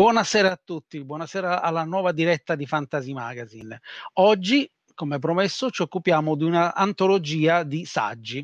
Buonasera 0.00 0.50
a 0.50 0.58
tutti, 0.64 1.04
buonasera 1.04 1.60
alla 1.60 1.84
nuova 1.84 2.12
diretta 2.12 2.54
di 2.54 2.64
Fantasy 2.64 3.12
Magazine. 3.12 3.82
Oggi, 4.14 4.66
come 4.94 5.18
promesso, 5.18 5.70
ci 5.70 5.82
occupiamo 5.82 6.36
di 6.36 6.44
un'antologia 6.44 7.64
di 7.64 7.84
saggi. 7.84 8.42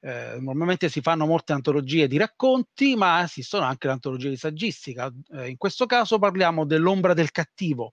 Eh, 0.00 0.36
normalmente 0.40 0.88
si 0.88 1.00
fanno 1.00 1.24
molte 1.24 1.52
antologie 1.52 2.08
di 2.08 2.16
racconti, 2.16 2.96
ma 2.96 3.22
esistono 3.22 3.66
anche 3.66 3.86
le 3.86 3.92
antologie 3.92 4.30
di 4.30 4.36
saggistica. 4.36 5.08
Eh, 5.30 5.50
in 5.50 5.56
questo 5.58 5.86
caso 5.86 6.18
parliamo 6.18 6.64
dell'ombra 6.64 7.14
del 7.14 7.30
cattivo, 7.30 7.92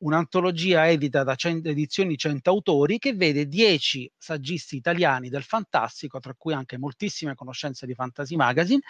un'antologia 0.00 0.88
edita 0.88 1.24
da 1.24 1.34
cent- 1.34 1.66
edizioni 1.66 2.16
100 2.16 2.50
autori 2.50 2.98
che 2.98 3.14
vede 3.14 3.46
10 3.46 4.10
saggisti 4.16 4.76
italiani 4.76 5.28
del 5.28 5.42
fantastico, 5.42 6.18
tra 6.18 6.34
cui 6.36 6.52
anche 6.52 6.78
moltissime 6.78 7.34
conoscenze 7.34 7.86
di 7.86 7.94
Fantasy 7.94 8.36
Magazine, 8.36 8.80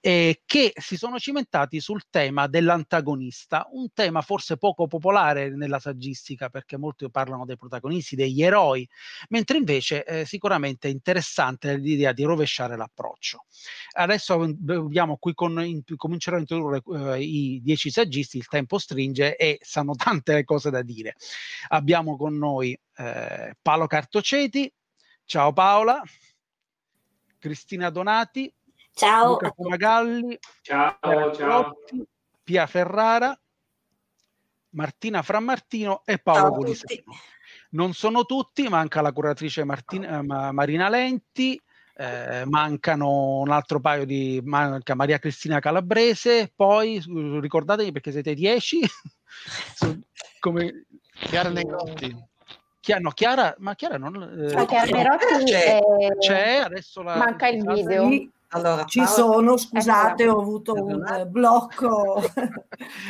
eh, 0.00 0.42
che 0.44 0.72
si 0.76 0.96
sono 0.96 1.18
cimentati 1.18 1.80
sul 1.80 2.02
tema 2.10 2.46
dell'antagonista, 2.46 3.66
un 3.72 3.88
tema 3.92 4.20
forse 4.22 4.56
poco 4.56 4.86
popolare 4.86 5.54
nella 5.54 5.78
saggistica 5.78 6.48
perché 6.48 6.76
molti 6.76 7.08
parlano 7.10 7.44
dei 7.44 7.56
protagonisti, 7.56 8.16
degli 8.16 8.42
eroi, 8.42 8.88
mentre 9.28 9.58
invece 9.58 10.04
eh, 10.04 10.24
sicuramente 10.24 10.88
è 10.88 10.90
interessante 10.90 11.76
l'idea 11.76 12.12
di 12.12 12.24
rovesciare 12.24 12.76
l'approccio. 12.76 13.44
Adesso 13.92 14.40
abbiamo 14.66 15.16
qui 15.18 15.34
con, 15.34 15.64
in, 15.64 15.82
comincerò 15.96 16.36
a 16.36 16.40
introdurre 16.40 16.82
eh, 17.14 17.22
i 17.22 17.60
10 17.62 17.90
saggisti, 17.90 18.36
il 18.38 18.46
tempo 18.46 18.78
stringe 18.78 19.36
e 19.36 19.58
sanno 19.62 19.94
tante 19.94 20.41
cose 20.44 20.70
da 20.70 20.82
dire. 20.82 21.16
Abbiamo 21.68 22.16
con 22.16 22.36
noi 22.36 22.78
eh, 22.96 23.56
Paolo 23.60 23.86
Cartoceti, 23.86 24.72
ciao 25.24 25.52
Paola, 25.52 26.02
Cristina 27.38 27.90
Donati, 27.90 28.52
ciao. 28.92 29.32
Luca 29.32 29.52
Fumagalli, 29.54 30.38
ciao, 30.60 31.32
ciao. 31.34 31.76
Pia 32.42 32.66
Ferrara, 32.66 33.38
Martina 34.70 35.22
Frammartino 35.22 36.02
e 36.04 36.18
Paolo 36.18 36.52
Pulisano. 36.52 37.02
Non 37.70 37.94
sono 37.94 38.24
tutti, 38.24 38.68
manca 38.68 39.00
la 39.00 39.12
curatrice 39.12 39.64
Martina, 39.64 40.18
eh, 40.18 40.22
Marina 40.22 40.88
Lenti, 40.88 41.60
eh, 41.94 42.44
mancano 42.46 43.38
un 43.38 43.50
altro 43.50 43.80
paio 43.80 44.04
di 44.04 44.40
manca 44.44 44.94
Maria 44.94 45.18
Cristina 45.18 45.60
Calabrese, 45.60 46.52
poi 46.54 47.02
ricordatevi 47.40 47.92
perché 47.92 48.12
siete 48.12 48.34
dieci, 48.34 48.80
come 50.42 50.86
Chiara 51.12 51.50
Negrotti. 51.50 52.30
Chiara, 52.80 53.00
no, 53.00 53.10
Chiara, 53.10 53.54
ma 53.58 53.76
Chiara 53.76 53.96
non 53.96 54.16
eh, 54.16 54.52
no, 54.52 54.66
Chiara 54.66 54.90
Negrotti 54.90 55.44
c'è, 55.44 55.78
è... 55.78 56.18
c'è, 56.18 56.56
adesso 56.56 57.00
la, 57.02 57.14
manca 57.16 57.46
il 57.46 57.64
video. 57.64 58.08
Allora, 58.48 58.84
ci 58.84 59.06
sono, 59.06 59.56
scusate, 59.56 60.26
ho 60.28 60.40
avuto 60.40 60.74
un 60.74 61.26
blocco 61.28 62.20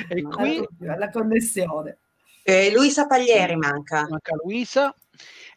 e 0.08 0.22
qui 0.28 0.62
la 0.78 1.08
connessione. 1.08 1.96
Eh, 2.42 2.70
Luisa 2.70 3.06
Paglieri 3.06 3.56
manca. 3.56 4.06
Manca 4.08 4.34
Luisa. 4.42 4.94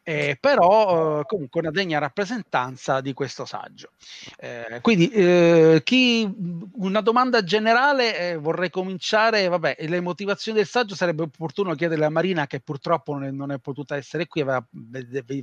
Eh, 0.08 0.38
però 0.40 1.22
eh, 1.22 1.26
comunque 1.26 1.62
una 1.62 1.72
degna 1.72 1.98
rappresentanza 1.98 3.02
di 3.02 3.14
questo 3.14 3.44
saggio. 3.44 3.94
Eh, 4.38 4.78
quindi 4.82 5.10
eh, 5.10 5.82
chi, 5.84 6.32
una 6.74 7.02
domanda 7.02 7.44
generale, 7.44 8.20
eh, 8.20 8.38
vorrei 8.38 8.70
cominciare, 8.70 9.48
vabbè, 9.48 9.78
le 9.80 10.02
motivazioni 10.02 10.60
del 10.60 10.68
saggio 10.68 10.94
sarebbe 10.94 11.24
opportuno 11.24 11.74
chiederle 11.74 12.06
a 12.06 12.12
Marina 12.12 12.46
che 12.46 12.60
purtroppo 12.60 13.14
non 13.14 13.24
è, 13.24 13.32
non 13.32 13.52
è 13.52 13.58
potuta 13.58 13.96
essere 13.96 14.28
qui, 14.28 14.42
aveva, 14.42 14.64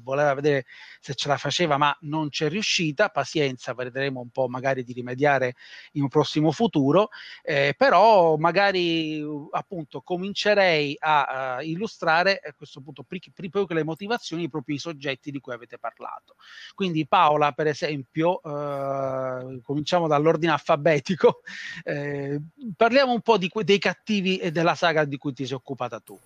voleva 0.00 0.32
vedere 0.34 0.66
se 1.00 1.14
ce 1.14 1.26
la 1.26 1.38
faceva 1.38 1.76
ma 1.76 1.96
non 2.02 2.28
c'è 2.28 2.48
riuscita, 2.48 3.08
pazienza, 3.08 3.74
vedremo 3.74 4.20
un 4.20 4.30
po' 4.30 4.46
magari 4.46 4.84
di 4.84 4.92
rimediare 4.92 5.54
in 5.94 6.02
un 6.02 6.08
prossimo 6.08 6.52
futuro, 6.52 7.08
eh, 7.42 7.74
però 7.76 8.36
magari 8.36 9.24
appunto 9.50 10.02
comincerei 10.02 10.96
a, 11.00 11.56
a 11.56 11.62
illustrare 11.64 12.40
a 12.44 12.52
questo 12.52 12.80
punto 12.80 13.02
proprio 13.02 13.76
le 13.76 13.82
motivazioni 13.82 14.50
proprio 14.52 14.76
i 14.76 14.78
soggetti 14.78 15.32
di 15.32 15.40
cui 15.40 15.52
avete 15.52 15.78
parlato. 15.78 16.36
Quindi 16.74 17.06
Paola, 17.06 17.50
per 17.52 17.66
esempio, 17.66 18.40
eh, 18.42 19.60
cominciamo 19.64 20.06
dall'ordine 20.06 20.52
alfabetico, 20.52 21.42
eh, 21.82 22.38
parliamo 22.76 23.12
un 23.12 23.22
po' 23.22 23.38
di, 23.38 23.50
dei 23.52 23.78
cattivi 23.78 24.36
e 24.38 24.52
della 24.52 24.76
saga 24.76 25.04
di 25.04 25.16
cui 25.16 25.32
ti 25.32 25.46
sei 25.46 25.56
occupata 25.56 25.98
tu. 25.98 26.18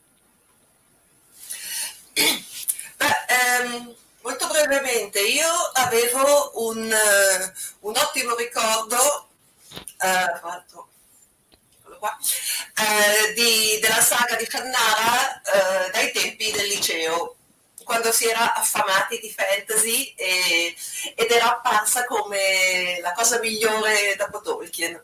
Beh, 2.96 3.24
ehm, 3.28 3.94
molto 4.22 4.48
brevemente, 4.48 5.20
io 5.20 5.48
avevo 5.74 6.50
un, 6.68 6.78
uh, 6.82 7.88
un 7.88 7.94
ottimo 7.96 8.34
ricordo, 8.34 9.28
uh, 10.00 10.84
Qua, 11.98 12.16
eh, 12.76 13.32
di, 13.32 13.78
della 13.80 14.00
saga 14.00 14.36
di 14.36 14.44
Fannara 14.44 15.40
eh, 15.40 15.90
dai 15.90 16.12
tempi 16.12 16.50
quando 17.86 18.10
si 18.10 18.26
era 18.26 18.52
affamati 18.52 19.20
di 19.20 19.30
fantasy 19.30 20.12
e, 20.16 20.74
ed 21.14 21.30
era 21.30 21.52
apparsa 21.52 22.04
come 22.04 22.98
la 23.00 23.12
cosa 23.12 23.38
migliore 23.38 24.16
dopo 24.18 24.40
Tolkien. 24.40 25.00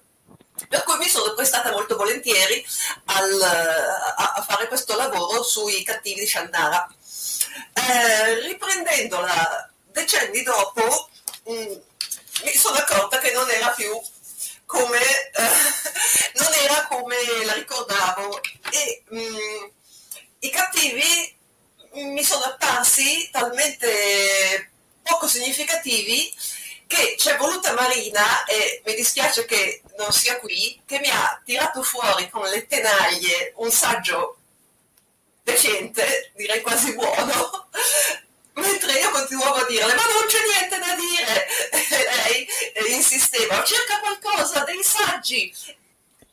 Per 0.68 0.82
cui 0.82 0.96
mi 0.96 1.08
sono 1.08 1.32
prestata 1.34 1.70
molto 1.70 1.96
volentieri 1.96 2.64
al, 3.04 3.40
a, 3.40 4.32
a, 4.34 4.42
fare 4.42 4.66
questo 4.66 4.96
lavoro 4.96 5.44
sui 5.44 5.84
cattivi 5.84 6.20
di 6.20 6.26
Shandara. 6.26 6.92
Eh, 7.72 8.40
riprendendola 8.40 9.70
decenni 9.92 10.42
dopo, 10.42 11.08
mh, 11.44 11.52
mm, 11.52 11.72
mi 12.44 12.56
sono 12.56 12.78
accorta 12.78 13.18
che 13.18 13.30
non 13.30 13.48
era 13.48 13.68
più 13.68 13.92
come, 14.66 14.98
eh, 14.98 15.50
non 16.34 16.52
era 16.64 16.86
come 16.88 17.16
la 17.44 17.52
ricordavo 17.52 18.40
e 18.72 19.02
mh, 19.06 19.18
mm, 19.18 19.64
i 20.40 20.50
cattivi 20.50 21.40
mi 21.94 22.24
sono 22.24 22.44
apparsi 22.44 23.28
talmente 23.30 24.70
poco 25.02 25.26
significativi 25.26 26.32
che 26.86 27.14
c'è 27.16 27.36
voluta 27.36 27.72
Marina, 27.72 28.44
e 28.44 28.82
mi 28.84 28.94
dispiace 28.94 29.46
che 29.46 29.82
non 29.96 30.12
sia 30.12 30.38
qui, 30.38 30.80
che 30.84 30.98
mi 31.00 31.08
ha 31.08 31.40
tirato 31.42 31.82
fuori 31.82 32.28
con 32.28 32.46
le 32.48 32.66
tenaglie 32.66 33.52
un 33.56 33.70
saggio 33.70 34.36
decente, 35.42 36.32
direi 36.34 36.60
quasi 36.60 36.94
buono, 36.94 37.68
mentre 38.54 38.92
io 38.92 39.10
continuavo 39.10 39.54
a 39.54 39.66
dirle 39.66 39.94
ma 39.94 40.02
non 40.02 40.26
c'è 40.26 40.38
niente 40.46 40.78
da 40.78 40.94
dire, 40.94 41.46
e 42.74 42.82
lei 42.82 42.94
insisteva, 42.94 43.64
cerca 43.64 43.98
qualcosa, 44.00 44.64
dei 44.64 44.82
saggi. 44.82 45.54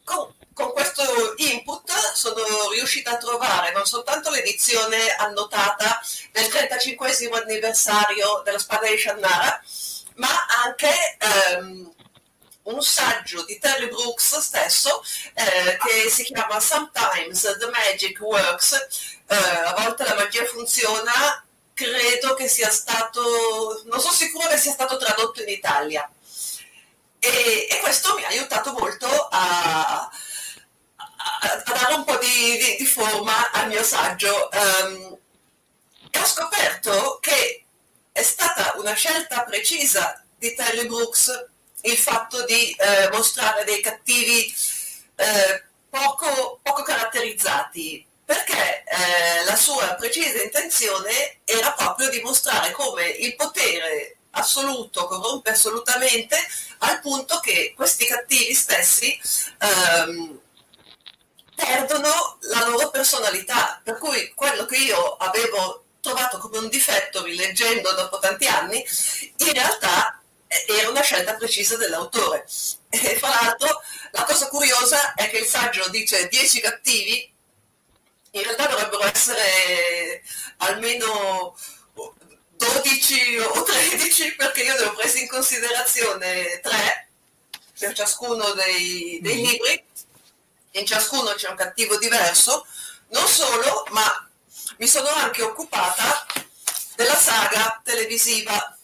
Con, 0.03 0.33
con 0.59 0.73
questo 0.73 1.33
input 1.37 1.89
sono 2.13 2.69
riuscita 2.71 3.11
a 3.11 3.17
trovare 3.17 3.71
non 3.71 3.85
soltanto 3.85 4.29
l'edizione 4.29 5.15
annotata 5.15 6.01
del 6.33 6.49
35 6.49 7.13
anniversario 7.43 8.41
della 8.43 8.59
spada 8.59 8.89
di 8.89 8.97
Shannara, 8.97 9.63
ma 10.15 10.45
anche 10.65 11.17
ehm, 11.17 11.93
un 12.63 12.81
saggio 12.81 13.45
di 13.45 13.57
Terry 13.57 13.87
Brooks 13.87 14.39
stesso 14.39 15.01
eh, 15.33 15.77
che 15.77 16.09
si 16.09 16.23
chiama 16.25 16.59
Sometimes 16.59 17.57
the 17.57 17.67
Magic 17.67 18.19
Works, 18.19 18.73
eh, 19.27 19.35
a 19.35 19.75
volte 19.77 20.03
la 20.03 20.15
magia 20.15 20.43
funziona, 20.43 21.41
credo 21.73 22.33
che 22.33 22.49
sia 22.49 22.69
stato, 22.69 23.81
non 23.85 24.01
sono 24.01 24.13
sicuro 24.13 24.49
che 24.49 24.57
sia 24.57 24.73
stato 24.73 24.97
tradotto 24.97 25.41
in 25.41 25.47
Italia. 25.47 26.09
E, 27.21 27.67
e 27.69 27.79
questo 27.79 28.13
mi 28.15 28.23
ha 28.25 28.27
aiutato 28.27 28.71
molto 28.73 29.07
a, 29.29 30.09
a, 31.41 31.63
dare 31.65 31.93
un 31.93 32.03
po' 32.03 32.17
di, 32.17 32.57
di, 32.57 32.75
di, 32.77 32.85
forma 32.85 33.51
al 33.51 33.67
mio 33.67 33.83
saggio. 33.83 34.49
Um, 34.51 35.17
ho 36.11 36.25
scoperto 36.25 37.19
che 37.21 37.65
è 38.11 38.23
stata 38.23 38.73
una 38.77 38.93
scelta 38.93 39.43
precisa 39.43 40.23
di 40.37 40.53
Terry 40.55 40.87
Brooks 40.87 41.47
il 41.81 41.97
fatto 41.97 42.43
di 42.45 42.71
eh, 42.71 43.09
mostrare 43.11 43.63
dei 43.63 43.81
cattivi 43.81 44.53
eh, 45.15 45.63
poco, 45.89 46.59
poco, 46.61 46.81
caratterizzati, 46.83 48.05
perché 48.25 48.83
eh, 48.83 49.45
la 49.45 49.55
sua 49.55 49.95
precisa 49.95 50.41
intenzione 50.41 51.39
era 51.45 51.71
proprio 51.71 52.09
di 52.09 52.21
mostrare 52.21 52.71
come 52.71 53.07
il 53.07 53.35
potere 53.35 54.17
assoluto 54.31 55.07
corrompe 55.07 55.51
assolutamente 55.51 56.37
al 56.79 56.99
punto 56.99 57.39
che 57.39 57.73
questi 57.75 58.05
cattivi 58.05 58.53
stessi 58.53 59.19
ehm, 59.57 60.39
perdono 61.59 62.37
la 62.41 62.65
loro 62.67 62.89
personalità, 62.89 63.81
per 63.83 63.97
cui 63.97 64.31
quello 64.33 64.65
che 64.65 64.77
io 64.77 65.15
avevo 65.17 65.83
trovato 65.99 66.37
come 66.37 66.57
un 66.57 66.69
difetto 66.69 67.21
rileggendo 67.23 67.93
dopo 67.93 68.19
tanti 68.19 68.47
anni, 68.47 68.83
in 69.37 69.53
realtà 69.53 70.21
era 70.47 70.89
una 70.89 71.01
scelta 71.01 71.35
precisa 71.35 71.75
dell'autore. 71.75 72.45
E 72.89 73.17
fra 73.19 73.29
l'altro 73.29 73.81
la 74.11 74.23
cosa 74.23 74.47
curiosa 74.47 75.13
è 75.13 75.29
che 75.29 75.39
il 75.39 75.45
saggio 75.45 75.87
dice 75.89 76.27
10 76.27 76.61
cattivi, 76.61 77.33
in 78.31 78.43
realtà 78.43 78.67
dovrebbero 78.67 79.05
essere 79.05 80.23
almeno 80.57 81.55
12 82.55 83.37
o 83.37 83.63
13 83.63 84.35
perché 84.35 84.63
io 84.63 84.75
ne 84.75 84.85
ho 84.85 84.93
presi 84.93 85.21
in 85.21 85.27
considerazione 85.27 86.59
3 86.61 87.07
per 87.79 87.93
ciascuno 87.93 88.51
dei, 88.51 89.19
dei 89.21 89.41
mm. 89.41 89.45
libri, 89.45 89.85
in 90.71 90.85
ciascuno 90.85 91.33
c'è 91.35 91.49
un 91.49 91.55
cattivo 91.55 91.97
diverso, 91.97 92.65
non 93.09 93.27
solo, 93.27 93.85
ma 93.91 94.27
mi 94.77 94.87
sono 94.87 95.09
anche 95.09 95.41
occupata 95.41 96.25
della 96.95 97.15
saga 97.15 97.81
televisiva. 97.83 98.77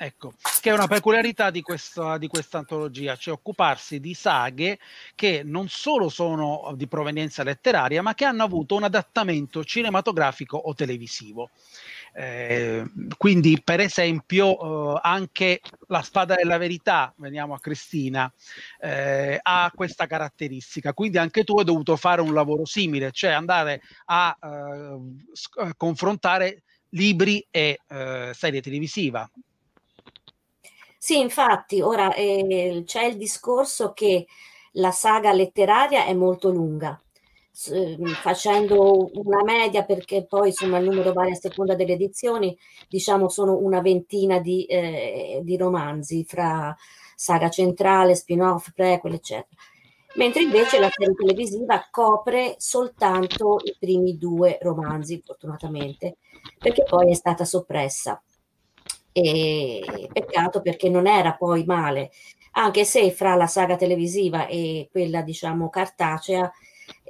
Ecco, 0.00 0.34
che 0.60 0.70
è 0.70 0.72
una 0.72 0.86
peculiarità 0.86 1.50
di 1.50 1.60
questa, 1.60 2.18
di 2.18 2.28
questa 2.28 2.58
antologia, 2.58 3.16
cioè 3.16 3.34
occuparsi 3.34 3.98
di 3.98 4.14
saghe 4.14 4.78
che 5.16 5.42
non 5.44 5.68
solo 5.68 6.08
sono 6.08 6.72
di 6.76 6.86
provenienza 6.86 7.42
letteraria, 7.42 8.00
ma 8.00 8.14
che 8.14 8.24
hanno 8.24 8.44
avuto 8.44 8.76
un 8.76 8.84
adattamento 8.84 9.64
cinematografico 9.64 10.56
o 10.56 10.72
televisivo. 10.72 11.50
Eh, 12.12 12.84
quindi, 13.16 13.60
per 13.62 13.80
esempio, 13.80 14.96
eh, 14.96 15.00
anche 15.02 15.60
la 15.88 16.02
spada 16.02 16.34
della 16.34 16.58
verità, 16.58 17.12
veniamo 17.16 17.54
a 17.54 17.60
Cristina, 17.60 18.32
eh, 18.80 19.38
ha 19.40 19.72
questa 19.74 20.06
caratteristica. 20.06 20.92
Quindi 20.92 21.18
anche 21.18 21.44
tu 21.44 21.58
hai 21.58 21.64
dovuto 21.64 21.96
fare 21.96 22.20
un 22.20 22.34
lavoro 22.34 22.64
simile, 22.64 23.10
cioè 23.12 23.30
andare 23.30 23.82
a 24.06 24.36
eh, 24.40 24.98
sc- 25.32 25.76
confrontare 25.76 26.62
libri 26.90 27.46
e 27.50 27.80
eh, 27.86 28.30
serie 28.34 28.60
televisiva. 28.60 29.28
Sì, 30.96 31.20
infatti, 31.20 31.80
ora 31.80 32.12
eh, 32.14 32.82
c'è 32.84 33.04
il 33.04 33.16
discorso 33.16 33.92
che 33.92 34.26
la 34.72 34.90
saga 34.90 35.32
letteraria 35.32 36.04
è 36.04 36.12
molto 36.12 36.50
lunga 36.50 37.00
facendo 38.22 39.10
una 39.14 39.42
media 39.42 39.84
perché 39.84 40.24
poi 40.24 40.48
insomma 40.48 40.78
il 40.78 40.84
numero 40.84 41.12
varia 41.12 41.32
a 41.32 41.36
seconda 41.36 41.74
delle 41.74 41.94
edizioni, 41.94 42.56
diciamo 42.88 43.28
sono 43.28 43.56
una 43.56 43.80
ventina 43.80 44.38
di, 44.38 44.64
eh, 44.66 45.40
di 45.42 45.56
romanzi 45.56 46.24
fra 46.24 46.74
saga 47.16 47.48
centrale, 47.48 48.14
spin-off, 48.14 48.70
prequel, 48.72 49.14
eccetera. 49.14 49.60
Mentre 50.14 50.42
invece 50.42 50.78
la 50.78 50.88
serie 50.90 51.14
televisiva 51.14 51.86
copre 51.90 52.54
soltanto 52.58 53.58
i 53.64 53.74
primi 53.78 54.16
due 54.16 54.58
romanzi, 54.62 55.20
fortunatamente, 55.24 56.16
perché 56.58 56.84
poi 56.84 57.10
è 57.10 57.14
stata 57.14 57.44
soppressa. 57.44 58.22
E 59.12 60.08
peccato 60.12 60.60
perché 60.60 60.88
non 60.88 61.06
era 61.08 61.34
poi 61.34 61.64
male, 61.64 62.10
anche 62.52 62.84
se 62.84 63.10
fra 63.10 63.34
la 63.34 63.46
saga 63.48 63.76
televisiva 63.76 64.46
e 64.46 64.88
quella, 64.90 65.22
diciamo, 65.22 65.68
cartacea 65.68 66.50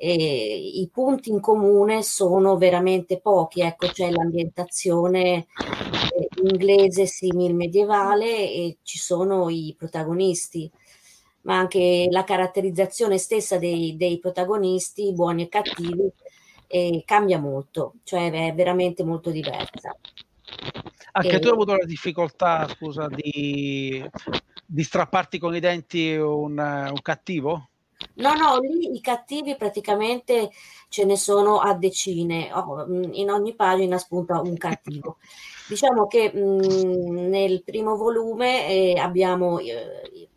i 0.00 0.88
punti 0.92 1.30
in 1.30 1.40
comune 1.40 2.02
sono 2.02 2.56
veramente 2.56 3.20
pochi, 3.20 3.62
ecco 3.62 3.88
c'è 3.88 4.10
l'ambientazione 4.10 5.46
eh, 6.14 6.28
inglese 6.42 7.06
simil 7.06 7.54
medievale 7.54 8.26
e 8.26 8.78
ci 8.82 8.98
sono 8.98 9.48
i 9.48 9.74
protagonisti, 9.76 10.70
ma 11.42 11.58
anche 11.58 12.06
la 12.10 12.24
caratterizzazione 12.24 13.18
stessa 13.18 13.58
dei, 13.58 13.96
dei 13.96 14.18
protagonisti, 14.18 15.12
buoni 15.12 15.42
e 15.42 15.48
cattivi, 15.48 16.10
eh, 16.68 17.02
cambia 17.04 17.38
molto, 17.38 17.94
cioè 18.04 18.30
è 18.30 18.54
veramente 18.54 19.02
molto 19.02 19.30
diversa. 19.30 19.96
Anche 21.12 21.36
e... 21.36 21.38
tu 21.38 21.48
hai 21.48 21.54
avuto 21.54 21.74
la 21.74 21.84
difficoltà, 21.84 22.68
scusa, 22.68 23.08
di, 23.08 24.04
di 24.64 24.82
strapparti 24.82 25.38
con 25.38 25.54
i 25.56 25.60
denti 25.60 26.14
un, 26.14 26.58
un 26.58 27.02
cattivo? 27.02 27.68
No, 28.16 28.34
no, 28.34 28.58
lì 28.60 28.94
i 28.94 29.00
cattivi 29.00 29.56
praticamente 29.56 30.50
ce 30.88 31.04
ne 31.04 31.16
sono 31.16 31.58
a 31.58 31.74
decine, 31.74 32.52
oh, 32.52 32.86
in 33.12 33.28
ogni 33.30 33.54
pagina 33.56 33.98
spunta 33.98 34.40
un 34.40 34.56
cattivo. 34.56 35.18
diciamo 35.68 36.06
che 36.06 36.32
mh, 36.32 37.28
nel 37.28 37.62
primo 37.64 37.96
volume 37.96 38.68
eh, 38.68 38.98
abbiamo 38.98 39.58
eh, 39.58 40.30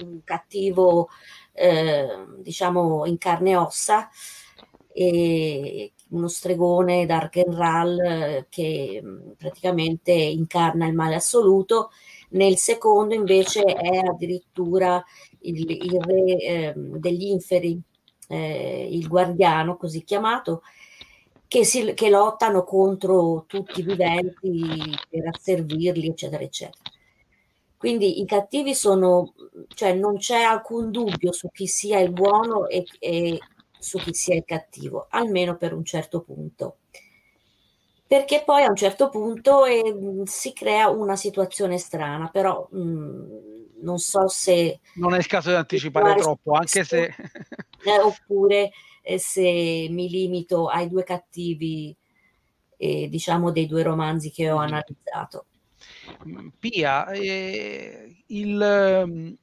un 0.00 0.20
cattivo, 0.24 1.08
eh, 1.52 2.06
diciamo, 2.38 3.04
in 3.06 3.18
carne 3.18 3.50
e 3.50 3.56
ossa, 3.56 4.08
e 4.94 5.92
uno 6.10 6.28
stregone 6.28 7.06
Dark 7.06 7.36
and 7.38 7.54
Ral 7.54 7.98
eh, 8.00 8.46
che 8.50 9.00
mh, 9.02 9.34
praticamente 9.38 10.12
incarna 10.12 10.86
il 10.86 10.94
male 10.94 11.16
assoluto. 11.16 11.90
Nel 12.30 12.56
secondo 12.56 13.14
invece 13.14 13.62
è 13.62 13.98
addirittura 13.98 15.02
il, 15.42 15.70
il 15.70 16.00
re 16.00 16.36
eh, 16.36 16.72
degli 16.76 17.26
inferi, 17.26 17.80
eh, 18.28 18.88
il 18.90 19.06
guardiano 19.08 19.76
così 19.76 20.02
chiamato, 20.04 20.62
che, 21.46 21.64
si, 21.64 21.92
che 21.94 22.08
lottano 22.10 22.64
contro 22.64 23.44
tutti 23.46 23.80
i 23.80 23.82
viventi 23.82 24.98
per 25.08 25.28
asservirli, 25.28 26.08
eccetera, 26.08 26.42
eccetera. 26.42 26.90
Quindi 27.76 28.20
i 28.20 28.24
cattivi 28.26 28.74
sono, 28.74 29.34
cioè 29.74 29.92
non 29.94 30.16
c'è 30.16 30.40
alcun 30.42 30.90
dubbio 30.90 31.32
su 31.32 31.50
chi 31.50 31.66
sia 31.66 31.98
il 31.98 32.12
buono 32.12 32.68
e, 32.68 32.84
e 33.00 33.38
su 33.78 33.98
chi 33.98 34.14
sia 34.14 34.36
il 34.36 34.44
cattivo, 34.44 35.06
almeno 35.10 35.56
per 35.56 35.72
un 35.74 35.84
certo 35.84 36.22
punto. 36.22 36.78
perché 38.06 38.42
poi 38.44 38.62
a 38.62 38.68
un 38.68 38.76
certo 38.76 39.08
punto 39.08 39.64
eh, 39.64 39.82
si 40.24 40.52
crea 40.52 40.90
una 40.90 41.16
situazione 41.16 41.78
strana, 41.78 42.28
però 42.28 42.68
mh, 42.70 43.61
non 43.82 43.98
so 43.98 44.28
se... 44.28 44.80
Non 44.94 45.14
è 45.14 45.18
il 45.18 45.26
caso 45.26 45.50
di 45.50 45.56
anticipare 45.56 46.20
troppo, 46.20 46.52
anche 46.52 46.84
se... 46.84 47.04
eh, 47.84 47.98
oppure 48.00 48.70
eh, 49.02 49.18
se 49.18 49.86
mi 49.90 50.08
limito 50.08 50.68
ai 50.68 50.88
due 50.88 51.04
cattivi, 51.04 51.94
eh, 52.76 53.08
diciamo, 53.08 53.50
dei 53.52 53.66
due 53.66 53.82
romanzi 53.82 54.30
che 54.30 54.50
ho 54.50 54.56
analizzato. 54.56 55.46
Pia, 56.58 57.10
eh, 57.10 58.24
il, 58.28 59.36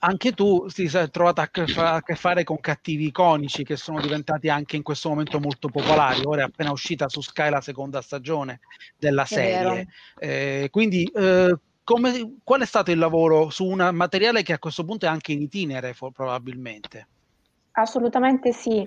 anche 0.00 0.32
tu 0.32 0.66
ti 0.66 0.88
sei 0.88 1.10
trovata 1.10 1.42
a 1.42 1.48
che, 1.50 2.14
fare 2.14 2.44
con 2.44 2.60
cattivi 2.60 3.06
iconici 3.06 3.64
che 3.64 3.76
sono 3.76 4.00
diventati 4.00 4.48
anche 4.48 4.76
in 4.76 4.82
questo 4.82 5.08
momento 5.08 5.40
molto 5.40 5.68
popolari. 5.68 6.22
Ora 6.24 6.42
è 6.42 6.44
appena 6.44 6.72
uscita 6.72 7.08
su 7.08 7.20
Sky 7.20 7.50
la 7.50 7.60
seconda 7.60 8.00
stagione 8.02 8.60
della 8.96 9.24
serie. 9.24 9.88
Eh, 10.18 10.68
quindi, 10.70 11.04
eh, 11.14 11.56
come, 11.88 12.36
qual 12.44 12.60
è 12.60 12.66
stato 12.66 12.90
il 12.90 12.98
lavoro 12.98 13.48
su 13.48 13.64
un 13.64 13.88
materiale 13.94 14.42
che 14.42 14.52
a 14.52 14.58
questo 14.58 14.84
punto 14.84 15.06
è 15.06 15.08
anche 15.08 15.32
in 15.32 15.40
itinere, 15.40 15.94
probabilmente? 16.12 17.06
Assolutamente 17.72 18.52
sì. 18.52 18.86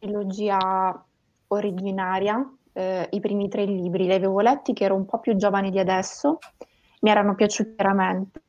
Trilogia 0.00 1.06
originaria, 1.46 2.52
eh, 2.72 3.08
i 3.12 3.20
primi 3.20 3.48
tre 3.48 3.64
libri, 3.64 4.06
li 4.06 4.12
avevo 4.12 4.40
letti 4.40 4.72
che 4.72 4.82
ero 4.82 4.96
un 4.96 5.06
po' 5.06 5.20
più 5.20 5.36
giovane 5.36 5.70
di 5.70 5.78
adesso 5.78 6.38
mi 7.02 7.10
erano 7.10 7.36
piaciuti 7.36 7.74
veramente 7.76 8.42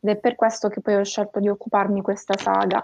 ed 0.00 0.10
è 0.10 0.16
per 0.16 0.34
questo 0.34 0.68
che 0.68 0.82
poi 0.82 0.96
ho 0.96 1.04
scelto 1.04 1.40
di 1.40 1.48
occuparmi 1.48 1.94
di 1.94 2.02
questa 2.02 2.36
saga. 2.36 2.82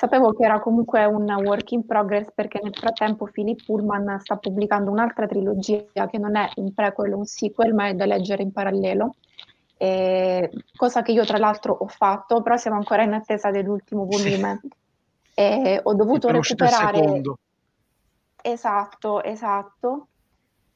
Sapevo 0.00 0.32
che 0.32 0.44
era 0.44 0.60
comunque 0.60 1.04
un 1.04 1.30
work 1.44 1.72
in 1.72 1.84
progress 1.84 2.32
perché 2.34 2.58
nel 2.62 2.74
frattempo 2.74 3.28
Philip 3.30 3.62
Pullman 3.66 4.18
sta 4.20 4.36
pubblicando 4.36 4.90
un'altra 4.90 5.26
trilogia 5.26 6.06
che 6.08 6.16
non 6.16 6.36
è 6.36 6.48
un 6.56 6.72
prequel 6.72 7.12
o 7.12 7.18
un 7.18 7.26
sequel, 7.26 7.74
ma 7.74 7.88
è 7.88 7.94
da 7.94 8.06
leggere 8.06 8.42
in 8.42 8.50
parallelo. 8.50 9.16
E, 9.76 10.50
cosa 10.74 11.02
che 11.02 11.12
io 11.12 11.26
tra 11.26 11.36
l'altro 11.36 11.74
ho 11.74 11.86
fatto, 11.86 12.40
però 12.40 12.56
siamo 12.56 12.78
ancora 12.78 13.02
in 13.02 13.12
attesa 13.12 13.50
dell'ultimo 13.50 14.06
volume. 14.06 14.62
E 15.34 15.80
ho 15.82 15.94
dovuto 15.94 16.30
recuperare. 16.30 17.20
Esatto, 18.40 19.22
esatto. 19.22 20.06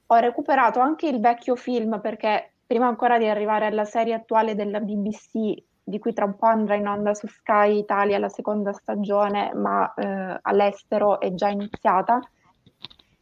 Ho 0.05 0.17
recuperato 0.17 0.81
anche 0.81 1.09
il 1.09 1.19
vecchio 1.19 1.57
film 1.57 1.99
perché 2.03 2.57
prima 2.67 2.89
ancora 2.89 3.17
di 3.17 3.27
arrivare 3.27 3.65
alla 3.65 3.87
serie 3.87 4.13
attuale 4.13 4.55
della 4.55 4.81
BBC, 4.81 5.63
di 5.85 5.99
cui 5.99 6.15
tra 6.15 6.25
un 6.25 6.37
po' 6.37 6.47
andrà 6.47 6.75
in 6.77 6.89
onda 6.89 7.15
su 7.15 7.27
Sky 7.27 7.79
Italia 7.79 8.19
la 8.19 8.31
seconda 8.31 8.73
stagione, 8.73 9.53
ma 9.55 9.93
eh, 9.95 10.39
all'estero 10.43 11.21
è 11.21 11.35
già 11.35 11.49
iniziata. 11.49 12.21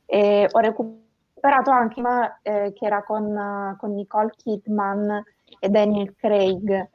E 0.07 0.49
ho 0.51 0.59
recuperato 0.61 1.71
anche 1.71 2.01
ma, 2.01 2.39
eh, 2.43 2.73
che 2.75 2.87
era 2.87 3.03
con, 3.03 3.77
con, 3.79 3.95
Nicole 3.95 4.33
Kidman 4.37 5.23
e 5.59 5.69
Daniel 5.69 6.15
Craig. 6.15 6.89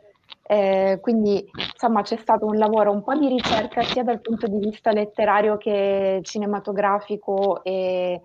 Eh, 0.50 1.00
quindi 1.01 1.45
insomma 1.74 2.01
c'è 2.03 2.15
stato 2.15 2.45
un 2.45 2.57
lavoro 2.57 2.91
un 2.91 3.03
po' 3.03 3.15
di 3.15 3.27
ricerca 3.27 3.83
sia 3.83 4.03
dal 4.03 4.21
punto 4.21 4.47
di 4.47 4.57
vista 4.59 4.91
letterario 4.91 5.57
che 5.57 6.19
cinematografico 6.24 7.63
e 7.63 8.21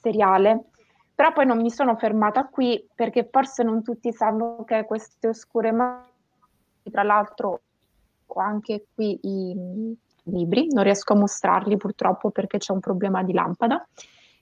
seriale 0.00 0.66
però 1.14 1.32
poi 1.32 1.46
non 1.46 1.60
mi 1.60 1.70
sono 1.70 1.96
fermata 1.96 2.46
qui 2.46 2.88
perché 2.92 3.28
forse 3.30 3.62
non 3.62 3.82
tutti 3.82 4.12
sanno 4.12 4.64
che 4.66 4.84
queste 4.84 5.28
oscure 5.28 5.70
mani, 5.70 6.06
tra 6.90 7.02
l'altro 7.02 7.60
ho 8.26 8.40
anche 8.40 8.86
qui 8.94 9.18
i 9.22 9.96
libri, 10.24 10.68
non 10.70 10.84
riesco 10.84 11.12
a 11.12 11.16
mostrarli 11.16 11.76
purtroppo 11.76 12.30
perché 12.30 12.58
c'è 12.58 12.72
un 12.72 12.80
problema 12.80 13.22
di 13.22 13.32
lampada, 13.32 13.86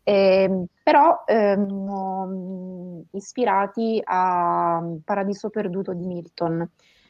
eh, 0.05 0.65
però 0.83 1.23
ehm, 1.27 3.05
ispirati 3.13 4.01
a 4.05 4.83
Paradiso 5.05 5.51
Perduto 5.51 5.93
di 5.93 6.07
Milton. 6.07 6.69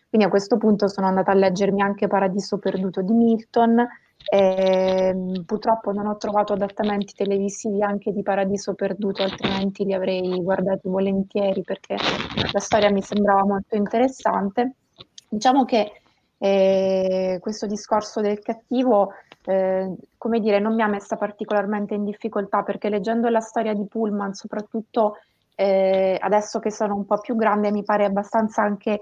Quindi 0.09 0.27
a 0.27 0.31
questo 0.31 0.59
punto 0.59 0.89
sono 0.89 1.07
andata 1.07 1.31
a 1.31 1.35
leggermi 1.35 1.81
anche 1.81 2.07
Paradiso 2.07 2.59
Perduto 2.59 3.01
di 3.01 3.15
Milton, 3.15 3.87
e, 4.25 5.15
purtroppo 5.45 5.93
non 5.93 6.07
ho 6.07 6.17
trovato 6.17 6.53
adattamenti 6.53 7.15
televisivi 7.15 7.83
anche 7.83 8.13
di 8.13 8.23
Paradiso 8.23 8.75
Perduto, 8.75 9.23
altrimenti 9.23 9.85
li 9.85 9.95
avrei 9.95 10.41
guardati 10.43 10.89
volentieri 10.89 11.63
perché 11.63 11.97
la 12.53 12.61
storia 12.61 12.91
mi 12.91 13.03
sembrava 13.03 13.45
molto 13.45 13.75
interessante. 13.75 14.75
Diciamo 15.33 15.65
che 15.65 16.03
eh, 16.37 17.39
questo 17.41 17.67
discorso 17.67 18.21
del 18.21 18.41
cattivo, 18.41 19.15
eh, 19.47 19.91
come 20.19 20.41
dire, 20.41 20.59
non 20.59 20.75
mi 20.75 20.83
ha 20.83 20.87
messa 20.87 21.17
particolarmente 21.17 21.95
in 21.95 22.05
difficoltà 22.05 22.63
perché 22.63 22.91
leggendo 22.91 23.31
la 23.31 23.41
storia 23.41 23.73
di 23.73 23.87
Pullman, 23.87 24.35
soprattutto 24.35 25.17
eh, 25.55 26.19
adesso 26.21 26.59
che 26.59 26.71
sono 26.71 26.95
un 26.97 27.07
po' 27.07 27.19
più 27.19 27.35
grande, 27.35 27.71
mi 27.71 27.83
pare 27.83 28.05
abbastanza 28.05 28.61
anche 28.61 29.01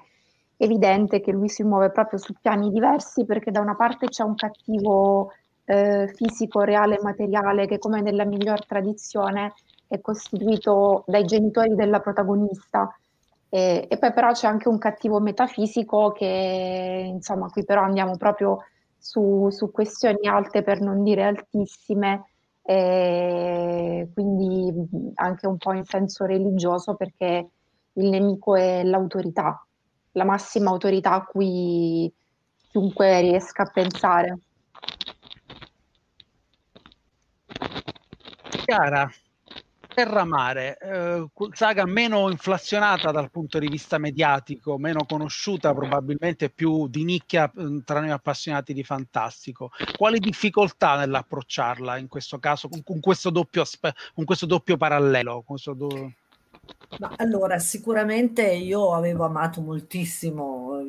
evidente 0.56 1.20
che 1.20 1.32
lui 1.32 1.48
si 1.48 1.64
muove 1.64 1.90
proprio 1.90 2.20
su 2.20 2.32
piani 2.40 2.70
diversi 2.70 3.24
perché 3.24 3.50
da 3.50 3.58
una 3.60 3.74
parte 3.74 4.06
c'è 4.06 4.22
un 4.22 4.36
cattivo 4.36 5.32
eh, 5.64 6.12
fisico, 6.14 6.60
reale 6.60 6.98
e 6.98 7.02
materiale 7.02 7.66
che 7.66 7.78
come 7.78 8.02
nella 8.02 8.24
miglior 8.24 8.64
tradizione 8.66 9.52
è 9.88 10.00
costituito 10.00 11.02
dai 11.08 11.24
genitori 11.24 11.74
della 11.74 11.98
protagonista 11.98 12.88
e, 13.50 13.86
e, 13.88 13.98
poi 13.98 14.12
però 14.12 14.32
c'è 14.32 14.46
anche 14.46 14.68
un 14.68 14.78
cattivo 14.78 15.20
metafisico 15.20 16.12
che 16.12 17.04
insomma 17.06 17.48
qui 17.48 17.64
però 17.64 17.82
andiamo 17.82 18.16
proprio 18.16 18.64
su, 18.96 19.48
su 19.50 19.70
questioni 19.70 20.28
alte 20.28 20.62
per 20.62 20.80
non 20.80 21.02
dire 21.02 21.24
altissime 21.24 22.24
e 22.62 24.08
quindi 24.14 24.72
anche 25.14 25.46
un 25.46 25.56
po' 25.58 25.72
in 25.72 25.84
senso 25.84 26.24
religioso 26.24 26.94
perché 26.94 27.48
il 27.94 28.08
nemico 28.08 28.54
è 28.54 28.84
l'autorità 28.84 29.64
la 30.12 30.24
massima 30.24 30.70
autorità 30.70 31.12
a 31.12 31.24
cui 31.24 32.12
chiunque 32.70 33.20
riesca 33.20 33.62
a 33.62 33.70
pensare. 33.70 34.38
Chiara, 38.64 39.10
Terra 39.94 40.24
Mare, 40.24 40.78
eh, 40.78 41.26
saga 41.52 41.84
meno 41.84 42.30
inflazionata 42.30 43.10
dal 43.10 43.30
punto 43.30 43.58
di 43.58 43.68
vista 43.68 43.98
mediatico, 43.98 44.78
meno 44.78 45.04
conosciuta, 45.04 45.74
probabilmente 45.74 46.50
più 46.50 46.88
di 46.88 47.04
nicchia 47.04 47.50
eh, 47.50 47.82
tra 47.84 48.00
noi 48.00 48.10
appassionati 48.10 48.72
di 48.72 48.84
fantastico. 48.84 49.70
Quali 49.96 50.18
difficoltà 50.18 50.96
nell'approcciarla 50.96 51.98
in 51.98 52.08
questo 52.08 52.38
caso, 52.38 52.68
con, 52.68 52.82
con, 52.82 53.00
questo, 53.00 53.30
doppio 53.30 53.64
con 54.14 54.24
questo 54.24 54.46
doppio 54.46 54.76
parallelo? 54.76 55.42
Questo 55.44 55.74
do- 55.74 56.12
ma 56.98 57.12
allora, 57.16 57.58
sicuramente 57.58 58.46
io 58.50 58.92
avevo 58.94 59.24
amato 59.24 59.60
moltissimo 59.60 60.82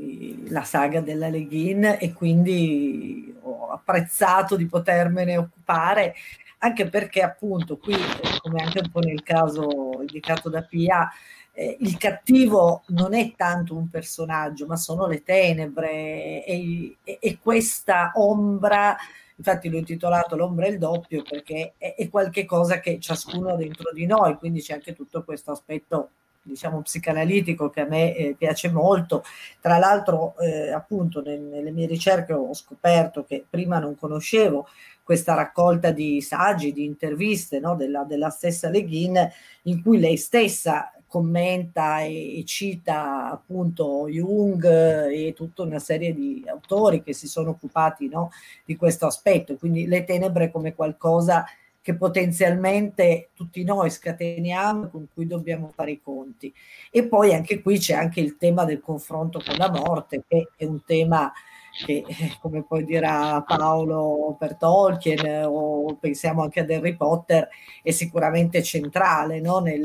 la 0.48 0.64
saga 0.64 1.00
della 1.00 1.30
Leghin 1.30 1.98
e 2.00 2.14
quindi 2.14 3.36
ho 3.42 3.70
apprezzato 3.70 4.56
di 4.56 4.66
potermene 4.66 5.38
occupare, 5.38 6.16
anche 6.64 6.90
perché 6.90 7.22
appunto 7.22 7.78
qui, 7.78 7.96
come 8.40 8.62
anche 8.62 8.80
un 8.80 8.92
po' 8.92 9.00
nel 9.00 9.24
caso 9.24 9.98
indicato 10.00 10.50
da 10.50 10.62
Pia, 10.62 11.10
eh, 11.54 11.78
il 11.80 11.98
cattivo 11.98 12.84
non 12.88 13.14
è 13.14 13.34
tanto 13.36 13.76
un 13.76 13.90
personaggio, 13.90 14.68
ma 14.68 14.76
sono 14.76 15.08
le 15.08 15.24
tenebre 15.24 16.46
e, 16.46 16.98
e, 17.04 17.18
e 17.20 17.40
questa 17.42 18.12
ombra 18.16 18.96
infatti 19.42 19.70
l'ho 19.70 19.78
intitolato 19.78 20.36
L'ombra 20.36 20.68
e 20.68 20.70
il 20.70 20.78
doppio 20.78 21.24
perché 21.24 21.74
è, 21.78 21.96
è 21.96 22.10
qualche 22.10 22.46
che 22.80 23.00
ciascuno 23.00 23.50
ha 23.50 23.56
dentro 23.56 23.92
di 23.92 24.06
noi, 24.06 24.38
quindi 24.38 24.62
c'è 24.62 24.74
anche 24.74 24.94
tutto 24.94 25.24
questo 25.24 25.52
aspetto 25.52 26.12
diciamo 26.44 26.82
psicanalitico 26.82 27.70
che 27.70 27.82
a 27.82 27.86
me 27.86 28.16
eh, 28.16 28.36
piace 28.38 28.70
molto. 28.72 29.24
Tra 29.60 29.78
l'altro, 29.78 30.36
eh, 30.40 30.72
appunto, 30.72 31.22
nel, 31.22 31.40
nelle 31.40 31.72
mie 31.72 31.88
ricerche 31.88 32.34
ho 32.34 32.54
scoperto 32.54 33.26
che 33.26 33.46
prima 33.48 33.80
non 33.80 33.96
conoscevo 33.98 34.68
questa 35.04 35.34
raccolta 35.34 35.92
di 35.92 36.22
saggi, 36.22 36.74
di 36.74 36.86
interviste 36.86 37.60
no, 37.60 37.76
della, 37.76 38.04
della, 38.04 38.30
stessa 38.30 38.70
Le 38.70 38.84
Guin, 38.84 39.30
in 39.64 39.82
cui 39.82 40.00
lei 40.00 40.18
stessa 40.18 40.92
commenta 41.08 42.00
e, 42.02 42.40
e, 42.40 42.46
cita 42.46 43.30
appunto 43.32 44.08
Jung 44.08 44.64
e 44.64 45.34
tutta 45.36 45.64
una 45.64 45.80
serie 45.80 46.14
di 46.14 46.44
autori 46.48 47.04
che 47.04 47.14
si 47.14 47.28
sono 47.28 47.50
occupati 47.50 48.08
no, 48.08 48.32
di 48.64 48.78
questo 48.78 49.08
aspetto, 49.08 49.58
quindi 49.58 49.88
le 49.88 50.06
tenebre 50.06 50.50
come 50.50 50.74
qualcosa 50.74 51.46
che 51.82 51.96
potenzialmente 51.96 53.30
tutti 53.34 53.64
noi 53.64 53.90
scateniamo 53.90 54.90
con 54.90 55.08
cui 55.12 55.26
dobbiamo 55.26 55.72
fare 55.74 55.92
i 55.92 56.02
conti. 56.02 56.54
E 56.92 57.08
poi 57.08 57.34
anche 57.34 57.62
qui 57.62 57.80
c'è 57.80 57.96
anche 57.96 58.20
il 58.20 58.38
tema 58.38 58.66
del 58.66 58.80
confronto 58.80 59.42
con 59.44 59.56
la 59.58 59.70
morte, 59.70 60.24
che 60.28 60.50
è 60.56 60.66
un 60.66 60.84
tema 60.86 61.32
che, 61.72 62.04
eh, 62.08 62.38
come 62.40 62.64
poi 62.64 62.84
dirà 62.84 63.42
Paolo 63.46 64.36
per 64.38 64.56
Tolkien 64.56 65.46
o 65.46 65.96
pensiamo 65.96 66.44
anche 66.44 66.60
ad 66.60 66.70
Harry 66.70 66.96
Potter, 66.96 67.48
è 67.82 67.92
sicuramente 67.92 68.62
centrale 68.62 69.40
no? 69.40 69.60
nel, 69.60 69.82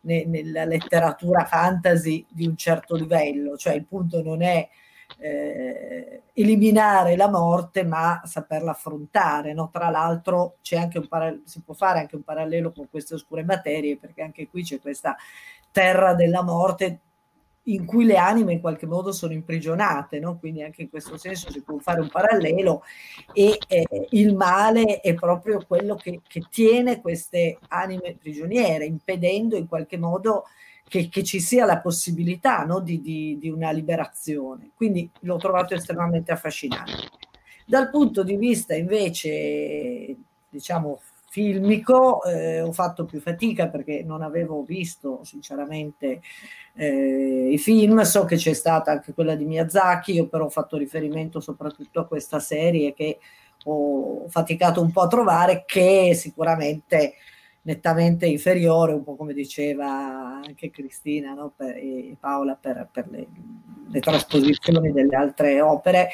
nella 0.00 0.64
letteratura 0.64 1.44
fantasy 1.44 2.24
di 2.28 2.46
un 2.46 2.56
certo 2.56 2.94
livello, 2.94 3.56
cioè 3.56 3.74
il 3.74 3.84
punto 3.84 4.22
non 4.22 4.42
è 4.42 4.68
eh, 5.18 6.22
eliminare 6.34 7.16
la 7.16 7.28
morte, 7.28 7.82
ma 7.84 8.20
saperla 8.24 8.72
affrontare. 8.72 9.52
No? 9.52 9.70
Tra 9.72 9.88
l'altro 9.90 10.56
paral- 11.08 11.42
si 11.44 11.60
può 11.62 11.74
fare 11.74 12.00
anche 12.00 12.16
un 12.16 12.22
parallelo 12.22 12.72
con 12.72 12.88
queste 12.90 13.14
oscure 13.14 13.42
materie, 13.42 13.96
perché 13.96 14.22
anche 14.22 14.48
qui 14.48 14.62
c'è 14.62 14.80
questa 14.80 15.16
terra 15.70 16.14
della 16.14 16.42
morte 16.42 17.00
in 17.68 17.84
cui 17.84 18.04
le 18.04 18.16
anime 18.16 18.54
in 18.54 18.60
qualche 18.60 18.86
modo 18.86 19.12
sono 19.12 19.32
imprigionate, 19.32 20.18
no? 20.18 20.38
quindi 20.38 20.62
anche 20.62 20.82
in 20.82 20.90
questo 20.90 21.16
senso 21.16 21.50
si 21.50 21.62
può 21.62 21.78
fare 21.78 22.00
un 22.00 22.08
parallelo 22.08 22.82
e 23.32 23.58
eh, 23.66 23.86
il 24.10 24.34
male 24.34 25.00
è 25.00 25.14
proprio 25.14 25.64
quello 25.66 25.94
che, 25.96 26.20
che, 26.26 26.42
tiene 26.50 27.00
queste 27.00 27.58
anime 27.68 28.16
prigioniere, 28.18 28.86
impedendo 28.86 29.56
in 29.56 29.66
qualche 29.66 29.98
modo 29.98 30.44
che, 30.88 31.08
che 31.08 31.22
ci 31.22 31.40
sia 31.40 31.66
la 31.66 31.80
possibilità 31.80 32.64
no? 32.64 32.80
di, 32.80 33.00
di, 33.00 33.36
di 33.38 33.50
una 33.50 33.70
liberazione. 33.70 34.70
Quindi 34.74 35.08
l'ho 35.20 35.36
trovato 35.36 35.74
estremamente 35.74 36.32
affascinante. 36.32 37.10
Dal 37.66 37.90
punto 37.90 38.22
di 38.22 38.36
vista 38.36 38.74
invece, 38.74 40.16
diciamo, 40.48 41.00
filmico 41.28 42.22
eh, 42.24 42.60
ho 42.60 42.72
fatto 42.72 43.04
più 43.04 43.20
fatica 43.20 43.68
perché 43.68 44.02
non 44.02 44.22
avevo 44.22 44.62
visto 44.62 45.20
sinceramente 45.24 46.20
eh, 46.74 47.50
i 47.52 47.58
film, 47.58 48.00
so 48.02 48.24
che 48.24 48.36
c'è 48.36 48.54
stata 48.54 48.90
anche 48.90 49.12
quella 49.12 49.34
di 49.34 49.44
Miyazaki, 49.44 50.12
io 50.12 50.26
però 50.26 50.46
ho 50.46 50.50
fatto 50.50 50.76
riferimento 50.76 51.40
soprattutto 51.40 52.00
a 52.00 52.06
questa 52.06 52.40
serie 52.40 52.94
che 52.94 53.18
ho 53.64 54.26
faticato 54.28 54.80
un 54.80 54.90
po' 54.90 55.02
a 55.02 55.08
trovare 55.08 55.64
che 55.66 56.14
sicuramente 56.14 57.14
nettamente 57.62 58.24
inferiore, 58.26 58.94
un 58.94 59.04
po' 59.04 59.16
come 59.16 59.34
diceva 59.34 60.40
anche 60.42 60.70
Cristina 60.70 61.34
no? 61.34 61.52
per, 61.54 61.76
e 61.76 62.16
Paola 62.18 62.56
per, 62.58 62.88
per 62.90 63.08
le, 63.10 63.26
le 63.90 64.00
trasposizioni 64.00 64.90
delle 64.92 65.14
altre 65.14 65.60
opere, 65.60 66.08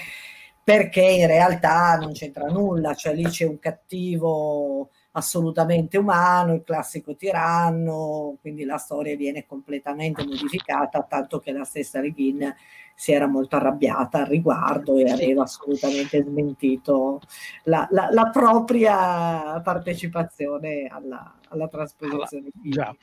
perché 0.64 1.02
in 1.02 1.26
realtà 1.26 1.96
non 1.96 2.12
c'entra 2.12 2.46
nulla, 2.46 2.94
cioè 2.94 3.14
lì 3.14 3.24
c'è 3.24 3.44
un 3.44 3.60
cattivo 3.60 4.90
assolutamente 5.16 5.96
umano, 5.98 6.54
il 6.54 6.62
classico 6.64 7.14
tiranno, 7.14 8.36
quindi 8.40 8.64
la 8.64 8.78
storia 8.78 9.16
viene 9.16 9.46
completamente 9.46 10.24
modificata, 10.24 11.02
tanto 11.02 11.38
che 11.38 11.52
la 11.52 11.64
stessa 11.64 12.00
Reghin 12.00 12.52
si 12.96 13.12
era 13.12 13.26
molto 13.26 13.56
arrabbiata 13.56 14.18
al 14.18 14.26
riguardo 14.26 14.96
e 14.96 15.10
aveva 15.10 15.42
assolutamente 15.42 16.22
smentito 16.22 17.20
la, 17.64 17.86
la, 17.90 18.08
la 18.10 18.30
propria 18.30 19.60
partecipazione 19.60 20.86
alla, 20.90 21.38
alla 21.48 21.68
trasposizione. 21.68 22.50
Allora, 22.72 22.96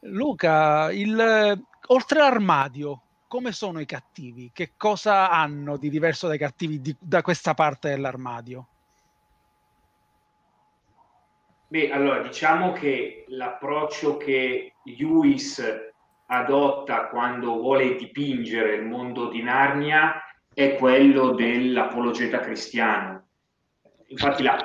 Luca, 0.00 0.92
il, 0.92 1.64
oltre 1.86 2.20
all'armadio, 2.20 3.02
come 3.26 3.52
sono 3.52 3.80
i 3.80 3.86
cattivi? 3.86 4.50
Che 4.52 4.72
cosa 4.76 5.30
hanno 5.30 5.76
di 5.76 5.90
diverso 5.90 6.26
dai 6.26 6.38
cattivi 6.38 6.80
di, 6.80 6.94
da 6.98 7.20
questa 7.22 7.52
parte 7.54 7.90
dell'armadio? 7.90 8.66
Beh, 11.70 11.90
allora 11.90 12.20
diciamo 12.20 12.72
che 12.72 13.26
l'approccio 13.28 14.16
che 14.16 14.72
Lewis 14.84 15.62
adotta 16.28 17.08
quando 17.08 17.58
vuole 17.58 17.94
dipingere 17.96 18.76
il 18.76 18.86
mondo 18.86 19.28
di 19.28 19.42
Narnia 19.42 20.22
è 20.54 20.76
quello 20.76 21.32
dell'apologeta 21.32 22.40
cristiano. 22.40 23.28
Infatti 24.06 24.42
la, 24.42 24.56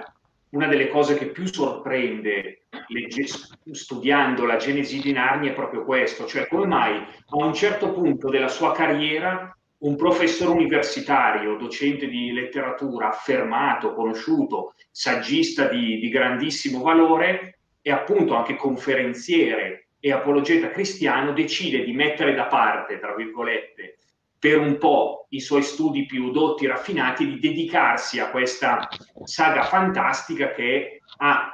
una 0.52 0.68
delle 0.68 0.88
cose 0.88 1.18
che 1.18 1.28
più 1.28 1.46
sorprende 1.46 2.68
legge, 2.88 3.26
studiando 3.72 4.46
la 4.46 4.56
genesi 4.56 5.02
di 5.02 5.12
Narnia 5.12 5.52
è 5.52 5.56
proprio 5.56 5.84
questo, 5.84 6.26
cioè 6.26 6.48
come 6.48 6.66
mai 6.66 6.96
a 6.96 7.36
un 7.36 7.54
certo 7.54 7.92
punto 7.92 8.30
della 8.30 8.48
sua 8.48 8.72
carriera 8.72 9.54
un 9.84 9.96
professore 9.96 10.52
universitario, 10.52 11.58
docente 11.58 12.08
di 12.08 12.32
letteratura, 12.32 13.10
affermato, 13.10 13.94
conosciuto, 13.94 14.76
saggista 14.90 15.68
di, 15.68 16.00
di 16.00 16.10
grandissimo 16.10 16.82
valore 16.82 17.60
e 17.82 17.92
appunto 17.92 18.34
anche 18.34 18.56
conferenziere 18.56 19.88
e 20.00 20.12
apologeta 20.12 20.70
cristiano, 20.70 21.34
decide 21.34 21.84
di 21.84 21.92
mettere 21.92 22.34
da 22.34 22.46
parte, 22.46 23.00
tra 23.00 23.14
virgolette, 23.14 23.98
per 24.40 24.58
un 24.60 24.78
po' 24.78 25.28
i 25.30 25.40
suoi 25.40 25.64
studi 25.64 26.06
più 26.06 26.32
dotti 26.32 26.66
e 26.66 26.70
raffinati, 26.70 27.26
di 27.26 27.40
dedicarsi 27.40 28.20
a 28.20 28.30
questa 28.30 28.88
saga 29.24 29.64
fantastica 29.64 30.52
che 30.52 31.02
ha 31.18 31.50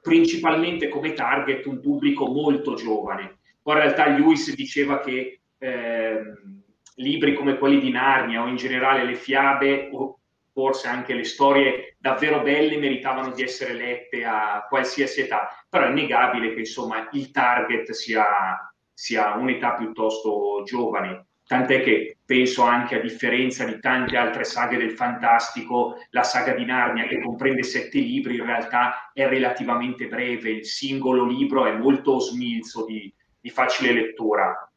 principalmente 0.00 0.88
come 0.88 1.14
target 1.14 1.66
un 1.66 1.80
pubblico 1.80 2.26
molto 2.26 2.74
giovane. 2.74 3.38
Poi 3.62 3.74
in 3.74 3.82
realtà 3.82 4.06
Lewis 4.06 4.54
diceva 4.54 5.00
che 5.00 5.40
eh, 5.58 6.20
libri 7.00 7.34
come 7.34 7.58
quelli 7.58 7.80
di 7.80 7.90
Narnia 7.90 8.42
o 8.42 8.46
in 8.46 8.56
generale 8.56 9.04
le 9.04 9.14
fiabe 9.14 9.90
o 9.92 10.18
forse 10.52 10.88
anche 10.88 11.14
le 11.14 11.24
storie 11.24 11.96
davvero 11.98 12.42
belle 12.42 12.76
meritavano 12.76 13.32
di 13.32 13.42
essere 13.42 13.72
lette 13.72 14.24
a 14.24 14.66
qualsiasi 14.68 15.22
età, 15.22 15.48
però 15.68 15.86
è 15.86 15.90
innegabile 15.90 16.52
che 16.52 16.60
insomma 16.60 17.08
il 17.12 17.30
target 17.30 17.90
sia, 17.92 18.26
sia 18.92 19.34
un'età 19.34 19.74
piuttosto 19.74 20.62
giovane. 20.64 21.26
Tant'è 21.46 21.82
che 21.82 22.18
penso 22.24 22.62
anche 22.62 22.96
a 22.96 23.00
differenza 23.00 23.64
di 23.64 23.80
tante 23.80 24.16
altre 24.16 24.44
saghe 24.44 24.76
del 24.76 24.92
fantastico, 24.92 25.96
la 26.10 26.22
saga 26.22 26.54
di 26.54 26.64
Narnia 26.64 27.06
che 27.08 27.20
comprende 27.20 27.64
sette 27.64 27.98
libri 27.98 28.36
in 28.36 28.44
realtà 28.44 29.10
è 29.12 29.26
relativamente 29.26 30.06
breve, 30.06 30.50
il 30.50 30.64
singolo 30.64 31.24
libro 31.24 31.66
è 31.66 31.72
molto 31.72 32.20
smilzo 32.20 32.84
di, 32.84 33.12
di 33.40 33.50
facile 33.50 33.92
lettura. 33.92 34.69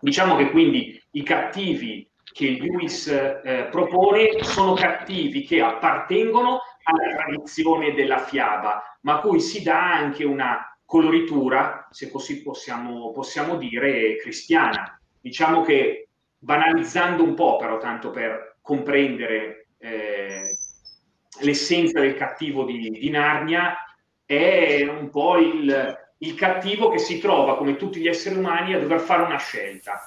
Diciamo 0.00 0.36
che 0.36 0.50
quindi 0.50 1.00
i 1.12 1.22
cattivi 1.22 2.08
che 2.22 2.58
Lewis 2.60 3.06
eh, 3.08 3.68
propone 3.70 4.42
sono 4.42 4.74
cattivi 4.74 5.44
che 5.44 5.60
appartengono 5.60 6.60
alla 6.82 7.16
tradizione 7.16 7.94
della 7.94 8.18
fiaba, 8.18 8.98
ma 9.02 9.20
cui 9.20 9.40
si 9.40 9.62
dà 9.62 9.94
anche 9.94 10.24
una 10.24 10.78
coloritura, 10.84 11.86
se 11.90 12.10
così 12.10 12.42
possiamo, 12.42 13.12
possiamo 13.12 13.56
dire, 13.56 14.16
cristiana. 14.16 14.98
Diciamo 15.20 15.62
che 15.62 16.08
banalizzando 16.38 17.22
un 17.22 17.34
po', 17.34 17.56
però 17.56 17.78
tanto 17.78 18.10
per 18.10 18.56
comprendere 18.60 19.68
eh, 19.78 20.56
l'essenza 21.40 22.00
del 22.00 22.14
cattivo 22.14 22.64
di, 22.64 22.90
di 22.90 23.10
Narnia, 23.10 23.76
è 24.24 24.86
un 24.86 25.10
po' 25.10 25.38
il, 25.38 25.96
il 26.18 26.34
cattivo 26.34 26.90
che 26.90 26.98
si 26.98 27.18
trova, 27.18 27.56
come 27.56 27.76
tutti 27.76 28.00
gli 28.00 28.08
esseri 28.08 28.36
umani, 28.36 28.74
a 28.74 28.80
dover 28.80 29.00
fare 29.00 29.22
una 29.22 29.38
scelta, 29.38 30.06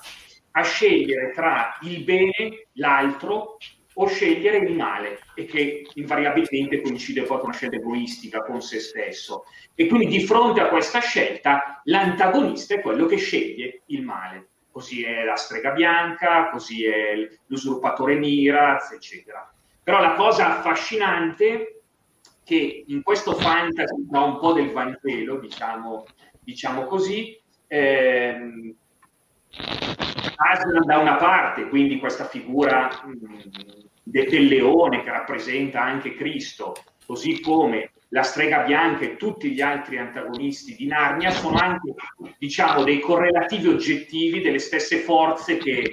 a 0.52 0.64
scegliere 0.64 1.32
tra 1.32 1.78
il 1.82 2.04
bene, 2.04 2.68
l'altro, 2.74 3.58
o 3.94 4.08
scegliere 4.08 4.58
il 4.58 4.76
male, 4.76 5.20
e 5.36 5.46
che 5.46 5.86
invariabilmente 5.96 6.82
coincide 6.82 7.24
poi 7.24 7.38
con 7.38 7.48
una 7.48 7.58
scelta 7.58 7.76
egoistica 7.76 8.42
con 8.42 8.62
se 8.62 8.80
stesso. 8.80 9.46
E 9.76 9.88
quindi 9.88 10.18
di 10.18 10.26
fronte 10.26 10.62
a 10.62 10.68
questa 10.68 11.00
scelta, 11.00 11.82
l'antagonista 11.86 12.76
è 12.76 12.82
quello 12.82 13.06
che 13.06 13.18
sceglie 13.18 13.82
il 13.88 14.04
male. 14.04 14.48
Così 14.72 15.04
è 15.04 15.24
la 15.24 15.36
strega 15.36 15.72
bianca, 15.72 16.50
così 16.50 16.86
è 16.86 17.14
l'usurpatore 17.48 18.16
Miraz, 18.16 18.92
eccetera. 18.92 19.52
Però 19.84 20.00
la 20.00 20.14
cosa 20.14 20.60
affascinante 20.60 21.81
che 22.44 22.84
in 22.88 23.02
questo 23.04 23.34
fantasy 23.34 24.08
fa 24.10 24.22
un 24.22 24.40
po' 24.40 24.54
del 24.54 24.72
Vangelo, 24.72 25.40
diciamo, 25.40 26.06
diciamo 26.40 26.86
così, 26.86 27.40
ehm, 27.68 28.74
Aslan 30.36 30.86
da 30.86 30.98
una 30.98 31.16
parte, 31.16 31.68
quindi 31.70 32.00
questa 32.00 32.26
figura 32.26 32.90
mh, 33.06 33.38
del 34.04 34.48
leone 34.48 35.04
che 35.04 35.12
rappresenta 35.12 35.82
anche 35.82 36.16
Cristo, 36.16 36.74
così 37.06 37.40
come 37.42 37.92
la 38.10 38.24
strega 38.24 38.64
bianca 38.64 39.06
e 39.06 39.16
tutti 39.16 39.52
gli 39.52 39.62
altri 39.62 39.98
antagonisti 39.98 40.76
di 40.76 40.88
Narnia 40.88 41.32
sono 41.32 41.58
anche, 41.58 41.94
diciamo, 42.38 42.84
dei 42.84 43.00
correlativi 43.00 43.68
oggettivi 43.68 44.42
delle 44.42 44.60
stesse 44.60 44.98
forze 44.98 45.58
che 45.58 45.90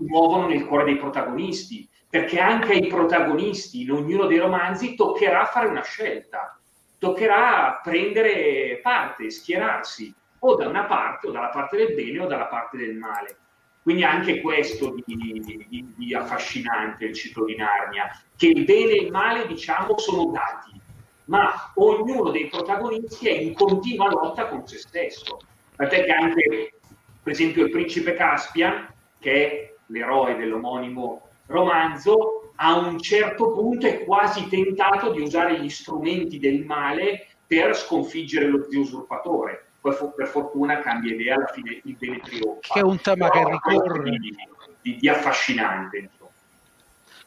muovono 0.00 0.48
nel 0.48 0.66
cuore 0.66 0.84
dei 0.84 0.96
protagonisti 0.96 1.88
perché 2.12 2.38
anche 2.38 2.72
ai 2.74 2.88
protagonisti 2.88 3.80
in 3.80 3.90
ognuno 3.90 4.26
dei 4.26 4.36
romanzi 4.36 4.94
toccherà 4.94 5.46
fare 5.46 5.68
una 5.68 5.82
scelta, 5.82 6.60
toccherà 6.98 7.80
prendere 7.82 8.80
parte, 8.82 9.30
schierarsi 9.30 10.14
o 10.40 10.54
da 10.54 10.68
una 10.68 10.84
parte 10.84 11.28
o 11.28 11.30
dalla 11.30 11.48
parte 11.48 11.78
del 11.78 11.94
bene 11.94 12.18
o 12.18 12.26
dalla 12.26 12.48
parte 12.48 12.76
del 12.76 12.96
male. 12.96 13.38
Quindi 13.82 14.04
anche 14.04 14.42
questo 14.42 14.90
di, 14.90 15.02
di, 15.06 15.94
di 15.96 16.14
affascinante 16.14 17.06
il 17.06 17.14
ciclo 17.14 17.46
di 17.46 17.56
Narnia, 17.56 18.10
che 18.36 18.48
il 18.48 18.66
bene 18.66 18.90
e 18.90 19.04
il 19.04 19.10
male 19.10 19.46
diciamo 19.46 19.96
sono 19.96 20.30
dati, 20.32 20.78
ma 21.24 21.72
ognuno 21.76 22.28
dei 22.28 22.48
protagonisti 22.48 23.28
è 23.28 23.32
in 23.38 23.54
continua 23.54 24.10
lotta 24.10 24.48
con 24.48 24.66
se 24.66 24.76
stesso. 24.76 25.38
Tant'è 25.76 26.04
che 26.04 26.12
anche, 26.12 26.74
per 27.22 27.32
esempio, 27.32 27.64
il 27.64 27.70
principe 27.70 28.12
Caspian, 28.12 28.86
che 29.18 29.32
è 29.32 29.74
l'eroe 29.86 30.36
dell'omonimo 30.36 31.30
romanzo, 31.52 32.52
a 32.56 32.76
un 32.76 32.98
certo 32.98 33.52
punto 33.52 33.86
è 33.86 34.04
quasi 34.04 34.48
tentato 34.48 35.12
di 35.12 35.20
usare 35.20 35.60
gli 35.60 35.68
strumenti 35.68 36.38
del 36.38 36.64
male 36.64 37.26
per 37.46 37.76
sconfiggere 37.76 38.46
lo 38.46 38.66
zio 38.68 38.80
usurpatore. 38.80 39.66
Poi 39.80 39.94
per 40.16 40.28
fortuna 40.28 40.78
cambia 40.78 41.12
idea, 41.12 41.34
alla 41.34 41.46
fine 41.46 41.80
il 41.84 41.96
bene 41.96 42.20
trionfa. 42.20 42.72
Che 42.74 42.80
è 42.80 42.82
un 42.82 43.00
tema 43.00 43.28
Però 43.28 43.44
che 43.44 43.52
ricorre. 43.52 44.10
Di, 44.10 44.36
di, 44.80 44.96
di 44.96 45.08
affascinante. 45.08 46.10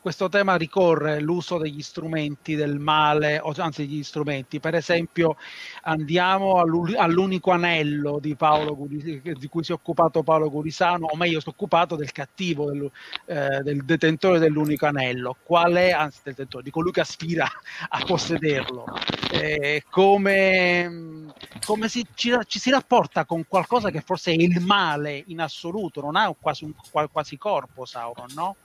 Questo 0.05 0.29
tema 0.29 0.55
ricorre 0.55 1.19
l'uso 1.19 1.57
degli 1.57 1.81
strumenti 1.81 2.53
del 2.53 2.77
male, 2.77 3.39
o 3.39 3.51
anzi 3.57 3.87
degli 3.87 4.03
strumenti. 4.03 4.59
Per 4.59 4.75
esempio, 4.75 5.35
andiamo 5.81 6.59
all'unico 6.59 7.49
anello 7.49 8.19
di, 8.19 8.35
Paolo, 8.35 8.77
di 8.87 9.47
cui 9.49 9.63
si 9.63 9.71
è 9.71 9.73
occupato 9.73 10.21
Paolo 10.21 10.51
Curisano, 10.51 11.07
o 11.07 11.15
meglio, 11.15 11.39
si 11.39 11.47
è 11.47 11.49
occupato 11.49 11.95
del 11.95 12.11
cattivo, 12.11 12.69
del, 12.69 12.91
eh, 13.25 13.63
del 13.63 13.83
detentore 13.83 14.37
dell'unico 14.37 14.85
anello. 14.85 15.37
Qual 15.41 15.73
è, 15.73 15.89
anzi, 15.89 16.19
detentore, 16.21 16.61
di 16.61 16.69
colui 16.69 16.91
che 16.91 17.01
aspira 17.01 17.49
a 17.89 18.03
possederlo? 18.05 18.85
Eh, 19.31 19.85
come, 19.89 21.33
come 21.65 21.89
si, 21.89 22.05
ci, 22.13 22.31
ci, 22.45 22.59
si 22.59 22.69
rapporta 22.69 23.25
con 23.25 23.43
qualcosa 23.47 23.89
che 23.89 24.01
forse 24.01 24.33
è 24.33 24.35
il 24.35 24.61
male 24.61 25.23
in 25.25 25.41
assoluto, 25.41 25.99
non 25.99 26.15
ha 26.15 26.31
quasi, 26.39 26.63
un, 26.63 26.73
quasi 27.11 27.39
corpo 27.39 27.85
Sauron, 27.85 28.27
no? 28.35 28.55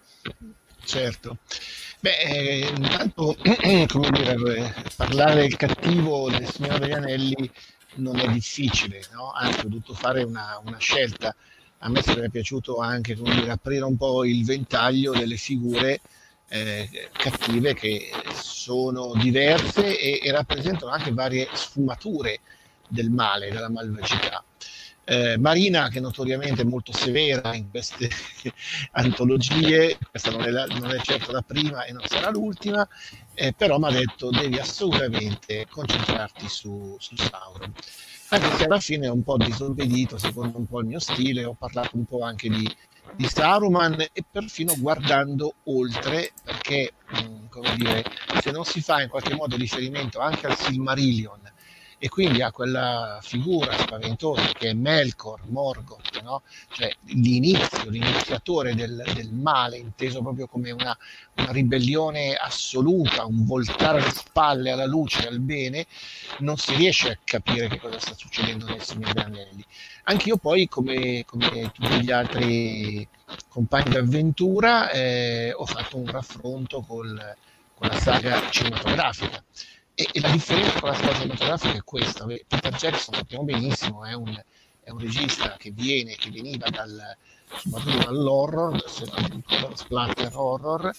Certo. 0.84 1.38
Beh, 2.00 2.16
eh, 2.18 2.68
intanto, 2.74 3.36
come 3.88 4.10
dire, 4.10 4.74
parlare 4.96 5.42
del 5.42 5.56
cattivo 5.56 6.30
del 6.30 6.46
Signore 6.46 6.78
degli 6.78 6.92
Anelli 6.92 7.50
non 7.96 8.18
è 8.18 8.28
difficile, 8.28 9.02
no? 9.12 9.32
anzi 9.32 9.60
ho 9.60 9.68
dovuto 9.68 9.94
fare 9.94 10.22
una, 10.22 10.60
una 10.64 10.78
scelta. 10.78 11.34
A 11.82 11.88
me 11.88 12.02
sarebbe 12.02 12.30
piaciuto 12.30 12.78
anche 12.78 13.14
dire, 13.14 13.50
aprire 13.50 13.84
un 13.84 13.96
po' 13.96 14.24
il 14.24 14.44
ventaglio 14.44 15.12
delle 15.12 15.36
figure 15.36 16.00
eh, 16.48 17.08
cattive 17.12 17.74
che 17.74 18.10
sono 18.34 19.12
diverse 19.14 19.98
e, 19.98 20.20
e 20.22 20.32
rappresentano 20.32 20.90
anche 20.90 21.12
varie 21.12 21.48
sfumature 21.52 22.40
del 22.88 23.10
male, 23.10 23.50
della 23.50 23.70
malvagità. 23.70 24.42
Eh, 25.10 25.36
Marina, 25.38 25.88
che 25.88 25.98
notoriamente 25.98 26.62
è 26.62 26.64
molto 26.64 26.92
severa 26.92 27.52
in 27.56 27.68
queste 27.68 28.08
antologie, 28.92 29.98
questa 30.08 30.30
non 30.30 30.42
è, 30.42 30.50
la, 30.50 30.66
non 30.66 30.88
è, 30.92 31.00
certo 31.00 31.32
la 31.32 31.42
prima 31.42 31.82
e 31.82 31.90
non 31.90 32.06
sarà 32.06 32.30
l'ultima, 32.30 32.86
eh, 33.34 33.52
però 33.52 33.80
mi 33.80 33.86
ha 33.86 33.90
detto 33.90 34.30
devi 34.30 34.60
assolutamente 34.60 35.66
concentrarti 35.68 36.48
su, 36.48 36.94
su 37.00 37.16
Sauron. 37.16 37.72
Anche 38.28 38.56
se 38.56 38.64
alla 38.66 38.78
fine 38.78 39.06
è 39.06 39.10
un 39.10 39.24
po' 39.24 39.36
disobbedito, 39.36 40.16
secondo 40.16 40.58
un 40.58 40.68
po' 40.68 40.78
il 40.78 40.86
mio 40.86 41.00
stile, 41.00 41.44
ho 41.44 41.54
parlato 41.54 41.96
un 41.96 42.04
po' 42.04 42.22
anche 42.22 42.48
di, 42.48 42.72
di 43.16 43.26
Saruman 43.26 44.00
e 44.12 44.24
perfino 44.30 44.74
guardando 44.78 45.54
oltre, 45.64 46.30
perché 46.44 46.92
mh, 47.08 47.20
mm, 47.20 47.46
come 47.48 47.74
dire, 47.74 48.04
se 48.40 48.52
non 48.52 48.64
si 48.64 48.80
fa 48.80 49.02
in 49.02 49.08
qualche 49.08 49.34
modo 49.34 49.56
riferimento 49.56 50.20
anche 50.20 50.46
al 50.46 50.56
Silmarillion, 50.56 51.40
e 52.02 52.08
quindi 52.08 52.40
ha 52.40 52.50
quella 52.50 53.18
figura 53.20 53.76
spaventosa 53.76 54.52
che 54.54 54.70
è 54.70 54.72
Melkor, 54.72 55.42
Morgoth, 55.48 56.22
no? 56.22 56.40
cioè 56.70 56.90
l'inizio, 57.08 57.90
l'iniziatore 57.90 58.74
del, 58.74 59.04
del, 59.14 59.30
male, 59.30 59.76
inteso 59.76 60.22
proprio 60.22 60.46
come 60.46 60.70
una, 60.70 60.96
una, 61.36 61.52
ribellione 61.52 62.36
assoluta, 62.36 63.26
un 63.26 63.44
voltare 63.44 64.00
le 64.00 64.10
spalle 64.12 64.70
alla 64.70 64.86
luce, 64.86 65.28
al 65.28 65.40
bene, 65.40 65.84
non 66.38 66.56
si 66.56 66.74
riesce 66.74 67.10
a 67.10 67.18
capire 67.22 67.68
che 67.68 67.78
cosa 67.78 67.98
sta 67.98 68.14
succedendo 68.14 68.64
nel 68.64 68.82
Signore 68.82 69.12
degli 69.12 69.22
Anelli. 69.22 69.64
Anche 70.04 70.28
io 70.30 70.38
poi, 70.38 70.68
come, 70.68 71.26
come 71.26 71.70
tutti 71.70 72.02
gli 72.02 72.10
altri 72.10 73.06
compagni 73.48 73.90
d'avventura, 73.90 74.90
eh, 74.90 75.52
ho 75.54 75.66
fatto 75.66 75.98
un 75.98 76.06
raffronto 76.06 76.80
col, 76.80 77.36
con 77.74 77.88
la 77.88 78.00
saga 78.00 78.48
cinematografica 78.48 79.44
e, 80.00 80.08
e, 80.12 80.20
la 80.20 80.30
differenza 80.30 80.80
con 80.80 80.88
la 80.88 80.94
storia 80.94 81.20
cinematografica 81.20 81.76
è 81.76 81.84
questa. 81.84 82.24
Peter 82.24 82.74
Jackson, 82.74 83.14
sappiamo 83.14 83.44
benissimo, 83.44 84.04
è 84.06 84.14
un, 84.14 84.42
è 84.82 84.90
un 84.90 84.98
regista 84.98 85.56
che 85.58 85.70
viene, 85.72 86.16
che 86.16 86.30
veniva 86.30 86.68
dal, 86.70 87.16
soprattutto 87.54 87.98
dall'horror, 88.04 88.82
splatter 89.74 90.30
horror, 90.34 90.90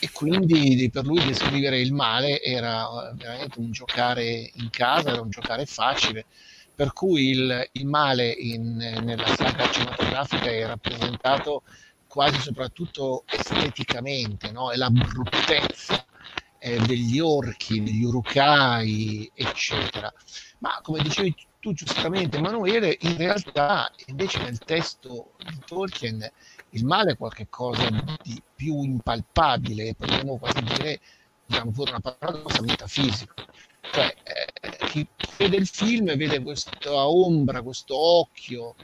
e 0.00 0.10
quindi 0.10 0.90
per 0.90 1.04
lui 1.04 1.24
descrivere 1.24 1.78
il 1.78 1.92
male 1.92 2.42
era 2.42 3.12
veramente 3.14 3.60
un 3.60 3.70
giocare 3.70 4.50
in 4.54 4.68
casa, 4.70 5.10
era 5.10 5.20
un 5.20 5.30
giocare 5.30 5.64
facile, 5.66 6.24
per 6.74 6.92
cui 6.92 7.28
il, 7.28 7.68
il 7.72 7.86
male 7.86 8.30
in, 8.30 8.76
nella 8.76 9.26
saga 9.36 9.70
cinematografica 9.70 10.50
è 10.50 10.66
rappresentato 10.66 11.62
quasi 12.08 12.40
soprattutto 12.40 13.22
esteticamente, 13.28 14.50
no? 14.50 14.72
è 14.72 14.76
la 14.76 14.90
bruttezza 14.90 16.04
eh, 16.60 16.78
degli 16.80 17.18
orchi, 17.18 17.82
degli 17.82 18.04
urukai, 18.04 19.30
eccetera. 19.34 20.12
Ma 20.58 20.78
come 20.82 21.02
dicevi 21.02 21.34
tu 21.58 21.72
giustamente, 21.72 22.36
Emanuele, 22.36 22.96
in 23.00 23.16
realtà 23.16 23.90
invece 24.06 24.42
nel 24.42 24.58
testo 24.58 25.32
di 25.38 25.58
Tolkien 25.66 26.30
il 26.70 26.84
male 26.84 27.12
è 27.12 27.16
qualcosa 27.16 27.88
di 28.22 28.40
più 28.54 28.82
impalpabile, 28.82 29.94
potremmo 29.94 30.38
quasi 30.38 30.62
dire, 30.62 31.00
diciamo 31.46 31.70
pure 31.72 31.90
una 31.90 32.00
parola 32.00 32.60
metafisica. 32.60 33.34
Cioè, 33.92 34.14
eh, 34.22 34.86
chi 34.86 35.06
vede 35.38 35.56
il 35.56 35.66
film 35.66 36.14
vede 36.16 36.42
questa 36.42 37.08
ombra, 37.08 37.62
questo 37.62 37.96
occhio, 37.96 38.74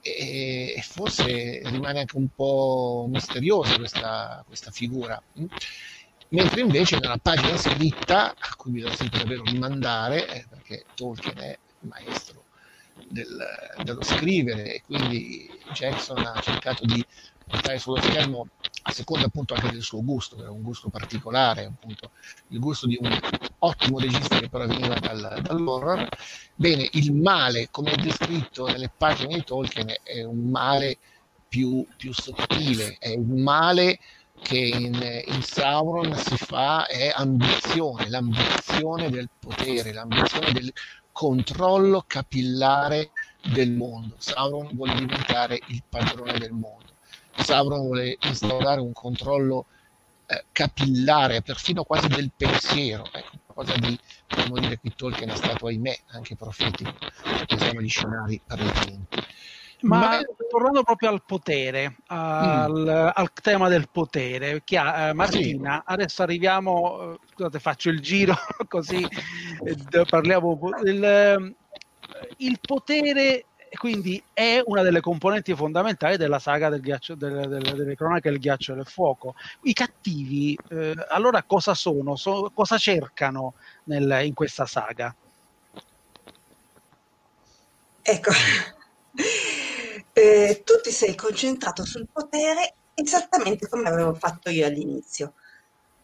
e, 0.00 0.74
e 0.76 0.82
forse 0.82 1.60
rimane 1.64 2.00
anche 2.00 2.16
un 2.16 2.28
po' 2.34 3.06
misteriosa 3.08 3.76
questa, 3.76 4.42
questa 4.46 4.70
figura 4.70 5.20
mentre 6.30 6.60
invece 6.60 6.98
nella 6.98 7.18
pagina 7.18 7.56
scritta, 7.56 8.30
a 8.30 8.54
cui 8.56 8.72
bisogna 8.72 8.94
sempre 8.94 9.18
davvero 9.18 9.42
rimandare, 9.44 10.28
eh, 10.28 10.46
perché 10.48 10.84
Tolkien 10.94 11.38
è 11.38 11.58
il 11.80 11.88
maestro 11.88 12.44
del, 13.08 13.36
dello 13.82 14.02
scrivere 14.02 14.74
e 14.74 14.82
quindi 14.82 15.48
Jackson 15.72 16.18
ha 16.18 16.40
cercato 16.40 16.84
di 16.84 17.04
portare 17.46 17.78
sullo 17.78 18.00
schermo 18.00 18.48
a 18.82 18.92
seconda 18.92 19.26
appunto 19.26 19.54
anche 19.54 19.70
del 19.70 19.82
suo 19.82 20.02
gusto, 20.02 20.36
che 20.36 20.42
era 20.42 20.50
un 20.50 20.62
gusto 20.62 20.88
particolare, 20.88 21.64
appunto 21.64 22.10
il 22.48 22.58
gusto 22.58 22.86
di 22.86 22.98
un 23.00 23.18
ottimo 23.58 23.98
regista 23.98 24.38
che 24.38 24.48
però 24.48 24.66
veniva 24.66 24.98
dal, 24.98 25.40
dall'horror. 25.42 26.08
Bene, 26.54 26.88
il 26.92 27.12
male, 27.12 27.68
come 27.70 27.92
è 27.92 27.96
descritto 27.96 28.66
nelle 28.66 28.90
pagine 28.96 29.34
di 29.34 29.44
Tolkien, 29.44 29.92
è 30.02 30.22
un 30.22 30.50
male 30.50 30.98
più, 31.48 31.86
più 31.96 32.12
sottile, 32.12 32.96
è 32.98 33.14
un 33.14 33.42
male 33.42 33.98
che 34.42 34.58
in, 34.58 34.94
in, 35.26 35.42
Sauron 35.42 36.14
si 36.14 36.36
fa 36.36 36.86
è 36.86 37.12
ambizione, 37.14 38.08
l'ambizione 38.08 39.10
del 39.10 39.28
potere, 39.38 39.92
l'ambizione 39.92 40.52
del 40.52 40.72
controllo 41.12 42.04
capillare 42.06 43.10
del 43.52 43.72
mondo. 43.72 44.14
Sauron 44.18 44.68
vuole 44.72 44.94
diventare 44.94 45.60
il 45.66 45.82
padrone 45.88 46.38
del 46.38 46.52
mondo. 46.52 46.84
Sauron 47.36 47.80
vuole 47.80 48.16
instaurare 48.20 48.80
un 48.80 48.92
controllo 48.92 49.66
eh, 50.26 50.44
capillare, 50.52 51.42
perfino 51.42 51.84
quasi 51.84 52.08
del 52.08 52.30
pensiero. 52.36 53.08
Ecco, 53.12 53.38
qualcosa 53.46 53.78
di, 53.78 53.98
potremmo 54.26 54.58
dire 54.58 54.78
che 54.80 54.92
Tolkien 54.94 55.30
è 55.30 55.36
stato, 55.36 55.66
ahimè, 55.66 55.98
anche 56.08 56.36
profetico, 56.36 56.92
se 57.38 57.46
pensiamo 57.46 57.80
agli 57.80 57.88
scenari 57.88 58.40
precedenti. 58.44 59.24
Ma, 59.80 59.98
Ma 59.98 60.20
tornando 60.48 60.82
proprio 60.82 61.10
al 61.10 61.22
potere, 61.24 61.96
al, 62.06 62.72
mm. 62.72 63.10
al 63.12 63.32
tema 63.34 63.68
del 63.68 63.88
potere, 63.90 64.62
ha, 64.74 65.08
eh, 65.08 65.12
Martina, 65.12 65.76
sì. 65.86 65.92
adesso 65.92 66.22
arriviamo, 66.22 67.12
eh, 67.12 67.18
scusate, 67.32 67.58
faccio 67.60 67.90
il 67.90 68.00
giro 68.00 68.34
così 68.68 69.06
eh, 69.64 70.04
parliamo. 70.08 70.58
Il, 70.84 71.04
eh, 71.04 71.54
il 72.38 72.58
potere 72.60 73.44
quindi 73.76 74.22
è 74.32 74.62
una 74.64 74.82
delle 74.82 75.00
componenti 75.00 75.54
fondamentali 75.54 76.16
della 76.16 76.38
saga 76.38 76.68
del 76.68 76.80
ghiaccio, 76.80 77.14
delle, 77.14 77.46
delle, 77.46 77.74
delle 77.74 77.96
cronache 77.96 78.30
del 78.30 78.38
ghiaccio 78.38 78.72
e 78.72 78.76
del 78.76 78.86
fuoco. 78.86 79.34
I 79.62 79.72
cattivi, 79.72 80.58
eh, 80.70 80.94
allora 81.08 81.42
cosa 81.42 81.74
sono? 81.74 82.16
So, 82.16 82.50
cosa 82.54 82.78
cercano 82.78 83.54
nel, 83.84 84.24
in 84.24 84.34
questa 84.34 84.66
saga? 84.66 85.14
Ecco, 88.02 88.30
eh, 90.18 90.62
tu 90.64 90.80
ti 90.82 90.90
sei 90.90 91.14
concentrato 91.14 91.84
sul 91.84 92.08
potere 92.10 92.76
esattamente 92.94 93.68
come 93.68 93.86
avevo 93.86 94.14
fatto 94.14 94.48
io 94.48 94.64
all'inizio. 94.64 95.34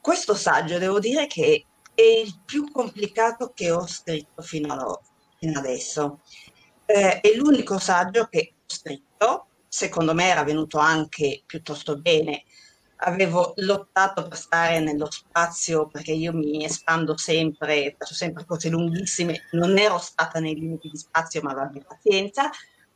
Questo 0.02 0.34
saggio 0.34 0.76
devo 0.76 0.98
dire 0.98 1.26
che 1.26 1.64
è 1.94 2.02
il 2.02 2.38
più 2.44 2.70
complicato 2.70 3.52
che 3.54 3.70
ho 3.70 3.86
scritto 3.86 4.42
fino, 4.42 5.00
fino 5.38 5.58
adesso. 5.58 6.20
Eh, 6.84 7.20
è 7.20 7.34
l'unico 7.34 7.78
saggio 7.78 8.26
che 8.26 8.52
ho 8.58 8.64
scritto, 8.66 9.46
secondo 9.66 10.12
me 10.12 10.28
era 10.28 10.44
venuto 10.44 10.76
anche 10.76 11.42
piuttosto 11.46 11.96
bene. 11.96 12.42
Avevo 13.04 13.54
lottato 13.56 14.28
per 14.28 14.36
stare 14.36 14.80
nello 14.80 15.10
spazio 15.10 15.88
perché 15.88 16.12
io 16.12 16.34
mi 16.34 16.62
espando 16.66 17.16
sempre, 17.16 17.96
faccio 17.98 18.12
sempre 18.12 18.44
cose 18.44 18.68
lunghissime, 18.68 19.48
non 19.52 19.78
ero 19.78 19.96
stata 19.96 20.38
nei 20.38 20.54
limiti 20.54 20.90
di 20.90 20.98
spazio 20.98 21.40
ma 21.40 21.52
avevo 21.52 21.86
pazienza 21.88 22.50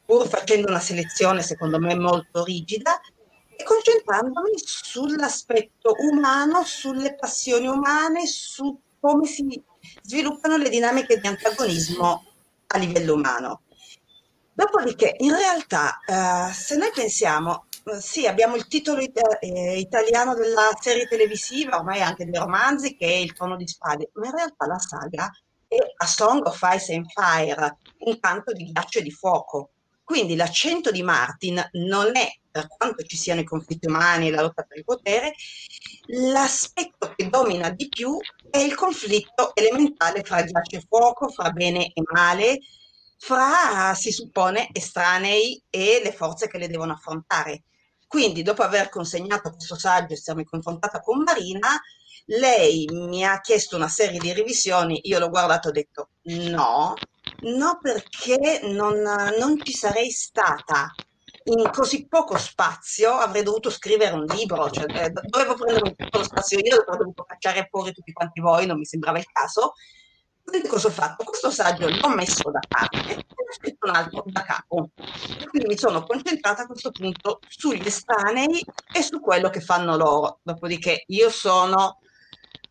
pur 0.06 0.28
facendo 0.28 0.68
una 0.68 0.80
selezione 0.80 1.42
secondo 1.42 1.78
me 1.78 1.94
molto 1.96 2.44
rigida 2.44 3.00
e 3.56 3.64
concentrandomi 3.64 4.52
sull'aspetto 4.54 5.94
umano, 6.10 6.62
sulle 6.64 7.16
passioni 7.16 7.66
umane, 7.66 8.26
su 8.26 8.80
come 9.00 9.26
si 9.26 9.62
sviluppano 10.02 10.56
le 10.56 10.68
dinamiche 10.68 11.18
di 11.18 11.26
antagonismo 11.26 12.24
a 12.68 12.78
livello 12.78 13.14
umano. 13.14 13.62
Dopodiché, 14.52 15.14
in 15.18 15.36
realtà, 15.36 16.00
eh, 16.06 16.52
se 16.52 16.76
noi 16.76 16.90
pensiamo, 16.94 17.66
sì, 18.00 18.26
abbiamo 18.26 18.56
il 18.56 18.66
titolo 18.66 19.00
ita- 19.00 19.38
eh, 19.38 19.78
italiano 19.78 20.34
della 20.34 20.70
serie 20.80 21.06
televisiva, 21.06 21.76
ormai 21.76 22.00
anche 22.00 22.24
dei 22.24 22.40
romanzi, 22.40 22.96
che 22.96 23.06
è 23.06 23.16
Il 23.16 23.32
Trono 23.32 23.56
di 23.56 23.68
Spade, 23.68 24.10
ma 24.14 24.26
in 24.26 24.34
realtà 24.34 24.66
la 24.66 24.78
saga 24.78 25.30
è 25.68 25.76
A 25.96 26.06
Song 26.06 26.46
of 26.46 26.58
Ice 26.74 26.94
and 26.94 27.06
Fire, 27.10 27.78
un 27.98 28.18
canto 28.18 28.52
di 28.52 28.72
ghiaccio 28.72 28.98
e 28.98 29.02
di 29.02 29.10
fuoco. 29.10 29.70
Quindi 30.06 30.36
l'accento 30.36 30.92
di 30.92 31.02
Martin 31.02 31.60
non 31.72 32.16
è, 32.16 32.32
per 32.48 32.68
quanto 32.68 33.02
ci 33.02 33.16
siano 33.16 33.40
i 33.40 33.44
conflitti 33.44 33.88
umani 33.88 34.28
e 34.28 34.30
la 34.30 34.40
lotta 34.40 34.62
per 34.62 34.78
il 34.78 34.84
potere, 34.84 35.34
l'aspetto 36.30 37.12
che 37.16 37.28
domina 37.28 37.70
di 37.70 37.88
più 37.88 38.16
è 38.48 38.58
il 38.58 38.76
conflitto 38.76 39.50
elementale 39.52 40.22
fra 40.22 40.42
ghiaccio 40.42 40.76
e 40.76 40.84
fuoco, 40.88 41.28
fra 41.28 41.50
bene 41.50 41.90
e 41.92 42.02
male, 42.12 42.60
fra, 43.18 43.94
si 43.96 44.12
suppone, 44.12 44.68
estranei 44.70 45.60
e 45.68 46.00
le 46.00 46.12
forze 46.12 46.46
che 46.46 46.58
le 46.58 46.68
devono 46.68 46.92
affrontare. 46.92 47.64
Quindi, 48.06 48.44
dopo 48.44 48.62
aver 48.62 48.88
consegnato 48.88 49.50
questo 49.50 49.76
saggio 49.76 50.12
e 50.12 50.14
essermi 50.14 50.44
confrontata 50.44 51.00
con 51.00 51.20
Marina, 51.24 51.80
lei 52.26 52.88
mi 52.92 53.24
ha 53.24 53.40
chiesto 53.40 53.74
una 53.74 53.88
serie 53.88 54.20
di 54.20 54.32
revisioni, 54.32 55.00
io 55.02 55.18
l'ho 55.18 55.30
guardato 55.30 55.66
e 55.66 55.70
ho 55.70 55.74
detto 55.74 56.08
no, 56.48 56.94
no 57.42 57.78
perché 57.80 58.60
non, 58.62 59.00
non 59.38 59.62
ci 59.62 59.72
sarei 59.72 60.10
stata 60.10 60.92
in 61.48 61.70
così 61.70 62.06
poco 62.08 62.36
spazio 62.38 63.12
avrei 63.12 63.42
dovuto 63.42 63.70
scrivere 63.70 64.14
un 64.14 64.24
libro, 64.24 64.68
cioè, 64.70 64.86
eh, 65.04 65.10
dovevo 65.10 65.54
prendere 65.54 65.88
un 65.88 65.94
piccolo 65.94 66.24
spazio 66.24 66.58
io, 66.58 66.80
avrei 66.80 66.98
dovuto 66.98 67.24
cacciare 67.24 67.68
fuori 67.70 67.92
tutti 67.92 68.12
quanti 68.12 68.40
voi, 68.40 68.66
non 68.66 68.78
mi 68.78 68.84
sembrava 68.84 69.18
il 69.18 69.26
caso. 69.30 69.74
Quindi 70.42 70.68
cosa 70.68 70.88
ho 70.88 70.90
fatto? 70.90 71.24
Questo 71.24 71.50
saggio 71.50 71.88
l'ho 71.88 72.08
messo 72.08 72.50
da 72.50 72.60
parte 72.68 73.14
e 73.14 73.16
ho 73.16 73.52
scritto 73.52 73.88
un 73.88 73.94
altro 73.94 74.22
da 74.26 74.42
capo. 74.42 74.90
Quindi 75.48 75.68
mi 75.68 75.76
sono 75.76 76.04
concentrata 76.04 76.62
a 76.62 76.66
questo 76.66 76.92
punto 76.92 77.40
sugli 77.48 77.86
estranei 77.86 78.64
e 78.92 79.02
su 79.02 79.20
quello 79.20 79.50
che 79.50 79.60
fanno 79.60 79.96
loro. 79.96 80.38
Dopodiché 80.42 81.04
io 81.08 81.30
sono 81.30 81.98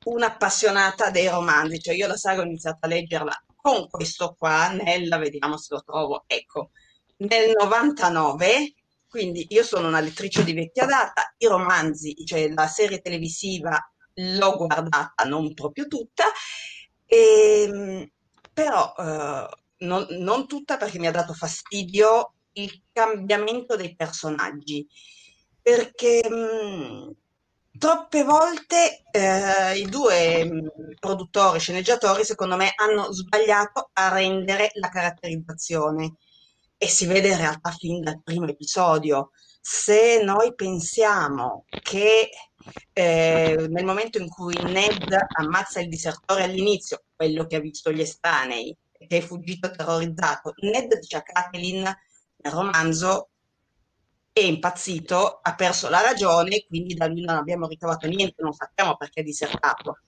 un'appassionata 0.06 1.10
dei 1.12 1.28
romanzi, 1.28 1.80
cioè 1.80 1.96
io 1.96 2.08
la 2.08 2.16
saga 2.16 2.42
ho 2.42 2.46
iniziato 2.46 2.80
a 2.82 2.88
leggerla 2.88 3.45
con 3.66 3.90
questo 3.90 4.36
qua, 4.38 4.70
nella, 4.70 5.18
vediamo 5.18 5.58
se 5.58 5.74
lo 5.74 5.82
trovo, 5.84 6.26
ecco, 6.28 6.70
nel 7.18 7.52
99, 7.60 8.76
quindi 9.08 9.48
io 9.50 9.64
sono 9.64 9.88
una 9.88 10.02
lettrice 10.02 10.44
di 10.44 10.54
vecchia 10.54 10.86
data, 10.86 11.34
i 11.40 11.48
romanzi, 11.48 12.14
cioè 12.26 12.48
la 12.54 12.68
serie 12.68 13.02
televisiva 13.02 13.76
l'ho 14.14 14.56
guardata, 14.56 15.24
non 15.24 15.56
proprio 15.56 15.88
tutta, 15.88 16.26
e, 17.08 17.64
ehm, 17.68 18.12
però 18.54 18.94
eh, 19.00 19.50
non, 19.78 20.06
non 20.12 20.46
tutta 20.46 20.78
perché 20.78 21.00
mi 21.00 21.08
ha 21.08 21.12
dato 21.12 21.34
fastidio 21.34 22.34
il 22.54 22.84
cambiamento 22.94 23.76
dei 23.76 23.96
personaggi, 23.96 24.88
perché 25.60 26.22
mh, 26.30 26.36
mm, 26.36 27.10
troppe 27.78 28.24
volte 28.24 29.04
eh, 29.12 29.78
i 29.78 29.86
due 29.86 30.44
mh, 30.46 30.70
produttori, 31.00 31.60
sceneggiatori, 31.60 32.24
secondo 32.24 32.56
me, 32.56 32.74
hanno 32.76 33.12
sbagliato 33.12 33.90
a 33.94 34.10
rendere 34.14 34.70
la 34.74 34.90
caratterizzazione 34.90 36.16
e 36.78 36.88
si 36.88 37.06
vede 37.06 37.30
in 37.30 37.38
realtà 37.38 37.72
fin 37.72 38.02
dal 38.02 38.22
primo 38.24 38.48
episodio. 38.48 39.32
Se 39.62 40.22
noi 40.24 40.54
pensiamo 40.54 41.66
che 41.82 42.30
eh, 42.94 43.68
nel 43.70 43.86
momento 43.86 44.20
in 44.20 44.30
cui 44.30 44.56
Ned 44.62 45.16
ammazza 45.38 45.80
il 45.80 45.88
disertore 45.90 46.44
all'inizio, 46.44 47.04
quello 47.16 47.46
che 47.46 47.56
ha 47.56 47.60
visto 47.60 47.92
gli 47.92 48.02
estranei, 48.02 48.76
che 48.92 49.18
è 49.18 49.22
fuggito 49.22 49.72
terrorizzato, 49.72 50.54
Ned 50.58 51.00
dice 51.00 51.18
a 51.18 51.24
Kathleen 51.24 51.82
nel 51.82 52.54
romanzo 52.54 53.30
è 54.36 54.42
impazzito, 54.42 55.40
ha 55.42 55.56
perso 55.56 55.88
la 55.88 56.02
ragione, 56.02 56.66
quindi 56.68 56.94
da 56.94 57.08
lui 57.08 57.22
non 57.22 57.38
abbiamo 57.38 57.68
ritrovato 57.68 58.06
niente, 58.06 58.44
non 58.44 58.52
sappiamo 58.52 58.98
perché 58.98 59.22
è 59.22 59.24
disertato. 59.24 60.00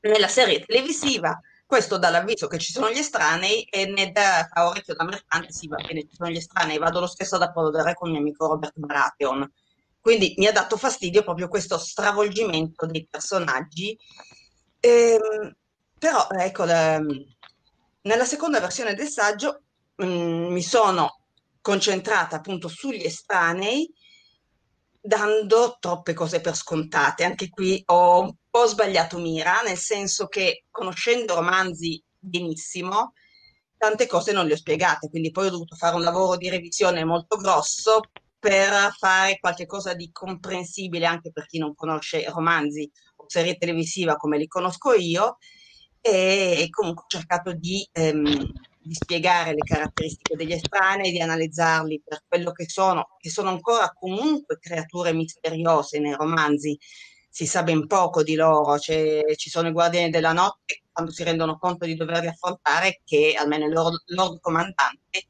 Nella 0.00 0.28
serie 0.28 0.64
televisiva 0.64 1.38
questo 1.66 1.98
dà 1.98 2.08
l'avviso 2.08 2.46
che 2.46 2.56
ci 2.56 2.72
sono 2.72 2.90
gli 2.90 2.96
estranei 2.96 3.64
e 3.64 3.84
Ned 3.84 4.16
fa 4.16 4.68
orecchio 4.68 4.94
da 4.94 5.04
mercante, 5.04 5.52
sì 5.52 5.68
va 5.68 5.76
bene, 5.76 6.00
ci 6.00 6.14
sono 6.14 6.30
gli 6.30 6.38
estranei, 6.38 6.78
vado 6.78 7.00
lo 7.00 7.06
stesso 7.06 7.34
ad 7.34 7.42
applaudire 7.42 7.92
con 7.92 8.08
il 8.08 8.14
mio 8.14 8.22
amico 8.22 8.46
Robert 8.46 8.72
Baratheon. 8.74 9.52
Quindi 10.00 10.32
mi 10.38 10.46
ha 10.46 10.52
dato 10.52 10.78
fastidio 10.78 11.22
proprio 11.22 11.48
questo 11.48 11.76
stravolgimento 11.76 12.86
dei 12.86 13.06
personaggi. 13.06 13.98
Ehm, 14.80 15.54
però 15.98 16.26
ecco, 16.30 16.64
le, 16.64 17.04
nella 18.00 18.24
seconda 18.24 18.60
versione 18.60 18.94
del 18.94 19.08
saggio 19.08 19.64
mh, 19.96 20.06
mm, 20.06 20.52
mi 20.52 20.62
sono 20.62 21.17
concentrata 21.68 22.36
appunto 22.36 22.66
sugli 22.66 23.04
estranei 23.04 23.86
dando 25.02 25.76
troppe 25.78 26.14
cose 26.14 26.40
per 26.40 26.56
scontate. 26.56 27.24
Anche 27.24 27.50
qui 27.50 27.82
ho 27.88 28.20
un 28.22 28.34
po' 28.48 28.64
sbagliato 28.64 29.18
mira, 29.18 29.60
nel 29.60 29.76
senso 29.76 30.28
che 30.28 30.64
conoscendo 30.70 31.34
romanzi 31.34 32.02
benissimo, 32.18 33.12
tante 33.76 34.06
cose 34.06 34.32
non 34.32 34.46
le 34.46 34.54
ho 34.54 34.56
spiegate, 34.56 35.10
quindi 35.10 35.30
poi 35.30 35.48
ho 35.48 35.50
dovuto 35.50 35.76
fare 35.76 35.94
un 35.94 36.02
lavoro 36.02 36.38
di 36.38 36.48
revisione 36.48 37.04
molto 37.04 37.36
grosso 37.36 38.00
per 38.38 38.94
fare 38.96 39.38
qualcosa 39.38 39.92
di 39.92 40.10
comprensibile 40.10 41.04
anche 41.04 41.30
per 41.32 41.44
chi 41.44 41.58
non 41.58 41.74
conosce 41.74 42.24
romanzi 42.30 42.90
o 43.16 43.24
serie 43.28 43.58
televisiva 43.58 44.16
come 44.16 44.38
li 44.38 44.46
conosco 44.46 44.94
io 44.94 45.36
e, 46.00 46.66
comunque 46.70 47.02
ho 47.04 47.08
cercato 47.08 47.52
di 47.52 47.86
ehm, 47.92 48.52
di 48.88 48.94
spiegare 48.94 49.52
le 49.52 49.62
caratteristiche 49.62 50.34
degli 50.34 50.52
estranei, 50.52 51.12
di 51.12 51.20
analizzarli 51.20 52.02
per 52.02 52.24
quello 52.26 52.52
che 52.52 52.66
sono, 52.68 53.16
che 53.18 53.28
sono 53.28 53.50
ancora 53.50 53.92
comunque 53.92 54.58
creature 54.58 55.12
misteriose 55.12 56.00
nei 56.00 56.14
romanzi. 56.14 56.76
Si 57.28 57.46
sa 57.46 57.62
ben 57.62 57.86
poco 57.86 58.22
di 58.22 58.34
loro, 58.34 58.78
cioè, 58.78 59.22
ci 59.36 59.50
sono 59.50 59.68
i 59.68 59.72
guardiani 59.72 60.10
della 60.10 60.32
notte 60.32 60.82
quando 60.90 61.12
si 61.12 61.22
rendono 61.22 61.58
conto 61.58 61.84
di 61.84 61.94
doverli 61.94 62.28
affrontare, 62.28 63.02
che 63.04 63.34
almeno 63.38 63.66
il 63.66 63.72
loro, 63.72 64.02
loro 64.06 64.38
comandante 64.40 65.28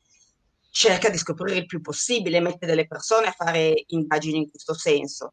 cerca 0.71 1.11
di 1.11 1.19
scoprire 1.19 1.59
il 1.59 1.67
più 1.67 1.81
possibile, 1.81 2.41
mette 2.41 2.65
delle 2.65 2.87
persone 2.87 3.27
a 3.27 3.35
fare 3.37 3.85
indagini 3.89 4.39
in 4.39 4.49
questo 4.49 4.75
senso. 4.75 5.33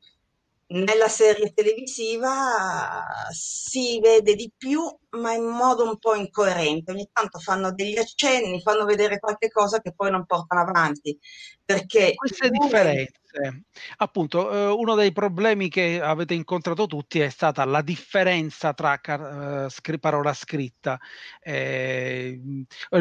Nella 0.68 1.08
serie 1.08 1.54
televisiva 1.54 3.06
si 3.32 4.00
vede 4.00 4.34
di 4.34 4.52
più, 4.58 4.82
ma 5.16 5.34
in 5.34 5.46
modo 5.46 5.84
un 5.84 5.98
po' 5.98 6.16
incoerente. 6.16 6.92
Ogni 6.92 7.10
tanto 7.12 7.40
fanno 7.40 7.74
degli 7.74 7.98
accenni, 7.98 8.62
fanno 8.62 8.86
vedere 8.86 9.20
qualche 9.20 9.50
cosa 9.50 9.80
che 9.82 9.94
poi 9.94 10.12
non 10.12 10.26
portano 10.26 10.62
avanti. 10.62 11.18
Perché 11.66 12.14
queste 12.14 12.52
differenze, 12.52 13.64
appunto, 13.98 14.52
eh, 14.52 14.68
uno 14.68 14.94
dei 14.96 15.12
problemi 15.12 15.68
che 15.68 16.00
avete 16.00 16.34
incontrato 16.34 16.86
tutti 16.86 17.20
è 17.20 17.30
stata 17.30 17.66
la 17.66 17.82
differenza 17.82 18.74
tra 18.74 19.00
car- 19.00 19.68
uh, 19.68 20.00
parola 20.00 20.34
scritta. 20.34 21.00
Eh, 21.42 22.40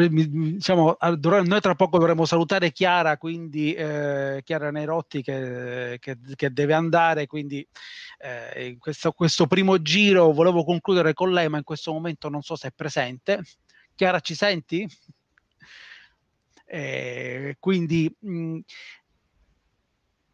diciamo, 0.09 0.97
noi 0.99 1.61
tra 1.61 1.75
poco 1.75 1.97
dovremo 1.99 2.25
salutare 2.25 2.71
Chiara, 2.71 3.17
quindi 3.17 3.73
eh, 3.73 4.41
Chiara 4.43 4.71
Nerotti 4.71 5.21
che, 5.21 5.97
che, 5.99 6.17
che, 6.35 6.49
deve 6.51 6.73
andare, 6.73 7.27
quindi 7.27 7.65
eh, 8.17 8.69
in 8.69 8.79
questo, 8.79 9.11
questo 9.11 9.45
primo 9.47 9.79
giro 9.81 10.31
volevo 10.31 10.63
concludere 10.63 11.13
con 11.13 11.31
lei, 11.31 11.49
ma 11.49 11.57
in 11.57 11.63
questo 11.63 11.91
momento 11.91 12.04
non 12.29 12.41
so 12.41 12.55
se 12.55 12.69
è 12.69 12.71
presente. 12.71 13.41
Chiara, 13.95 14.19
ci 14.19 14.35
senti? 14.35 14.87
Eh, 16.67 17.55
quindi 17.59 18.13
mh, 18.19 18.59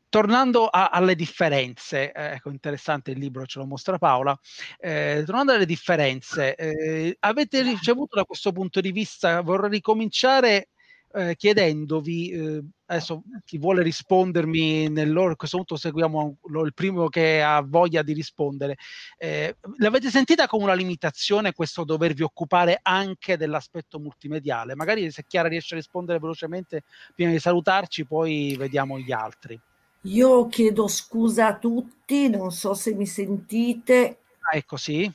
tornando 0.09 0.67
a, 0.67 0.89
alle 0.89 1.15
differenze, 1.15 2.11
eh, 2.11 2.33
ecco 2.33 2.49
interessante 2.49 3.11
il 3.11 3.19
libro, 3.19 3.45
ce 3.45 3.59
lo 3.59 3.65
mostra 3.65 3.97
Paola, 3.97 4.37
eh, 4.77 5.23
tornando 5.25 5.53
alle 5.53 5.65
differenze, 5.65 6.55
eh, 6.55 7.15
avete 7.19 7.61
ricevuto 7.61 8.17
da 8.17 8.25
questo 8.25 8.51
punto 8.51 8.81
di 8.81 8.91
vista, 8.91 9.41
vorrei 9.41 9.69
ricominciare 9.69 10.69
eh, 11.13 11.35
chiedendovi, 11.35 12.29
eh, 12.31 12.63
adesso 12.85 13.23
chi 13.45 13.57
vuole 13.57 13.83
rispondermi 13.83 14.89
nell'ora, 14.89 15.33
a 15.33 15.35
questo 15.35 15.57
punto 15.57 15.75
seguiamo 15.75 16.37
il 16.63 16.73
primo 16.73 17.07
che 17.09 17.41
ha 17.41 17.61
voglia 17.61 18.01
di 18.01 18.13
rispondere, 18.13 18.77
eh, 19.17 19.57
l'avete 19.77 20.09
sentita 20.09 20.47
come 20.47 20.63
una 20.63 20.73
limitazione 20.73 21.53
questo 21.53 21.83
dovervi 21.83 22.23
occupare 22.23 22.79
anche 22.81 23.37
dell'aspetto 23.37 23.99
multimediale? 23.99 24.75
Magari 24.75 25.11
se 25.11 25.25
Chiara 25.27 25.47
riesce 25.47 25.73
a 25.73 25.77
rispondere 25.77 26.19
velocemente 26.19 26.83
prima 27.15 27.31
di 27.31 27.39
salutarci, 27.39 28.05
poi 28.05 28.55
vediamo 28.57 28.99
gli 28.99 29.11
altri. 29.11 29.59
Io 30.05 30.47
chiedo 30.47 30.87
scusa 30.87 31.47
a 31.47 31.57
tutti, 31.57 32.27
non 32.27 32.51
so 32.51 32.73
se 32.73 32.93
mi 32.93 33.05
sentite. 33.05 34.17
Ah, 34.39 34.57
ecco, 34.57 34.77
sì. 34.77 35.11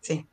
Sì 0.00 0.26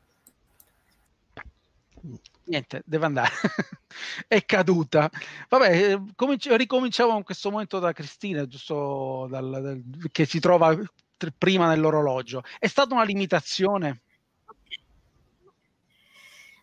niente, 2.46 2.82
deve 2.84 3.06
andare. 3.06 3.30
è 4.26 4.44
caduta. 4.44 5.10
Vabbè, 5.48 5.92
eh, 5.92 6.02
cominci- 6.14 6.56
ricominciamo 6.56 7.16
in 7.16 7.22
questo 7.22 7.50
momento 7.50 7.78
da 7.78 7.92
Cristina, 7.92 8.46
giusto 8.46 9.26
dal, 9.30 9.50
dal, 9.50 9.82
che 10.10 10.24
si 10.24 10.40
trova 10.40 10.74
t- 10.74 11.32
prima 11.36 11.68
nell'orologio. 11.68 12.42
È 12.58 12.66
stata 12.66 12.94
una 12.94 13.04
limitazione? 13.04 14.00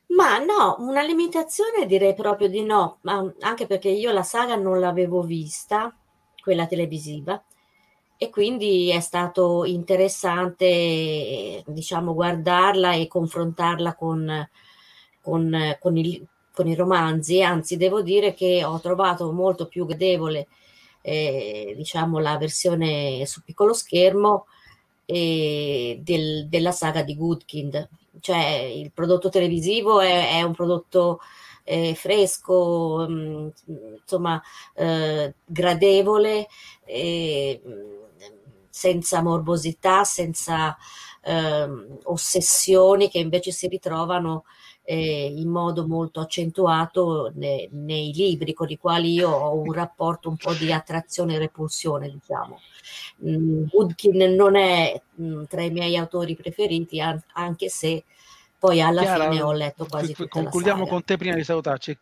Ma 0.07 0.37
no, 0.37 0.75
una 0.79 1.01
limitazione 1.01 1.87
direi 1.87 2.13
proprio 2.13 2.47
di 2.47 2.63
no, 2.63 2.99
ma 3.01 3.33
anche 3.39 3.65
perché 3.65 3.89
io 3.89 4.11
la 4.11 4.21
saga 4.21 4.55
non 4.55 4.79
l'avevo 4.79 5.23
vista, 5.23 5.95
quella 6.41 6.67
televisiva 6.67 7.43
e 8.17 8.29
quindi 8.29 8.89
è 8.91 8.99
stato 8.99 9.65
interessante 9.65 11.63
diciamo 11.65 12.13
guardarla 12.13 12.93
e 12.93 13.07
confrontarla 13.07 13.95
con, 13.95 14.49
con, 15.23 15.77
con, 15.79 15.97
il, 15.97 16.23
con 16.53 16.67
i 16.67 16.75
romanzi 16.75 17.41
anzi 17.41 17.77
devo 17.77 18.01
dire 18.03 18.33
che 18.33 18.63
ho 18.63 18.79
trovato 18.79 19.31
molto 19.31 19.67
più 19.67 19.85
gradevole 19.85 20.47
eh, 21.01 21.73
diciamo 21.75 22.19
la 22.19 22.37
versione 22.37 23.25
su 23.25 23.41
piccolo 23.43 23.73
schermo 23.73 24.45
eh, 25.05 25.99
del, 26.01 26.47
della 26.47 26.71
saga 26.71 27.03
di 27.03 27.15
Goodkind. 27.15 27.89
Cioè 28.19 28.71
il 28.73 28.91
prodotto 28.91 29.29
televisivo 29.29 29.99
è, 29.99 30.37
è 30.37 30.41
un 30.43 30.53
prodotto 30.53 31.19
eh, 31.63 31.93
fresco, 31.95 33.05
mh, 33.07 33.51
mm, 33.71 33.93
insomma, 34.01 34.41
eh, 34.75 35.33
gradevole, 35.45 36.47
eh, 36.85 37.61
senza 38.69 39.21
morbosità, 39.21 40.03
senza 40.03 40.75
ehm, 41.21 41.99
ossessioni 42.03 43.09
che 43.09 43.19
invece 43.19 43.51
si 43.51 43.67
ritrovano 43.67 44.45
eh, 44.83 45.33
in 45.35 45.49
modo 45.49 45.87
molto 45.87 46.19
accentuato 46.19 47.31
ne, 47.35 47.69
nei 47.71 48.11
libri 48.13 48.53
con 48.53 48.69
i 48.69 48.77
quali 48.77 49.13
io 49.13 49.29
ho 49.29 49.55
un 49.55 49.71
rapporto 49.71 50.29
un 50.29 50.35
po' 50.35 50.53
di 50.53 50.71
attrazione 50.71 51.35
e 51.35 51.39
repulsione, 51.39 52.09
diciamo. 52.09 52.59
Mm, 53.25 53.65
Woodkin 53.71 54.35
non 54.35 54.55
è 54.55 55.01
mh, 55.15 55.25
mm, 55.25 55.43
tra 55.45 55.61
i 55.61 55.71
miei 55.71 55.95
autori 55.95 56.35
preferiti, 56.35 56.99
an- 56.99 57.21
anche 57.33 57.69
se 57.69 58.03
poi 58.59 58.81
alla 58.81 59.01
Chiara, 59.01 59.29
fine 59.29 59.41
ho 59.41 59.51
letto 59.51 59.85
quasi 59.85 60.13
tutta 60.13 60.39
concludiamo 60.39 60.87
con 60.87 61.03
te 61.03 61.17
prima 61.17 61.35
di 61.35 61.43
salutarci. 61.43 61.97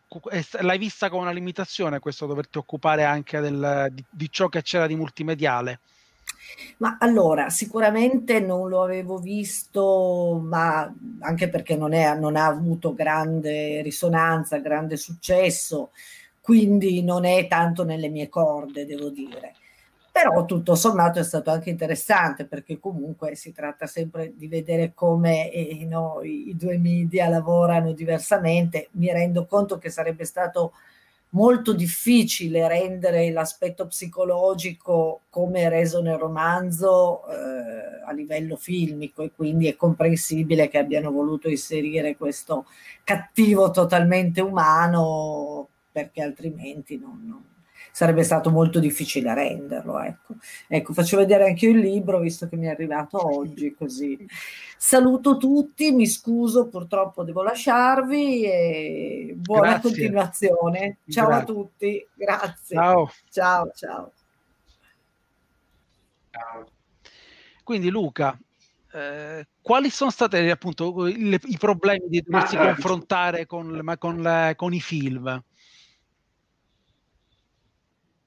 L'hai 0.60 0.78
vista 0.78 1.10
come 1.10 1.22
una 1.22 1.32
limitazione 1.32 1.98
questo 1.98 2.26
doverti 2.26 2.58
occupare 2.58 3.02
anche 3.02 3.40
del, 3.40 3.88
di, 3.90 4.04
di, 4.08 4.28
ciò 4.30 4.48
che 4.48 4.62
c'era 4.62 4.86
di 4.86 4.94
multimediale 4.94 5.80
ma 6.78 6.96
allora 7.00 7.50
sicuramente 7.50 8.40
non 8.40 8.68
lo 8.68 8.82
avevo 8.82 9.18
visto 9.18 10.40
ma 10.42 10.92
anche 11.20 11.48
perché 11.48 11.76
non, 11.76 11.92
è, 11.92 12.14
non 12.18 12.36
ha 12.36 12.46
avuto 12.46 12.94
grande 12.94 13.82
risonanza 13.82 14.58
grande 14.58 14.96
successo 14.96 15.90
quindi 16.40 17.02
non 17.02 17.24
è 17.24 17.46
tanto 17.48 17.84
nelle 17.84 18.08
mie 18.08 18.28
corde 18.28 18.86
devo 18.86 19.10
dire 19.10 19.54
però 20.12 20.44
tutto 20.44 20.74
sommato 20.74 21.18
è 21.18 21.24
stato 21.24 21.50
anche 21.50 21.70
interessante 21.70 22.44
perché 22.44 22.78
comunque 22.78 23.34
si 23.34 23.50
tratta 23.50 23.86
sempre 23.86 24.34
di 24.36 24.46
vedere 24.46 24.92
come 24.94 25.50
eh, 25.50 25.86
no, 25.86 26.20
i, 26.22 26.50
i, 26.50 26.56
due 26.56 26.76
media 26.76 27.28
lavorano 27.30 27.92
diversamente. 27.92 28.88
Mi 28.92 29.10
rendo 29.10 29.46
conto 29.46 29.78
che 29.78 29.88
sarebbe 29.88 30.26
stato 30.26 30.74
molto 31.34 31.72
difficile 31.72 32.68
rendere 32.68 33.30
l'aspetto 33.30 33.86
psicologico 33.86 35.22
come 35.30 35.68
reso 35.68 36.02
nel 36.02 36.18
romanzo 36.18 37.26
eh, 37.28 38.02
a 38.04 38.12
livello 38.12 38.56
filmico 38.56 39.22
e 39.22 39.32
quindi 39.34 39.66
è 39.68 39.76
comprensibile 39.76 40.68
che 40.68 40.78
abbiano 40.78 41.10
voluto 41.10 41.48
inserire 41.48 42.16
questo 42.16 42.66
cattivo 43.04 43.70
totalmente 43.70 44.40
umano 44.40 45.68
perché 45.90 46.22
altrimenti 46.22 46.98
non, 46.98 47.20
non 47.24 47.51
sarebbe 47.92 48.22
stato 48.24 48.50
molto 48.50 48.80
difficile 48.80 49.34
renderlo. 49.34 50.00
Ecco. 50.00 50.34
ecco, 50.66 50.92
faccio 50.94 51.18
vedere 51.18 51.44
anche 51.44 51.66
io 51.66 51.72
il 51.72 51.78
libro, 51.78 52.18
visto 52.18 52.48
che 52.48 52.56
mi 52.56 52.66
è 52.66 52.70
arrivato 52.70 53.24
oggi. 53.24 53.74
Così. 53.74 54.26
Saluto 54.76 55.36
tutti, 55.36 55.92
mi 55.92 56.06
scuso, 56.06 56.66
purtroppo 56.68 57.22
devo 57.22 57.42
lasciarvi 57.42 58.44
e 58.44 59.34
buona 59.36 59.78
Grazie. 59.78 59.90
continuazione. 59.90 60.96
Ciao 61.06 61.26
Grazie. 61.26 61.42
a 61.42 61.54
tutti, 61.54 62.08
grazie. 62.14 62.76
Ciao, 62.76 63.10
ciao. 63.30 63.72
ciao. 63.74 64.12
Quindi 67.62 67.90
Luca, 67.90 68.36
eh, 68.92 69.46
quali 69.60 69.90
sono 69.90 70.10
stati 70.10 70.36
appunto 70.36 71.04
le, 71.04 71.38
i 71.44 71.58
problemi 71.58 72.08
di 72.08 72.22
doversi 72.22 72.56
confrontare 72.56 73.46
con, 73.46 73.94
con, 73.98 74.52
con 74.56 74.72
i 74.72 74.80
film? 74.80 75.42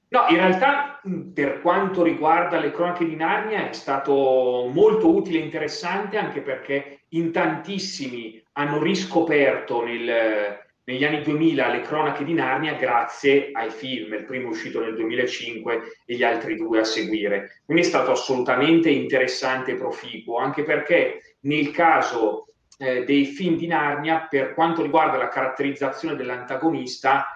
No, 0.08 0.26
in 0.28 0.36
realtà 0.36 1.00
per 1.34 1.60
quanto 1.60 2.02
riguarda 2.02 2.60
le 2.60 2.70
cronache 2.70 3.04
di 3.04 3.16
Narnia 3.16 3.68
è 3.68 3.72
stato 3.72 4.70
molto 4.72 5.14
utile 5.14 5.38
e 5.38 5.42
interessante 5.42 6.16
anche 6.16 6.42
perché 6.42 7.00
in 7.10 7.32
tantissimi 7.32 8.40
hanno 8.52 8.80
riscoperto 8.80 9.84
nel, 9.84 10.58
negli 10.84 11.04
anni 11.04 11.22
2000 11.22 11.68
le 11.68 11.80
cronache 11.80 12.24
di 12.24 12.34
Narnia 12.34 12.74
grazie 12.74 13.50
ai 13.52 13.70
film, 13.70 14.14
il 14.14 14.24
primo 14.24 14.48
uscito 14.48 14.80
nel 14.80 14.94
2005 14.94 15.82
e 16.04 16.14
gli 16.14 16.22
altri 16.22 16.56
due 16.56 16.80
a 16.80 16.84
seguire. 16.84 17.62
Quindi 17.64 17.82
è 17.82 17.86
stato 17.86 18.12
assolutamente 18.12 18.88
interessante 18.88 19.72
e 19.72 19.76
proficuo, 19.76 20.38
anche 20.38 20.62
perché 20.62 21.36
nel 21.40 21.72
caso 21.72 22.46
eh, 22.78 23.04
dei 23.04 23.24
film 23.24 23.56
di 23.56 23.66
Narnia, 23.66 24.28
per 24.30 24.54
quanto 24.54 24.82
riguarda 24.82 25.16
la 25.16 25.28
caratterizzazione 25.28 26.14
dell'antagonista, 26.14 27.35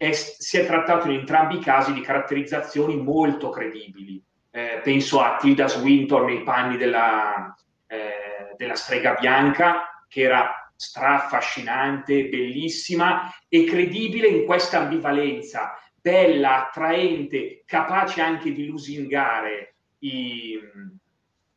è, 0.00 0.12
si 0.12 0.56
è 0.56 0.64
trattato 0.64 1.08
in 1.08 1.18
entrambi 1.18 1.56
i 1.56 1.60
casi 1.60 1.92
di 1.92 2.00
caratterizzazioni 2.00 2.96
molto 2.96 3.50
credibili. 3.50 4.18
Eh, 4.50 4.80
penso 4.82 5.20
a 5.20 5.36
Tilda 5.36 5.68
Swinton 5.68 6.24
nei 6.24 6.42
panni 6.42 6.78
della, 6.78 7.54
eh, 7.86 8.54
della 8.56 8.76
strega 8.76 9.18
bianca, 9.20 10.04
che 10.08 10.22
era 10.22 10.72
straffascinante, 10.74 12.30
bellissima 12.30 13.30
e 13.46 13.64
credibile 13.64 14.28
in 14.28 14.46
questa 14.46 14.78
ambivalenza, 14.78 15.78
bella, 16.00 16.68
attraente, 16.68 17.62
capace 17.66 18.22
anche 18.22 18.54
di 18.54 18.64
lusingare 18.64 19.74
i, 19.98 20.58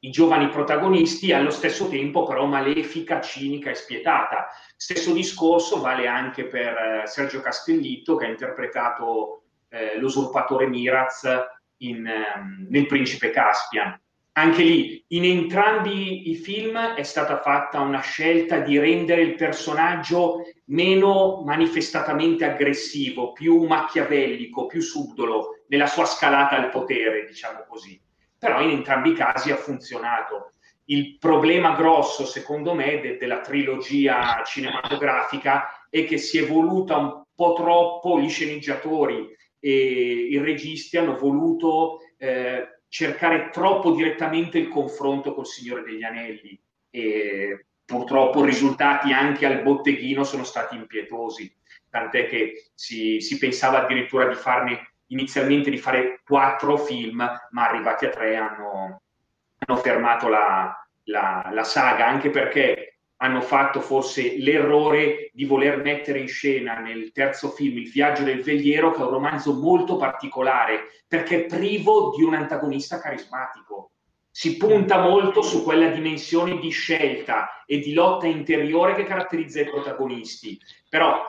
i 0.04 0.10
giovani 0.10 0.50
protagonisti, 0.50 1.32
allo 1.32 1.50
stesso 1.50 1.88
tempo 1.88 2.24
però 2.24 2.46
malefica, 2.46 3.22
cinica 3.22 3.70
e 3.70 3.76
spietata. 3.76 4.50
Stesso 4.76 5.14
discorso 5.14 5.80
vale 5.80 6.08
anche 6.08 6.46
per 6.46 6.76
eh, 6.76 7.08
Sergio 7.08 7.40
Castellitto 7.40 8.16
che 8.18 8.26
ha 8.26 8.30
interpretato 8.30 9.44
eh, 9.70 9.98
l'usurpatore 9.98 10.68
Miraz 10.68 11.24
in, 11.78 12.06
ehm, 12.06 12.68
nel 12.70 12.86
Principe 12.86 13.30
Caspian. 13.30 13.98
Anche 14.36 14.64
lì, 14.64 15.06
in 15.10 15.24
entrambi 15.24 16.32
i 16.32 16.36
film 16.36 16.78
è 16.78 17.04
stata 17.04 17.40
fatta 17.40 17.80
una 17.80 18.02
scelta 18.02 18.60
di 18.60 18.78
rendere 18.80 19.22
il 19.22 19.36
personaggio 19.36 20.42
meno 20.66 21.44
manifestatamente 21.46 22.44
aggressivo, 22.44 23.32
più 23.32 23.62
macchiavellico, 23.64 24.66
più 24.66 24.82
subdolo 24.82 25.64
nella 25.68 25.88
sua 25.88 26.06
scalata 26.06 26.58
al 26.58 26.72
potere, 26.72 27.26
diciamo 27.26 27.64
così 27.70 28.03
però 28.44 28.62
in 28.62 28.72
entrambi 28.72 29.12
i 29.12 29.16
casi 29.16 29.52
ha 29.52 29.56
funzionato. 29.56 30.52
Il 30.88 31.18
problema 31.18 31.76
grosso, 31.76 32.26
secondo 32.26 32.74
me, 32.74 33.00
de- 33.00 33.18
della 33.18 33.40
trilogia 33.40 34.44
cinematografica 34.46 35.88
è 35.90 36.04
che 36.04 36.18
si 36.18 36.40
è 36.40 36.46
voluta 36.46 36.98
un 36.98 37.24
po' 37.34 37.54
troppo, 37.54 38.20
gli 38.20 38.28
sceneggiatori 38.28 39.34
e 39.62 40.28
i 40.30 40.38
registi 40.40 40.98
hanno 40.98 41.18
voluto 41.18 42.00
eh, 42.18 42.82
cercare 42.90 43.50
troppo 43.50 43.92
direttamente 43.92 44.58
il 44.58 44.68
confronto 44.68 45.34
col 45.34 45.48
Signore 45.48 45.84
degli 45.84 46.04
Anelli 46.04 46.60
e 46.90 47.68
purtroppo 47.86 48.44
i 48.44 48.48
risultati 48.48 49.14
anche 49.14 49.46
al 49.46 49.62
botteghino 49.62 50.26
sono 50.26 50.44
stati 50.44 50.76
impietosi, 50.76 51.50
tant'è 51.90 52.28
che 52.28 52.72
si, 52.74 53.22
si 53.22 53.38
pensava 53.38 53.84
addirittura 53.84 54.28
di 54.28 54.36
farne 54.36 54.93
inizialmente 55.14 55.70
di 55.70 55.78
fare 55.78 56.22
quattro 56.26 56.78
film, 56.78 57.18
ma 57.18 57.68
arrivati 57.68 58.06
a 58.06 58.10
tre 58.10 58.36
hanno, 58.36 59.02
hanno 59.58 59.80
fermato 59.80 60.28
la, 60.28 60.76
la, 61.04 61.50
la 61.52 61.64
saga, 61.64 62.08
anche 62.08 62.30
perché 62.30 62.98
hanno 63.18 63.42
fatto 63.42 63.80
forse 63.80 64.38
l'errore 64.38 65.30
di 65.32 65.46
voler 65.46 65.78
mettere 65.78 66.20
in 66.20 66.28
scena 66.28 66.80
nel 66.80 67.12
terzo 67.14 67.50
film 67.52 67.78
Il 67.78 67.90
viaggio 67.90 68.24
del 68.24 68.44
veliero, 68.44 68.92
che 68.92 69.00
è 69.00 69.04
un 69.04 69.12
romanzo 69.12 69.54
molto 69.54 69.96
particolare, 69.96 71.04
perché 71.08 71.44
è 71.44 71.46
privo 71.46 72.14
di 72.16 72.24
un 72.24 72.34
antagonista 72.34 73.00
carismatico. 73.00 73.92
Si 74.30 74.58
punta 74.58 75.00
molto 75.00 75.42
su 75.44 75.64
quella 75.64 75.90
dimensione 75.90 76.58
di 76.58 76.72
scelta 76.72 77.64
e 77.66 77.78
di 77.78 77.94
lotta 77.94 78.26
interiore 78.26 78.96
che 78.96 79.04
caratterizza 79.04 79.62
i 79.62 79.70
protagonisti. 79.70 80.60
Però 80.90 81.24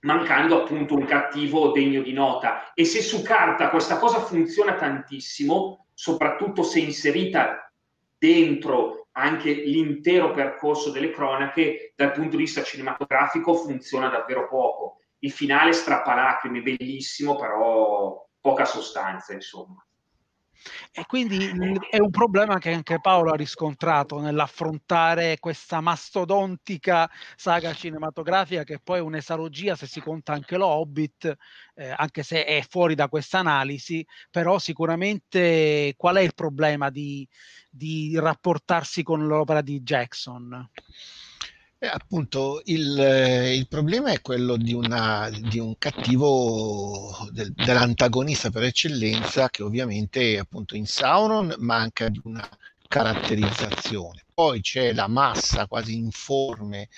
mancando 0.00 0.62
appunto 0.62 0.94
un 0.94 1.04
cattivo 1.04 1.72
degno 1.72 2.02
di 2.02 2.12
nota. 2.12 2.72
E 2.74 2.84
se 2.84 3.02
su 3.02 3.22
carta 3.22 3.70
questa 3.70 3.98
cosa 3.98 4.20
funziona 4.20 4.74
tantissimo, 4.74 5.86
soprattutto 5.94 6.62
se 6.62 6.80
inserita 6.80 7.72
dentro 8.16 9.08
anche 9.12 9.52
l'intero 9.52 10.30
percorso 10.30 10.90
delle 10.90 11.10
cronache, 11.10 11.92
dal 11.96 12.12
punto 12.12 12.36
di 12.36 12.44
vista 12.44 12.62
cinematografico 12.62 13.54
funziona 13.54 14.08
davvero 14.08 14.46
poco. 14.48 15.00
Il 15.20 15.32
finale 15.32 15.72
strappalacrime, 15.72 16.62
bellissimo, 16.62 17.34
però 17.34 18.24
poca 18.40 18.64
sostanza, 18.64 19.32
insomma. 19.32 19.84
E 20.92 21.04
quindi 21.06 21.50
è 21.90 21.98
un 21.98 22.10
problema 22.10 22.58
che 22.58 22.72
anche 22.72 23.00
Paolo 23.00 23.32
ha 23.32 23.36
riscontrato 23.36 24.20
nell'affrontare 24.20 25.38
questa 25.38 25.80
mastodontica 25.80 27.08
saga 27.36 27.72
cinematografica 27.72 28.64
che 28.64 28.80
poi 28.80 28.98
è 28.98 29.02
un'esalogia 29.02 29.76
se 29.76 29.86
si 29.86 30.00
conta 30.00 30.32
anche 30.32 30.56
lo 30.56 30.66
Hobbit, 30.66 31.36
eh, 31.74 31.94
anche 31.96 32.22
se 32.22 32.44
è 32.44 32.64
fuori 32.68 32.94
da 32.94 33.08
questa 33.08 33.38
analisi, 33.38 34.04
però 34.30 34.58
sicuramente 34.58 35.94
qual 35.96 36.16
è 36.16 36.20
il 36.20 36.34
problema 36.34 36.90
di, 36.90 37.26
di 37.70 38.18
rapportarsi 38.18 39.02
con 39.02 39.26
l'opera 39.26 39.60
di 39.62 39.80
Jackson? 39.80 40.68
Eh, 41.80 41.86
appunto, 41.86 42.60
il, 42.64 42.98
il, 43.54 43.68
problema 43.68 44.10
è 44.10 44.20
quello 44.20 44.56
di, 44.56 44.72
una, 44.72 45.30
di 45.30 45.60
un 45.60 45.78
cattivo 45.78 47.28
del, 47.30 47.52
dell'antagonista 47.52 48.50
per 48.50 48.64
eccellenza, 48.64 49.48
che 49.48 49.62
ovviamente 49.62 50.38
appunto 50.38 50.74
in 50.74 50.86
Sauron 50.86 51.54
manca 51.58 52.08
di 52.08 52.20
una 52.24 52.46
caratterizzazione. 52.88 54.24
Poi 54.38 54.60
c'è 54.60 54.92
la 54.92 55.08
massa 55.08 55.66
quasi 55.66 55.96
informe 55.96 56.88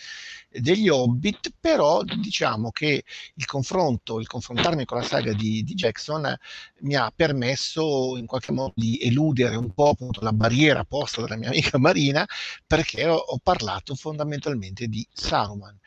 degli 0.50 0.90
Hobbit, 0.90 1.54
però 1.58 2.02
diciamo 2.02 2.70
che 2.70 3.02
il 3.34 3.46
confronto, 3.46 4.20
il 4.20 4.26
confrontarmi 4.26 4.84
con 4.84 4.98
la 4.98 5.04
saga 5.04 5.32
di, 5.32 5.62
di 5.64 5.74
Jackson 5.74 6.36
mi 6.80 6.94
ha 6.96 7.10
permesso 7.14 8.18
in 8.18 8.26
qualche 8.26 8.52
modo 8.52 8.74
di 8.76 8.98
eludere 9.00 9.56
un 9.56 9.72
po' 9.72 9.96
la 10.20 10.32
barriera 10.34 10.84
posta 10.84 11.22
dalla 11.22 11.36
mia 11.36 11.48
amica 11.48 11.78
Marina, 11.78 12.26
perché 12.66 13.06
ho, 13.06 13.16
ho 13.16 13.38
parlato 13.42 13.94
fondamentalmente 13.94 14.86
di 14.86 15.06
Saruman, 15.10 15.78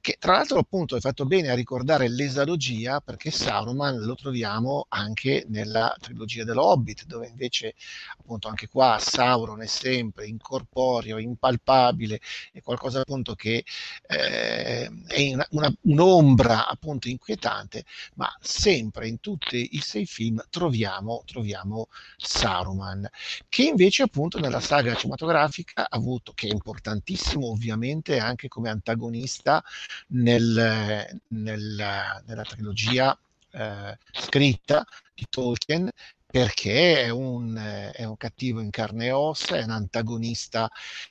che 0.00 0.16
tra 0.18 0.32
l'altro 0.32 0.58
appunto 0.60 0.94
hai 0.94 1.00
fatto 1.00 1.26
bene 1.26 1.50
a 1.50 1.54
ricordare 1.54 2.08
l'esalogia, 2.08 3.00
perché 3.00 3.30
Saruman 3.30 4.00
lo 4.00 4.14
troviamo 4.14 4.86
anche 4.88 5.44
nella 5.48 5.94
trilogia 6.00 6.44
dello 6.44 6.64
Hobbit, 6.66 7.04
dove 7.04 7.26
invece 7.28 7.74
appunto 8.18 8.48
anche 8.48 8.68
qua 8.68 8.98
Sauron 8.98 9.60
è 9.62 9.66
sempre 9.66 10.26
incorporeo, 10.26 11.00
impalpabile, 11.08 12.20
è 12.52 12.60
qualcosa 12.60 13.00
appunto 13.00 13.34
che 13.34 13.64
eh, 14.08 14.90
è 15.06 15.32
una, 15.32 15.46
una, 15.50 15.74
un'ombra 15.82 16.68
appunto 16.68 17.08
inquietante, 17.08 17.84
ma 18.14 18.34
sempre 18.40 19.08
in 19.08 19.20
tutti 19.20 19.70
i 19.72 19.80
sei 19.80 20.06
film 20.06 20.42
troviamo, 20.50 21.22
troviamo 21.26 21.88
Saruman, 22.16 23.08
che 23.48 23.62
invece 23.64 24.02
appunto 24.02 24.38
nella 24.38 24.60
saga 24.60 24.94
cinematografica 24.94 25.82
ha 25.82 25.96
avuto, 25.96 26.32
che 26.34 26.48
è 26.48 26.52
importantissimo 26.52 27.48
ovviamente 27.48 28.18
anche 28.18 28.48
come 28.48 28.70
antagonista 28.70 29.62
nel, 30.08 31.20
nel, 31.28 32.22
nella 32.26 32.44
trilogia 32.44 33.16
eh, 33.52 33.98
scritta 34.12 34.84
di 35.14 35.26
Tolkien 35.28 35.90
perché 36.32 37.02
è 37.02 37.10
un, 37.10 37.54
è 37.94 38.04
un, 38.04 38.16
cattivo 38.16 38.60
in 38.60 38.70
carne 38.70 39.04
e 39.06 39.10
ossa, 39.10 39.56
è 39.56 39.64
un 39.64 39.70
antagonista 39.70 40.66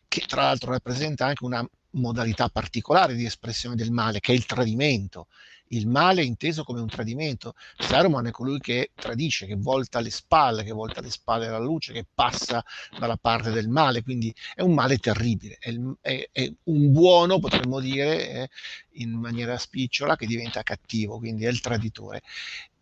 che 0.07 0.22
tra 0.22 0.41
l'altro 0.41 0.72
rappresenta 0.72 1.28
anche 1.28 1.45
una 1.45 1.63
modalità 1.91 2.49
particolare 2.49 3.13
di 3.13 3.26
espressione 3.26 3.76
del 3.76 3.91
male, 3.91 4.19
che 4.19 4.32
è 4.32 4.36
il 4.36 4.47
tradimento. 4.47 5.28
Il 5.74 5.88
male 5.88 6.22
è 6.22 6.26
inteso 6.26 6.63
come 6.63 6.82
un 6.82 6.88
tradimento. 6.88 7.53
Saruman 7.78 8.26
è 8.26 8.32
colui 8.32 8.57
che 8.57 8.89
tradisce, 8.95 9.45
che 9.45 9.55
volta 9.55 9.99
le 9.99 10.09
spalle, 10.09 10.63
che 10.63 10.72
volta 10.72 11.01
le 11.01 11.11
spalle 11.11 11.45
alla 11.45 11.59
luce, 11.59 11.93
che 11.93 12.03
passa 12.11 12.65
dalla 12.97 13.15
parte 13.15 13.51
del 13.51 13.69
male, 13.69 14.01
quindi 14.01 14.34
è 14.55 14.63
un 14.63 14.74
male 14.74 14.97
terribile. 14.97 15.57
È, 15.59 15.72
è, 16.01 16.30
è 16.32 16.51
un 16.63 16.91
buono, 16.91 17.38
potremmo 17.38 17.80
dire, 17.80 18.30
eh, 18.30 18.49
in 18.93 19.11
maniera 19.11 19.55
spicciola, 19.55 20.15
che 20.15 20.26
diventa 20.26 20.63
cattivo, 20.63 21.19
quindi 21.19 21.45
è 21.45 21.49
il 21.49 21.61
traditore. 21.61 22.24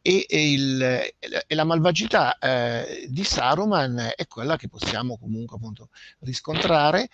E, 0.09 0.25
e, 0.27 0.51
il, 0.51 0.81
e, 0.81 1.53
la 1.53 1.63
malvagità 1.65 2.39
eh, 2.39 3.05
di 3.09 3.23
Saruman 3.23 4.11
è 4.15 4.25
quella 4.25 4.57
che 4.57 4.67
possiamo 4.67 5.19
comunque 5.19 5.57
appunto 5.57 5.89
riscontrare 6.21 7.09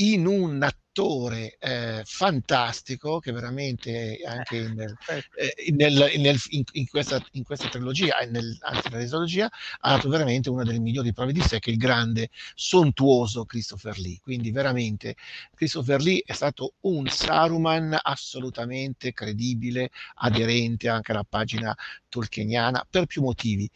in 0.00 0.26
un 0.26 0.68
attore 0.92 1.56
eh, 1.58 2.02
fantastico 2.04 3.18
che 3.18 3.32
veramente 3.32 4.20
anche 4.26 4.56
in, 4.56 4.74
nel, 4.74 4.94
eh, 5.36 5.72
nel, 5.72 6.12
nel, 6.18 6.38
in, 6.50 6.62
in, 6.72 6.86
questa, 6.86 7.18
in, 7.32 7.44
questa, 7.44 7.68
trilogia 7.68 8.18
e 8.18 8.26
nel, 8.26 8.56
anzi 8.60 8.88
nella 8.90 9.06
trilogia 9.06 9.50
ha 9.80 9.94
dato 9.94 10.10
veramente 10.10 10.50
una 10.50 10.64
delle 10.64 10.78
migliori 10.78 11.14
prove 11.14 11.32
di 11.32 11.40
sé 11.40 11.58
che 11.60 11.70
il 11.70 11.78
grande 11.78 12.28
sontuoso 12.54 13.46
Christopher 13.46 13.98
Lee. 13.98 14.18
Quindi 14.22 14.50
veramente 14.50 15.16
Christopher 15.54 16.02
Lee 16.02 16.22
è 16.26 16.34
stato 16.34 16.74
un 16.80 17.06
Saruman 17.06 17.98
assolutamente 18.00 19.14
credibile 19.14 19.90
aderente 20.16 20.90
anche 20.90 21.12
alla 21.12 21.24
pagina 21.24 21.74
tolkieniana 22.10 22.86
per 22.88 23.06
più 23.06 23.22
motivi. 23.22 23.68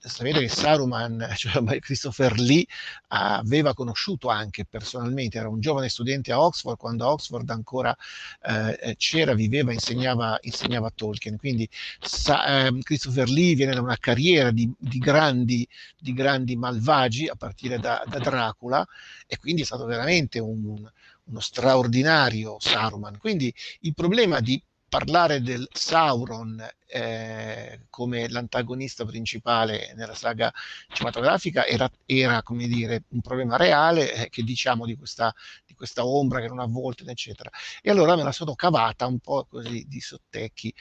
Sapete 0.00 0.38
che 0.38 0.48
Saruman 0.48 1.28
cioè 1.34 1.80
Christopher 1.80 2.38
Lee 2.38 2.64
aveva 3.08 3.74
conosciuto 3.74 4.28
anche 4.28 4.64
personalmente 4.64 5.38
era 5.38 5.48
un 5.48 5.58
giovane 5.58 5.88
studente 5.88 6.30
a 6.30 6.40
Oxford 6.40 6.50
Oxford, 6.52 6.76
quando 6.76 7.08
Oxford 7.08 7.48
ancora 7.48 7.96
eh, 8.42 8.78
eh, 8.80 8.96
c'era, 8.96 9.34
viveva, 9.34 9.72
insegnava, 9.72 10.38
insegnava 10.42 10.90
Tolkien. 10.94 11.38
Quindi 11.38 11.68
sa, 12.00 12.66
eh, 12.66 12.78
Christopher 12.82 13.28
Lee 13.28 13.54
viene 13.54 13.74
da 13.74 13.80
una 13.80 13.96
carriera 13.96 14.50
di, 14.50 14.70
di, 14.78 14.98
grandi, 14.98 15.66
di 15.98 16.12
grandi, 16.12 16.56
malvagi, 16.56 17.28
a 17.28 17.34
partire 17.34 17.78
da, 17.78 18.04
da, 18.06 18.18
Dracula, 18.18 18.86
e 19.26 19.38
quindi 19.38 19.62
è 19.62 19.64
stato 19.64 19.86
veramente 19.86 20.38
un, 20.38 20.88
uno 21.24 21.40
straordinario 21.40 22.58
Saruman. 22.60 23.18
Quindi 23.18 23.52
il 23.80 23.94
problema 23.94 24.40
di 24.40 24.62
parlare 24.92 25.40
del 25.40 25.66
Sauron 25.72 26.62
eh, 26.86 27.86
come 27.88 28.28
l'antagonista 28.28 29.06
principale 29.06 29.94
nella 29.96 30.14
saga 30.14 30.52
cinematografica 30.92 31.64
era, 31.64 31.90
era 32.04 32.42
come 32.42 32.66
dire, 32.66 33.04
un 33.08 33.22
problema 33.22 33.56
reale, 33.56 34.12
eh, 34.12 34.28
che 34.28 34.42
diciamo 34.42 34.84
di 34.84 34.94
questa, 34.94 35.34
di 35.64 35.72
questa 35.72 36.04
ombra 36.04 36.40
che 36.40 36.48
non 36.48 36.58
ha 36.58 36.66
volte, 36.66 37.10
eccetera. 37.10 37.48
E 37.80 37.88
allora 37.88 38.16
me 38.16 38.22
la 38.22 38.32
sono 38.32 38.54
cavata 38.54 39.06
un 39.06 39.18
po' 39.18 39.46
così 39.48 39.86
di 39.88 40.00
sottecchi, 40.00 40.74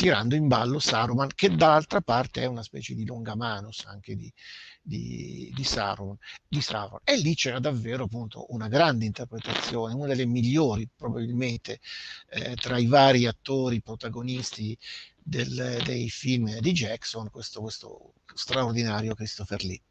tirando 0.00 0.34
in 0.34 0.48
ballo 0.48 0.78
Saruman, 0.78 1.28
che 1.34 1.54
dall'altra 1.54 2.00
parte 2.00 2.40
è 2.40 2.46
una 2.46 2.62
specie 2.62 2.94
di 2.94 3.04
longamanus 3.04 3.84
anche 3.84 4.16
di, 4.16 4.32
di, 4.80 5.52
di, 5.54 5.62
Sauron, 5.62 6.16
di 6.48 6.62
Sauron. 6.62 7.00
E 7.04 7.18
lì 7.18 7.34
c'era 7.34 7.58
davvero 7.58 8.04
appunto 8.04 8.46
una 8.48 8.68
grande 8.68 9.04
interpretazione, 9.04 9.92
una 9.92 10.06
delle 10.06 10.24
migliori 10.24 10.88
probabilmente 10.96 11.80
eh, 12.30 12.54
tra 12.54 12.78
i 12.78 12.86
vari 12.86 13.26
attori 13.26 13.82
protagonisti 13.82 14.74
del, 15.18 15.82
dei 15.84 16.08
film 16.08 16.58
di 16.60 16.72
Jackson, 16.72 17.28
questo, 17.30 17.60
questo 17.60 18.14
straordinario 18.32 19.14
Christopher 19.14 19.62
Lee. 19.64 19.82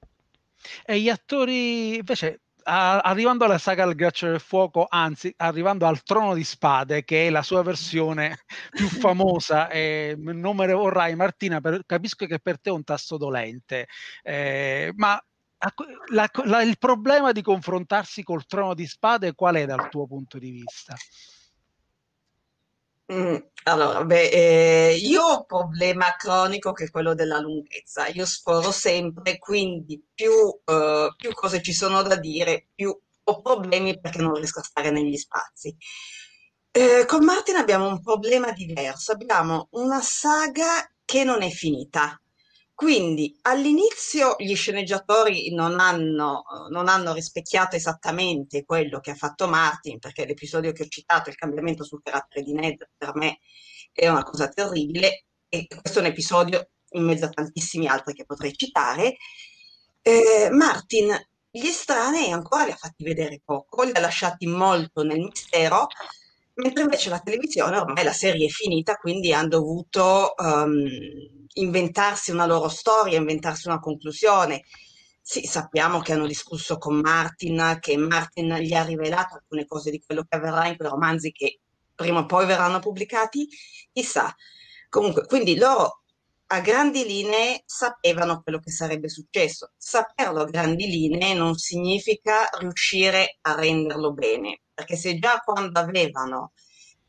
E 0.88 1.00
gli 1.00 1.10
attori 1.10 1.98
invece 1.98 2.42
arrivando 2.70 3.46
alla 3.46 3.58
saga 3.58 3.86
del 3.86 3.96
ghiaccio 3.96 4.28
del 4.28 4.40
fuoco, 4.40 4.86
anzi 4.90 5.34
arrivando 5.38 5.86
al 5.86 6.04
trono 6.04 6.34
di 6.34 6.44
spade, 6.44 7.04
che 7.04 7.28
è 7.28 7.30
la 7.30 7.42
sua 7.42 7.64
versione 7.64 8.40
più 8.72 8.88
famosa, 8.88 9.70
eh, 9.70 10.16
non 10.18 10.56
me 10.56 10.66
ne 10.66 10.74
vorrai 10.74 11.16
Martina, 11.16 11.60
per, 11.62 11.82
capisco 11.86 12.26
che 12.26 12.40
per 12.40 12.60
te 12.60 12.70
è 12.70 12.74
un 12.74 12.84
tasto 12.84 13.18
dolente, 13.18 13.88
eh, 14.24 14.92
ma 14.96 15.22
la, 16.12 16.30
la, 16.46 16.62
il 16.62 16.78
problema 16.78 17.32
di 17.32 17.42
confrontarsi 17.42 18.24
col 18.24 18.46
trono 18.46 18.74
di 18.74 18.88
spade 18.88 19.34
qual 19.34 19.56
è 19.56 19.66
dal 19.66 19.90
tuo 19.90 20.08
punto 20.08 20.38
di 20.38 20.52
vista? 20.52 20.96
Mm, 23.12 23.36
allora, 23.64 24.04
beh, 24.06 24.30
eh, 24.30 24.96
io 24.98 25.22
ho 25.24 25.38
un 25.40 25.46
problema 25.46 26.16
cronico 26.16 26.74
che 26.74 26.86
è 26.86 26.90
quello 26.92 27.16
della 27.16 27.40
lunghezza. 27.40 28.08
Io 28.08 28.26
scorro 28.26 28.72
sempre, 28.72 29.40
quindi 29.40 30.02
più, 30.14 30.32
eh, 30.66 31.14
più 31.18 31.34
cose 31.34 31.62
ci 31.62 31.74
sono 31.74 32.04
da 32.04 32.16
dire, 32.18 32.68
più 32.76 32.96
ho 33.24 33.42
problemi 33.42 34.00
perché 34.00 34.20
non 34.22 34.34
riesco 34.36 34.60
a 34.60 34.64
stare 34.64 34.92
negli 34.92 35.18
spazi. 35.18 35.76
Eh, 36.72 37.06
con 37.08 37.24
Martin 37.26 37.56
abbiamo 37.56 37.88
un 37.88 38.00
problema 38.02 38.52
diverso. 38.52 39.12
Abbiamo 39.14 39.68
una 39.72 40.02
saga 40.02 40.88
che 41.04 41.24
non 41.24 41.42
è 41.42 41.50
finita. 41.50 42.20
Quindi 42.80 43.38
all'inizio 43.42 44.36
gli 44.38 44.56
sceneggiatori 44.56 45.54
non 45.54 45.82
hanno, 45.82 46.44
non 46.70 46.88
hanno, 46.88 47.12
rispecchiato 47.12 47.76
esattamente 47.76 48.64
quello 48.64 49.02
che 49.02 49.12
ha 49.12 49.16
fatto 49.16 49.50
Martin, 49.50 50.00
perché 50.00 50.26
l'episodio 50.26 50.72
che 50.72 50.84
ho 50.84 50.88
citato, 50.88 51.30
il 51.30 51.36
cambiamento 51.36 51.84
sul 51.84 52.02
carattere 52.02 52.42
di 52.42 52.54
Ned, 52.54 52.90
per 52.96 53.16
me 53.16 53.40
è 53.92 54.08
una 54.08 54.24
cosa 54.24 54.48
terribile, 54.48 55.26
e 55.50 55.68
questo 55.68 56.00
è 56.00 56.04
un 56.04 56.08
episodio 56.08 56.70
in 56.92 57.04
mezzo 57.04 57.26
a 57.26 57.30
tantissimi 57.30 57.86
altri 57.86 58.14
che 58.14 58.24
potrei 58.24 58.56
citare. 58.56 59.18
Eh, 60.02 60.48
Martin 60.50 61.14
gli 61.52 61.68
estranei 61.68 62.32
ancora 62.32 62.64
li 62.64 62.72
ha 62.72 62.78
fatti 62.78 63.04
vedere 63.04 63.42
poco, 63.44 63.84
li 63.84 63.92
ha 63.94 64.00
lasciati 64.00 64.48
molto 64.48 65.04
nel 65.04 65.20
mistero, 65.20 65.88
mentre 66.62 66.84
invece 66.84 67.10
la 67.10 67.20
televisione 67.20 67.78
ormai 67.78 68.04
la 68.04 68.14
serie 68.14 68.48
è 68.48 68.50
finita, 68.50 68.96
quindi 68.96 69.34
hanno 69.34 69.50
dovuto... 69.50 70.34
Um, 70.38 71.38
inventarsi 71.54 72.32
una 72.32 72.46
loro 72.46 72.70
storia, 72.70 73.18
inventarsi 73.18 73.68
una 73.68 73.80
conclusione. 73.80 74.64
Sì, 75.22 75.44
sappiamo 75.44 76.00
che 76.00 76.14
hanno 76.14 76.26
discusso 76.26 76.78
con 76.78 77.00
Martin, 77.00 77.78
che 77.80 77.98
Martin 77.98 78.56
gli 78.58 78.74
ha 78.74 78.84
rivelato 78.84 79.36
alcune 79.36 79.66
cose 79.66 79.92
di 79.92 80.02
quello 80.04 80.26
che 80.28 80.36
avverrà 80.38 80.68
in 80.68 80.76
quei 80.78 80.90
romanzi 80.90 81.32
che 81.32 81.60
prima 81.94 82.20
o 82.20 82.26
poi 82.26 82.46
verranno 82.46 82.80
pubblicati, 82.80 83.48
chissà. 83.92 84.34
Comunque, 84.90 85.26
quindi 85.26 85.56
loro 85.58 86.04
a 86.52 86.62
grandi 86.62 87.06
linee 87.06 87.62
sapevano 87.66 88.42
quello 88.42 88.60
che 88.60 88.72
sarebbe 88.72 89.10
successo. 89.10 89.72
Saperlo 89.78 90.42
a 90.42 90.46
grandi 90.46 90.88
linee 90.88 91.36
non 91.36 91.56
significa 91.56 92.50
riuscire 92.58 93.38
a 93.42 93.54
renderlo 93.54 94.14
bene, 94.14 94.62
perché 94.80 94.96
se 94.96 95.20
già 95.20 95.42
quando 95.44 95.78
avevano 95.78 96.54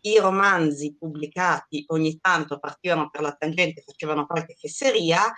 i 0.00 0.18
romanzi 0.18 0.96
pubblicati 0.98 1.84
ogni 1.88 2.18
tanto 2.18 2.58
partivano 2.58 3.08
per 3.10 3.20
la 3.20 3.32
tangente, 3.32 3.84
facevano 3.86 4.26
qualche 4.26 4.56
fesseria, 4.58 5.32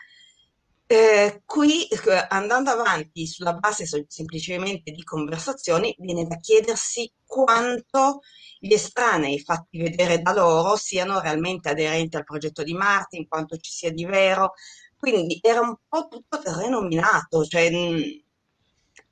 eh, 0.87 1.43
qui 1.45 1.87
eh, 1.89 2.27
andando 2.31 2.71
avanti 2.71 3.27
sulla 3.27 3.53
base 3.53 3.85
semplicemente 4.09 4.93
di 4.93 5.05
conversazioni, 5.05 5.95
viene 5.99 6.27
da 6.27 6.37
chiedersi 6.37 7.13
quanto 7.27 8.21
gli 8.59 8.73
estranei 8.73 9.39
fatti 9.39 9.77
vedere 9.77 10.23
da 10.23 10.33
loro 10.33 10.77
siano 10.77 11.21
realmente 11.21 11.69
aderenti 11.69 12.17
al 12.17 12.25
progetto 12.25 12.63
di 12.63 12.73
Martin, 12.73 13.29
quanto 13.29 13.59
ci 13.59 13.71
sia 13.71 13.93
di 13.93 14.07
vero. 14.07 14.53
Quindi 14.97 15.39
era 15.43 15.61
un 15.61 15.77
po' 15.87 16.09
tutto 16.09 16.39
terreno 16.39 16.81
minato, 16.81 17.45
cioè 17.45 17.69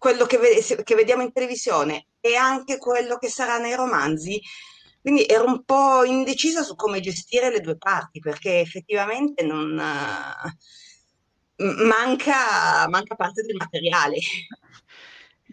quello 0.00 0.24
che, 0.24 0.38
che 0.82 0.94
vediamo 0.94 1.22
in 1.22 1.30
televisione 1.30 2.06
e 2.20 2.34
anche 2.34 2.78
quello 2.78 3.18
che 3.18 3.28
sarà 3.28 3.58
nei 3.58 3.74
romanzi. 3.74 4.40
Quindi 4.98 5.26
ero 5.26 5.44
un 5.44 5.62
po' 5.62 6.04
indecisa 6.04 6.62
su 6.62 6.74
come 6.74 7.00
gestire 7.00 7.50
le 7.50 7.60
due 7.60 7.76
parti, 7.76 8.18
perché 8.18 8.60
effettivamente 8.60 9.44
non, 9.44 9.74
manca, 11.56 12.88
manca 12.88 13.14
parte 13.14 13.42
del 13.42 13.56
materiale. 13.56 14.16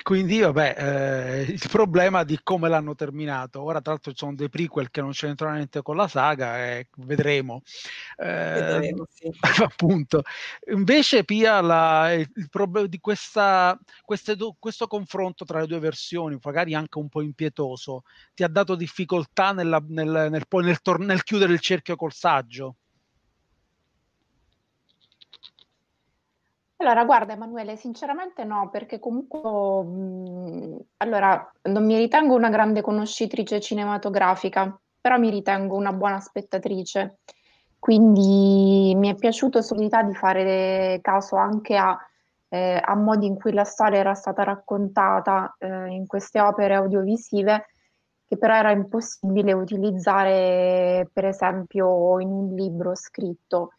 Quindi, 0.03 0.39
vabbè, 0.39 0.75
eh, 0.77 1.41
il 1.51 1.61
problema 1.69 2.23
di 2.23 2.39
come 2.43 2.69
l'hanno 2.69 2.95
terminato. 2.95 3.61
Ora, 3.61 3.81
tra 3.81 3.91
l'altro, 3.93 4.11
ci 4.11 4.17
sono 4.17 4.35
dei 4.35 4.49
prequel 4.49 4.89
che 4.91 5.01
non 5.01 5.11
c'entrano 5.11 5.55
niente 5.55 5.81
con 5.81 5.95
la 5.95 6.07
saga, 6.07 6.57
e 6.65 6.89
vedremo. 6.97 7.61
Eh, 8.17 8.25
vedremo 8.25 9.05
sì. 9.09 9.29
Appunto. 9.63 10.23
Invece, 10.71 11.23
Pia, 11.23 11.61
la, 11.61 12.13
il 12.13 12.49
problema 12.49 12.87
di 12.87 12.99
questa, 12.99 13.77
queste, 14.03 14.35
questo 14.59 14.87
confronto 14.87 15.45
tra 15.45 15.59
le 15.59 15.67
due 15.67 15.79
versioni, 15.79 16.37
magari 16.41 16.73
anche 16.73 16.97
un 16.97 17.09
po' 17.09 17.21
impietoso, 17.21 18.03
ti 18.33 18.43
ha 18.43 18.47
dato 18.47 18.75
difficoltà 18.75 19.51
nella, 19.51 19.83
nel, 19.87 20.29
nel, 20.31 20.43
nel, 20.49 20.97
nel 20.99 21.23
chiudere 21.23 21.53
il 21.53 21.59
cerchio 21.59 21.95
col 21.95 22.13
saggio? 22.13 22.77
Allora, 26.80 27.05
guarda 27.05 27.34
Emanuele, 27.34 27.75
sinceramente 27.75 28.43
no, 28.43 28.69
perché 28.69 28.99
comunque, 28.99 29.39
mh, 29.84 30.80
allora, 30.97 31.51
non 31.63 31.86
mi 31.86 31.97
ritengo 31.97 32.36
una 32.36 32.49
grande 32.49 32.82
conoscitrice 32.82 33.59
cinematografica, 33.59 34.80
però 35.01 35.17
mi 35.17 35.32
ritengo 35.32 35.75
una 35.75 35.91
buona 35.91 36.19
spettatrice. 36.19 37.17
Quindi 37.80 38.93
mi 38.95 39.09
è 39.09 39.15
piaciuto 39.15 39.61
solità 39.61 40.03
di 40.03 40.13
fare 40.13 40.99
caso 41.01 41.36
anche 41.36 41.75
a, 41.78 41.97
eh, 42.49 42.80
a, 42.84 42.95
modi 42.95 43.25
in 43.25 43.36
cui 43.36 43.53
la 43.53 43.63
storia 43.63 43.99
era 43.99 44.13
stata 44.13 44.43
raccontata 44.43 45.55
eh, 45.57 45.88
in 45.88 46.05
queste 46.05 46.39
opere 46.39 46.75
audiovisive, 46.75 47.67
che 48.28 48.38
però 48.38 48.55
era 48.55 48.71
impossibile 48.71 49.53
utilizzare, 49.53 51.09
per 51.11 51.25
esempio, 51.25 52.19
in 52.19 52.30
un 52.30 52.53
libro 52.53 52.93
scritto. 52.93 53.71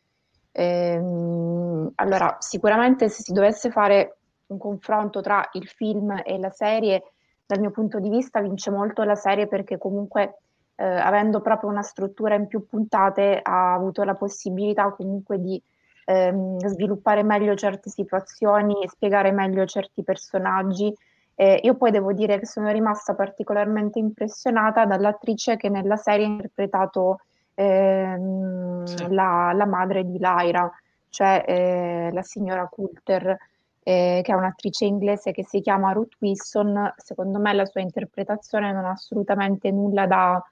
Ehm, 0.59 1.92
allora, 1.94 2.36
sicuramente 2.40 3.09
se 3.09 3.22
si 3.22 3.32
dovesse 3.32 3.70
fare 3.70 4.16
un 4.46 4.59
confronto 4.59 5.20
tra 5.20 5.48
il 5.52 5.68
film 5.68 6.20
e 6.24 6.36
la 6.38 6.50
serie, 6.50 7.12
dal 7.46 7.61
mio 7.61 7.70
punto 7.70 8.00
di 8.00 8.09
vista 8.09 8.40
vince 8.40 8.70
molto 8.70 9.04
la 9.04 9.14
serie 9.14 9.46
perché 9.46 9.78
comunque 9.78 10.40
eh, 10.74 10.84
avendo 10.84 11.40
proprio 11.40 11.70
una 11.70 11.82
struttura 11.82 12.34
in 12.34 12.48
più 12.48 12.66
puntate 12.66 13.38
ha 13.40 13.72
avuto 13.72 14.02
la 14.02 14.14
possibilità 14.14 14.90
comunque 14.90 15.38
di 15.40 15.62
ehm, 16.06 16.59
sviluppare 16.66 17.22
meglio 17.22 17.54
certe 17.54 17.88
situazioni 17.88 18.82
e 18.82 18.88
spiegare 18.88 19.30
meglio 19.30 19.64
certi 19.64 20.02
personaggi. 20.02 20.92
Eh, 21.36 21.61
io 21.62 21.76
poi 21.76 21.92
devo 21.92 22.12
dire 22.12 22.40
che 22.40 22.46
sono 22.46 22.68
rimasta 22.72 23.14
particolarmente 23.14 24.00
impressionata 24.00 24.86
dall'attrice 24.86 25.56
che 25.56 25.68
nella 25.68 25.96
serie 25.96 26.26
ha 26.26 26.28
interpretato 26.28 27.20
ehm, 27.59 28.84
sì. 28.84 29.06
la, 29.12 29.52
la, 29.52 29.66
madre 29.66 30.04
di 30.04 30.18
Lyra, 30.18 30.70
cioè 31.09 31.44
eh, 31.46 32.11
la 32.12 32.22
signora 32.22 32.68
Coulter, 32.68 33.36
eh, 33.82 34.20
che 34.22 34.32
è 34.32 34.34
un'attrice 34.36 34.84
inglese 34.84 35.32
che 35.32 35.44
si 35.44 35.61
chiama 35.61 35.92
Ruth 35.92 36.14
Wilson. 36.20 36.94
Secondo 36.96 37.40
me 37.40 37.52
la 37.52 37.66
sua 37.66 37.80
interpretazione 37.80 38.72
non 38.72 38.84
ha 38.84 38.90
assolutamente 38.90 39.72
nulla 39.72 40.06
da, 40.06 40.42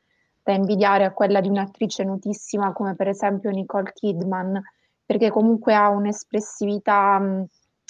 da 0.43 0.53
invidiare 0.53 1.05
a 1.05 1.13
quella 1.13 1.41
di 1.41 1.49
un'attrice 1.49 2.03
notissima 2.03 2.73
come 2.73 2.97
per 2.97 3.09
esempio 3.09 3.51
Nicole 3.51 3.93
Kidman, 3.93 4.61
perché 5.05 5.31
comunque 5.31 5.75
ha 5.75 5.89
un'espressività, 5.91 7.47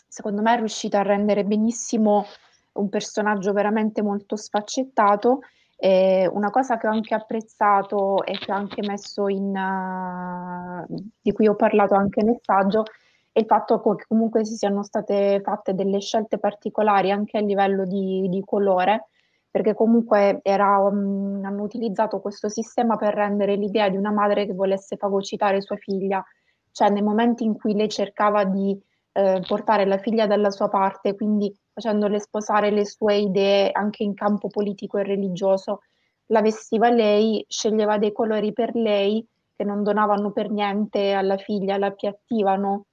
secondo 0.06 0.42
me 0.42 0.54
è 0.54 0.58
riuscita 0.58 0.98
a 1.00 1.02
rendere 1.02 1.44
benissimo 1.44 2.26
un 2.72 2.90
personaggio 2.90 3.54
veramente 3.54 4.02
molto 4.02 4.36
sfaccettato 4.36 5.40
e 5.76 6.28
una 6.32 6.50
cosa 6.50 6.78
che 6.78 6.86
ho 6.86 6.90
anche 6.90 7.14
apprezzato 7.14 8.24
e 8.24 8.32
che 8.38 8.50
ho 8.50 8.54
anche 8.54 8.80
messo 8.86 9.28
in, 9.28 9.54
uh, 9.54 10.94
di 11.20 11.32
cui 11.32 11.46
ho 11.46 11.54
parlato 11.54 11.94
anche 11.94 12.22
nel 12.22 12.38
saggio, 12.40 12.84
è 13.30 13.40
il 13.40 13.44
fatto 13.46 13.80
che 13.94 14.06
comunque 14.08 14.44
si 14.46 14.56
siano 14.56 14.82
state 14.82 15.40
fatte 15.44 15.74
delle 15.74 16.00
scelte 16.00 16.38
particolari 16.38 17.10
anche 17.10 17.36
a 17.36 17.42
livello 17.42 17.84
di, 17.84 18.26
di 18.30 18.42
colore, 18.44 19.08
perché 19.50 19.74
comunque 19.74 20.40
era, 20.42 20.78
um, 20.78 21.42
hanno 21.44 21.62
utilizzato 21.62 22.20
questo 22.20 22.48
sistema 22.48 22.96
per 22.96 23.14
rendere 23.14 23.56
l'idea 23.56 23.90
di 23.90 23.96
una 23.96 24.12
madre 24.12 24.46
che 24.46 24.54
volesse 24.54 24.96
fagocitare 24.96 25.60
sua 25.60 25.76
figlia, 25.76 26.24
cioè 26.72 26.88
nei 26.88 27.02
momenti 27.02 27.44
in 27.44 27.54
cui 27.54 27.74
lei 27.74 27.88
cercava 27.88 28.44
di 28.44 28.78
eh, 29.16 29.42
portare 29.46 29.86
la 29.86 29.96
figlia 29.96 30.26
dalla 30.26 30.50
sua 30.50 30.68
parte, 30.68 31.14
quindi 31.16 31.50
facendole 31.72 32.20
sposare 32.20 32.70
le 32.70 32.84
sue 32.84 33.16
idee 33.16 33.70
anche 33.72 34.02
in 34.02 34.12
campo 34.12 34.48
politico 34.48 34.98
e 34.98 35.04
religioso. 35.04 35.80
La 36.26 36.42
vestiva 36.42 36.90
lei, 36.90 37.42
sceglieva 37.48 37.96
dei 37.96 38.12
colori 38.12 38.52
per 38.52 38.74
lei 38.74 39.26
che 39.56 39.64
non 39.64 39.82
donavano 39.82 40.32
per 40.32 40.50
niente 40.50 41.12
alla 41.12 41.38
figlia, 41.38 41.78
la 41.78 41.86
appiattivano, 41.86 42.84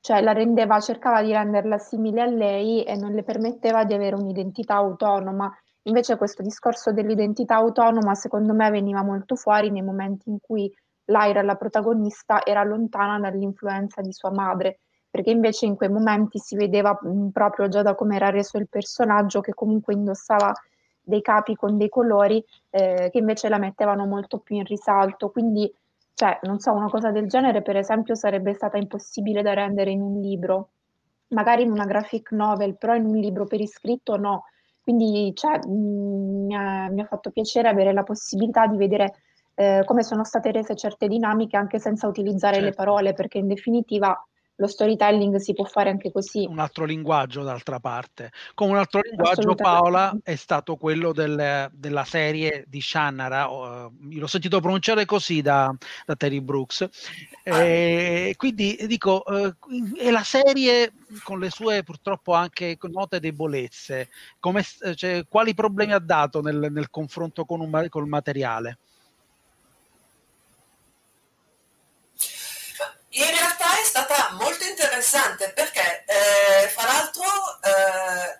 cioè 0.00 0.20
la 0.22 0.32
rendeva, 0.32 0.78
cercava 0.78 1.22
di 1.22 1.32
renderla 1.32 1.78
simile 1.78 2.20
a 2.22 2.26
lei 2.26 2.84
e 2.84 2.94
non 2.94 3.12
le 3.12 3.24
permetteva 3.24 3.84
di 3.84 3.94
avere 3.94 4.14
un'identità 4.14 4.76
autonoma. 4.76 5.52
Invece 5.88 6.16
questo 6.16 6.44
discorso 6.44 6.92
dell'identità 6.92 7.56
autonoma 7.56 8.14
secondo 8.14 8.54
me 8.54 8.70
veniva 8.70 9.02
molto 9.02 9.34
fuori 9.34 9.72
nei 9.72 9.82
momenti 9.82 10.30
in 10.30 10.38
cui 10.40 10.72
Lyra, 11.06 11.42
la 11.42 11.56
protagonista, 11.56 12.44
era 12.44 12.62
lontana 12.62 13.18
dall'influenza 13.18 14.02
di 14.02 14.12
sua 14.12 14.30
madre 14.30 14.78
perché 15.18 15.32
invece 15.32 15.66
in 15.66 15.74
quei 15.74 15.88
momenti 15.88 16.38
si 16.38 16.54
vedeva 16.54 16.96
mh, 17.00 17.30
proprio 17.30 17.66
già 17.66 17.82
da 17.82 17.96
come 17.96 18.14
era 18.14 18.30
reso 18.30 18.56
il 18.56 18.68
personaggio 18.68 19.40
che 19.40 19.52
comunque 19.52 19.92
indossava 19.92 20.52
dei 21.02 21.20
capi 21.22 21.56
con 21.56 21.76
dei 21.76 21.88
colori 21.88 22.44
eh, 22.70 23.08
che 23.10 23.18
invece 23.18 23.48
la 23.48 23.58
mettevano 23.58 24.06
molto 24.06 24.38
più 24.38 24.54
in 24.54 24.64
risalto. 24.64 25.30
Quindi, 25.30 25.68
cioè, 26.14 26.38
non 26.42 26.60
so, 26.60 26.72
una 26.72 26.88
cosa 26.88 27.10
del 27.10 27.26
genere, 27.26 27.62
per 27.62 27.76
esempio, 27.76 28.14
sarebbe 28.14 28.54
stata 28.54 28.76
impossibile 28.76 29.42
da 29.42 29.54
rendere 29.54 29.90
in 29.90 30.02
un 30.02 30.20
libro, 30.20 30.68
magari 31.30 31.64
in 31.64 31.72
una 31.72 31.84
graphic 31.84 32.30
novel, 32.30 32.76
però 32.76 32.94
in 32.94 33.04
un 33.04 33.16
libro 33.16 33.44
per 33.44 33.60
iscritto 33.60 34.16
no. 34.16 34.44
Quindi, 34.80 35.32
cioè, 35.34 35.58
mh, 35.66 36.44
mi, 36.46 36.54
ha, 36.54 36.88
mi, 36.90 37.00
ha, 37.00 37.06
fatto 37.06 37.32
piacere 37.32 37.66
avere 37.66 37.92
la 37.92 38.04
possibilità 38.04 38.68
di 38.68 38.76
vedere 38.76 39.14
eh, 39.54 39.82
come 39.84 40.04
sono 40.04 40.22
state 40.22 40.52
rese 40.52 40.76
certe 40.76 41.08
dinamiche 41.08 41.56
anche 41.56 41.80
senza 41.80 42.06
utilizzare 42.06 42.54
certo. 42.54 42.68
le 42.68 42.74
parole, 42.76 43.14
perché 43.14 43.38
in 43.38 43.48
definitiva 43.48 44.16
lo 44.60 44.66
storytelling 44.66 45.36
si 45.36 45.54
può 45.54 45.64
fare 45.64 45.88
anche 45.88 46.10
così. 46.10 46.44
Un 46.44 46.58
altro 46.58 46.84
linguaggio, 46.84 47.42
d'altra 47.42 47.78
parte. 47.78 48.32
Come 48.54 48.72
un 48.72 48.78
altro 48.78 49.00
linguaggio, 49.00 49.54
Paola, 49.54 50.16
è 50.22 50.34
stato 50.34 50.74
quello 50.74 51.12
del, 51.12 51.70
della 51.72 52.04
serie 52.04 52.64
di 52.66 52.80
Shannara. 52.80 53.48
Uh, 53.48 53.92
l'ho 54.10 54.26
sentito 54.26 54.60
pronunciare 54.60 55.04
così 55.04 55.42
da, 55.42 55.72
da 56.04 56.16
Terry 56.16 56.40
Brooks. 56.40 56.88
E 57.44 58.34
quindi 58.36 58.76
dico, 58.86 59.22
uh, 59.24 59.54
è 59.96 60.10
la 60.10 60.24
serie 60.24 60.92
con 61.22 61.38
le 61.38 61.50
sue 61.50 61.84
purtroppo 61.84 62.32
anche 62.32 62.76
note 62.80 63.20
debolezze. 63.20 64.08
Come, 64.40 64.64
cioè, 64.94 65.24
quali 65.28 65.54
problemi 65.54 65.92
ha 65.92 66.00
dato 66.00 66.40
nel, 66.40 66.66
nel 66.70 66.90
confronto 66.90 67.44
con, 67.44 67.60
un, 67.60 67.86
con 67.88 68.02
il 68.02 68.08
materiale? 68.08 68.78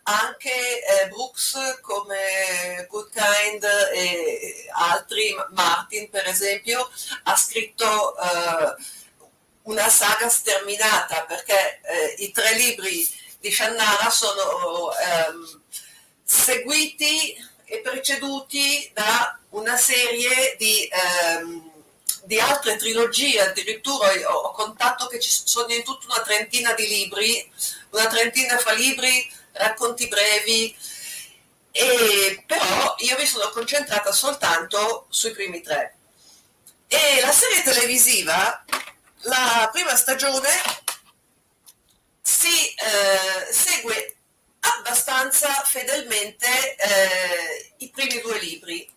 Anche 0.09 0.51
eh, 0.51 1.09
Brooks 1.09 1.81
come 1.83 2.87
Good 2.89 3.11
Kind 3.11 3.65
e 3.93 4.67
altri, 4.73 5.35
Martin 5.51 6.09
per 6.09 6.27
esempio, 6.27 6.91
ha 7.25 7.37
scritto 7.37 8.17
eh, 8.17 8.75
una 9.65 9.89
saga 9.91 10.29
sterminata 10.31 11.25
perché 11.25 11.81
eh, 11.83 12.15
i 12.19 12.31
tre 12.31 12.55
libri 12.55 13.07
di 13.39 13.53
Shannara 13.53 14.09
sono 14.09 14.93
ehm, 14.97 15.61
seguiti 16.25 17.37
e 17.67 17.81
preceduti 17.81 18.91
da 18.95 19.39
una 19.51 19.77
serie 19.77 20.57
di... 20.59 20.89
Ehm, 20.91 21.67
di 22.25 22.39
altre 22.39 22.77
trilogie, 22.77 23.41
addirittura 23.41 24.11
ho, 24.27 24.35
ho 24.35 24.51
contato 24.51 25.07
che 25.07 25.19
ci 25.19 25.31
sono 25.31 25.73
in 25.73 25.83
tutta 25.83 26.13
una 26.13 26.21
trentina 26.21 26.75
di 26.75 26.87
libri, 26.87 27.51
una 27.91 28.07
trentina 28.07 28.59
fra 28.59 28.73
libri, 28.73 29.27
racconti 29.53 30.09
brevi, 30.09 30.77
e 31.71 32.43
però 32.47 32.95
io 32.99 33.17
mi 33.19 33.27
sono 33.27 33.51
concentrata 33.51 34.13
soltanto 34.13 35.07
sui 35.11 35.33
primi 35.33 35.61
tre. 35.63 35.97
E 36.87 37.21
la 37.21 37.33
serie 37.33 37.63
televisiva, 37.63 38.65
la 39.23 39.69
prima 39.73 39.95
stagione, 39.95 40.49
si 42.23 42.75
eh, 42.75 43.53
segue 43.53 44.17
abbastanza 44.61 45.49
fedelmente 45.65 46.77
eh, 46.77 47.75
i 47.79 47.91
primi 47.91 48.21
due 48.21 48.39
libri, 48.39 48.91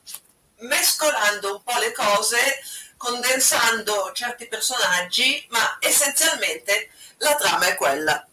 mescolando 0.59 1.55
un 1.55 1.63
po' 1.63 1.77
le 1.79 1.91
cose, 1.91 2.61
condensando 2.97 4.11
certi 4.13 4.47
personaggi, 4.47 5.45
ma 5.49 5.77
essenzialmente 5.79 6.91
la 7.17 7.35
trama 7.35 7.67
è 7.67 7.75
quella. 7.75 8.25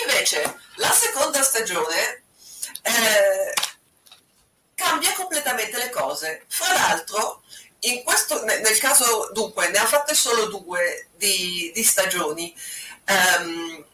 Invece 0.00 0.58
la 0.76 0.90
seconda 0.90 1.42
stagione 1.42 2.22
eh, 2.82 3.52
cambia 4.74 5.12
completamente 5.12 5.76
le 5.76 5.90
cose. 5.90 6.44
Fra 6.48 6.72
l'altro, 6.72 7.42
questo, 8.04 8.44
nel 8.44 8.78
caso, 8.78 9.30
dunque, 9.32 9.68
ne 9.68 9.78
ha 9.78 9.86
fatte 9.86 10.14
solo 10.14 10.46
due 10.46 11.08
di, 11.16 11.70
di 11.74 11.82
stagioni. 11.82 12.54
Um, 13.08 13.84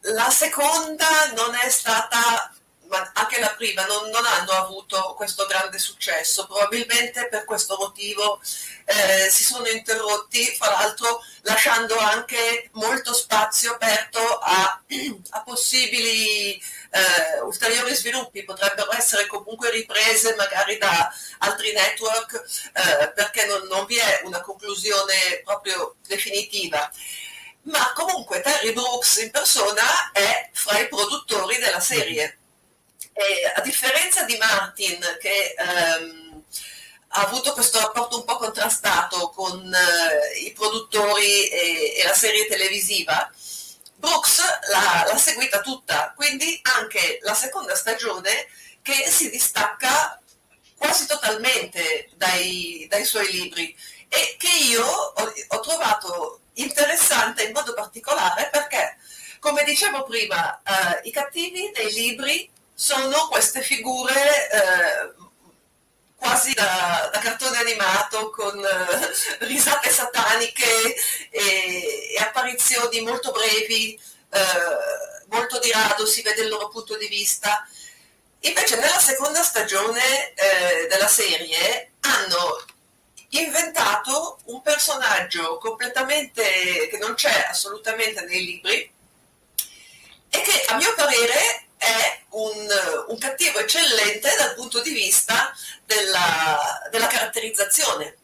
la 0.00 0.30
seconda 0.30 1.32
non 1.34 1.54
è 1.54 1.68
stata, 1.68 2.53
ma 2.88 3.10
anche 3.14 3.40
la 3.40 3.54
prima, 3.56 3.84
non, 3.86 4.08
non, 4.10 4.24
hanno 4.24 4.52
avuto 4.52 5.14
questo 5.16 5.46
grande 5.46 5.78
successo. 5.78 6.46
Probabilmente 6.46 7.28
per 7.28 7.44
questo 7.44 7.76
motivo 7.78 8.40
eh, 8.84 9.28
si 9.30 9.44
sono 9.44 9.66
interrotti, 9.66 10.44
fra 10.56 10.70
l'altro 10.70 11.22
lasciando 11.42 11.96
anche 11.96 12.68
molto 12.72 13.12
spazio 13.12 13.72
aperto 13.72 14.20
a, 14.38 14.82
a 15.30 15.42
possibili 15.42 16.52
eh, 16.54 17.40
ulteriori 17.42 17.94
sviluppi. 17.94 18.44
Potrebbero 18.44 18.92
essere 18.94 19.26
comunque 19.26 19.70
riprese 19.70 20.34
magari 20.34 20.78
da 20.78 21.12
altri 21.38 21.72
network 21.72 22.34
eh, 22.72 23.08
perché 23.12 23.46
non, 23.46 23.66
non 23.68 23.84
vi 23.86 23.96
è 23.96 24.20
una 24.24 24.40
conclusione 24.40 25.40
proprio 25.44 25.96
definitiva 26.06 26.90
ma 27.64 27.92
comunque 27.94 28.40
Terry 28.40 28.72
Brooks 28.72 29.16
in 29.18 29.30
persona 29.30 30.10
è 30.12 30.50
fra 30.52 30.78
i 30.80 30.88
produttori 30.88 31.56
della 31.58 31.80
serie. 31.80 32.40
E 33.16 33.52
a 33.54 33.60
differenza 33.60 34.24
di 34.24 34.36
Martin, 34.36 34.98
che 35.20 35.54
ehm, 35.56 36.42
ha 37.16 37.20
avuto 37.22 37.52
questo 37.52 37.78
rapporto 37.78 38.16
un 38.16 38.24
po' 38.24 38.36
contrastato 38.38 39.30
con 39.30 39.72
eh, 39.72 40.38
i 40.40 40.52
produttori 40.52 41.48
e, 41.48 41.94
e, 41.96 42.02
la 42.04 42.12
serie 42.12 42.48
televisiva, 42.48 43.30
Brooks 43.94 44.40
l'ha, 44.68 45.04
l'ha 45.06 45.16
seguita 45.16 45.60
tutta, 45.60 46.12
quindi 46.16 46.60
anche 46.76 47.20
la 47.22 47.34
seconda 47.34 47.76
stagione 47.76 48.48
che 48.82 49.08
si 49.08 49.30
distacca 49.30 50.20
quasi 50.76 51.06
totalmente 51.06 52.10
dai, 52.16 52.86
dai 52.90 53.04
suoi 53.04 53.30
libri. 53.30 53.74
E 54.08 54.34
che 54.36 54.50
io 54.64 54.84
ho, 54.84 55.32
ho 55.48 55.60
trovato 55.60 56.40
interessante 56.54 57.44
in 57.44 57.52
modo 57.52 57.74
particolare 57.74 58.48
perché, 58.50 58.96
come 59.38 59.62
dicevo 59.62 60.02
prima, 60.02 60.60
eh, 60.62 61.00
i 61.04 61.12
cattivi 61.12 61.70
nei 61.74 61.92
libri 61.92 62.50
sono 62.74 63.28
queste 63.28 63.62
figure 63.62 64.50
eh, 64.50 65.14
quasi 66.16 66.52
da, 66.54 67.10
da, 67.12 67.18
cartone 67.20 67.58
animato 67.58 68.30
con 68.30 68.58
eh, 68.58 69.44
risate 69.46 69.90
sataniche 69.90 70.94
e, 71.30 72.14
e, 72.14 72.18
apparizioni 72.18 73.00
molto 73.02 73.30
brevi, 73.30 73.98
eh, 74.30 75.26
molto 75.26 75.58
di 75.60 75.70
rado 75.70 76.06
si 76.06 76.22
vede 76.22 76.42
il 76.42 76.48
loro 76.48 76.68
punto 76.68 76.96
di 76.96 77.06
vista. 77.08 77.66
Invece 78.40 78.76
nella 78.76 78.98
seconda 78.98 79.42
stagione 79.42 80.32
eh, 80.34 80.86
della 80.88 81.08
serie 81.08 81.92
hanno 82.00 82.64
inventato 83.28 84.38
un 84.44 84.62
personaggio 84.62 85.58
completamente 85.58 86.88
che 86.88 86.98
non 86.98 87.14
c'è 87.14 87.46
assolutamente 87.48 88.22
nei 88.22 88.44
libri 88.44 88.92
e 90.30 90.40
che 90.40 90.64
a 90.66 90.76
mio 90.76 90.94
parere 90.94 91.63
è 91.84 92.20
un, 92.30 92.68
un 93.08 93.18
cattivo 93.18 93.58
eccellente 93.58 94.34
dal 94.36 94.54
punto 94.54 94.80
di 94.80 94.92
vista 94.92 95.54
della, 95.84 96.88
della 96.90 97.06
caratterizzazione. 97.06 98.16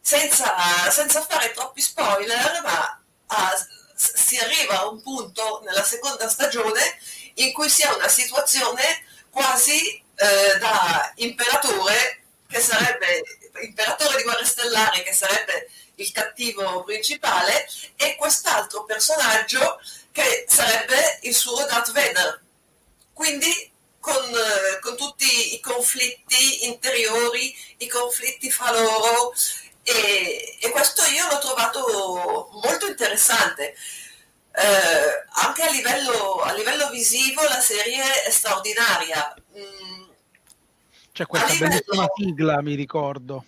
Senza, 0.00 0.54
senza, 0.90 1.22
fare 1.22 1.52
troppi 1.52 1.80
spoiler, 1.80 2.60
ma 2.62 3.02
a, 3.26 3.66
si 3.94 4.36
arriva 4.36 4.80
a 4.80 4.88
un 4.88 5.00
punto 5.00 5.62
nella 5.64 5.82
seconda 5.82 6.28
stagione 6.28 6.98
in 7.34 7.52
cui 7.52 7.68
si 7.70 7.82
ha 7.82 7.94
una 7.94 8.08
situazione 8.08 9.04
quasi 9.30 10.02
eh, 10.16 10.58
da 10.58 11.10
imperatore 11.16 12.22
che 12.48 12.60
sarebbe 12.60 13.22
imperatore 13.62 14.16
di 14.16 14.22
Guerre 14.22 14.44
Stellari, 14.44 15.02
che 15.02 15.12
sarebbe 15.12 15.70
il 15.96 16.10
cattivo 16.12 16.82
principale, 16.84 17.68
e 17.96 18.16
quest'altro 18.16 18.84
personaggio 18.84 19.80
che 20.12 20.44
sarebbe 20.48 21.18
il 21.22 21.34
suo 21.34 21.64
Darth 21.66 21.92
Vader. 21.92 22.42
Quindi 23.14 23.72
con, 24.00 24.12
eh, 24.12 24.80
con 24.80 24.96
tutti 24.96 25.54
i 25.54 25.60
conflitti 25.60 26.66
interiori, 26.66 27.54
i 27.78 27.88
conflitti 27.88 28.50
fra 28.50 28.70
loro, 28.70 29.32
e, 29.82 30.58
e 30.60 30.70
questo 30.70 31.02
io 31.04 31.26
l'ho 31.30 31.38
trovato 31.38 32.50
molto 32.62 32.86
interessante. 32.86 33.74
Eh, 34.56 35.24
anche 35.46 35.62
a 35.62 35.70
livello, 35.70 36.40
a 36.42 36.52
livello, 36.52 36.90
visivo 36.90 37.42
la 37.44 37.60
serie 37.60 38.24
è 38.24 38.30
straordinaria. 38.30 39.34
Mm, 39.56 40.04
c'è 41.12 41.26
questa 41.26 41.52
livello... 41.52 41.70
bellissima 41.70 42.06
sigla, 42.14 42.62
mi 42.62 42.74
ricordo. 42.74 43.46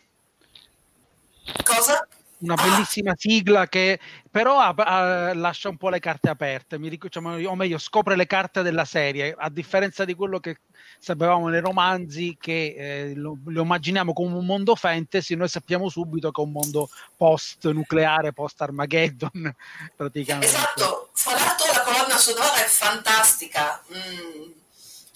Cosa? 1.65 2.09
Una 2.39 2.55
bellissima 2.55 3.15
sigla 3.17 3.67
che 3.67 3.99
però 4.31 4.59
ha, 4.59 4.75
ha, 4.77 5.35
lascia 5.35 5.71
un 5.71 5.79
po' 5.79 5.89
le 5.89 6.01
carte 6.01 6.29
aperte, 6.29 6.79
mi 6.79 6.99
cioè, 7.09 7.47
o 7.47 7.55
meglio, 7.55 7.79
scopre 7.79 8.15
le 8.15 8.27
carte 8.27 8.63
della 8.63 8.85
serie, 8.85 9.35
a 9.37 9.49
differenza 9.49 10.05
di 10.05 10.15
quello 10.15 10.39
che 10.39 10.59
sapevamo 10.99 11.49
nei 11.49 11.61
romanzi, 11.61 12.37
che 12.39 12.75
eh, 12.77 13.15
lo, 13.15 13.39
lo, 13.47 13.63
immaginiamo 13.63 14.13
come 14.13 14.37
un 14.37 14.45
mondo 14.45 14.75
fantasy, 14.75 15.35
noi 15.35 15.49
sappiamo 15.49 15.89
subito 15.89 16.31
che 16.31 16.43
è 16.43 16.45
un 16.45 16.53
mondo 16.53 16.91
post-nucleare, 17.17 18.35
post-Armageddon, 18.35 19.55
praticamente. 19.97 20.47
Esatto, 20.47 21.09
fra 21.13 21.33
l'altro 21.33 21.67
la 21.73 21.83
colonna 21.83 22.19
sonora 22.19 22.57
è 22.57 22.67
fantastica. 22.67 23.83
Mm 23.91 24.65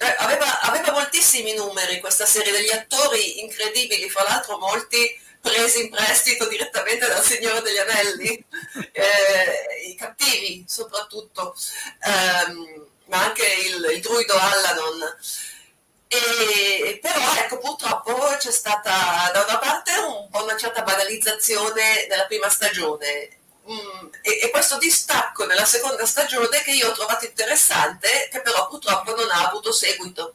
eh, 0.03 0.15
aveva, 0.19 0.61
aveva, 0.63 0.93
moltissimi 0.93 1.55
numeri 1.55 2.01
questa 2.01 2.25
serie 2.25 2.53
degli 2.53 2.71
attori 2.71 3.41
incredibili, 3.41 4.09
fra 4.09 4.23
l'altro 4.23 4.57
molti 4.57 4.97
presi 5.41 5.85
in 5.85 5.91
prestito 5.91 6.47
direttamente 6.49 7.07
dal 7.07 7.23
Signore 7.23 7.63
degli 7.63 7.79
Anelli, 7.79 8.45
eh, 8.93 9.89
i 9.89 9.95
cattivi 9.95 10.65
soprattutto, 10.69 11.55
ehm, 12.03 12.87
ma 13.07 13.25
anche 13.25 13.47
il, 13.67 13.91
il 13.95 14.01
druido 14.01 14.35
Allanon. 14.35 15.17
E, 16.13 16.99
però 17.01 17.35
ecco 17.37 17.59
purtroppo 17.59 18.35
c'è 18.37 18.51
stata 18.51 19.31
da 19.33 19.45
una 19.47 19.59
parte 19.59 19.93
un 19.93 20.29
po' 20.29 20.43
una 20.43 20.57
certa 20.57 20.83
banalizzazione 20.83 22.07
nella 22.09 22.27
prima 22.27 22.49
stagione 22.49 23.39
Mm, 23.71 24.09
e, 24.23 24.41
e, 24.43 24.51
questo 24.51 24.79
distacco 24.79 25.47
nella 25.47 25.65
seconda 25.65 26.05
stagione 26.05 26.61
che 26.63 26.73
io 26.73 26.89
ho 26.89 26.93
trovato 26.93 27.25
interessante, 27.25 28.29
che 28.29 28.41
però 28.41 28.67
purtroppo 28.67 29.15
non 29.15 29.31
ha 29.31 29.47
avuto 29.47 29.71
seguito. 29.71 30.35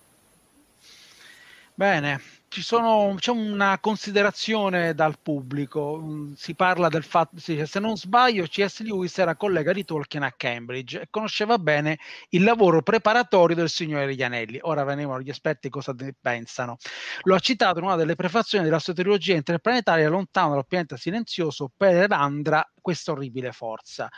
Bene, 1.74 2.22
sono, 2.62 3.16
c'è 3.18 3.32
una 3.32 3.80
considerazione 3.80 4.93
dal 4.93 5.20
pubblico, 5.22 5.99
mm, 6.01 6.34
si 6.34 6.56
parla 6.56 6.89
del 6.89 7.03
fatto, 7.03 7.39
se 7.39 7.80
non 7.80 7.97
sbaglio, 7.97 8.45
C.S. 8.45 8.82
Lewis 8.82 9.18
era 9.18 9.36
collega 9.36 9.74
di 9.74 9.86
Tolkien 9.86 10.24
a 10.24 10.34
Cambridge 10.36 11.01
e 11.01 11.08
conosceva 11.10 11.58
bene 11.58 11.99
il 12.30 12.43
lavoro 12.43 12.82
preparatorio 12.82 13.56
del 13.56 13.70
Signore 13.70 14.06
degli 14.06 14.24
Anelli. 14.24 14.60
Ora 14.62 14.84
venivano 14.84 15.22
gli 15.22 15.30
esperti 15.30 15.70
cosa 15.70 15.93
ne 15.97 16.14
pensano. 16.20 16.78
Lo 17.24 17.36
ha 17.36 17.39
citato 17.39 17.80
in 17.80 17.86
una 17.86 17.95
delle 17.95 18.16
prefazioni 18.16 18.64
della 18.64 18.80
sua 18.80 18.93
trilogia 18.93 19.36
interplanetaria 19.36 20.10
Lontano 20.10 20.53
dal 20.53 20.68
pianeta 20.68 20.97
silenzioso 20.97 21.72
per 21.76 22.12
Andra 22.12 22.68
questa 22.82 23.14
orribile 23.14 23.51
forza 23.51 24.10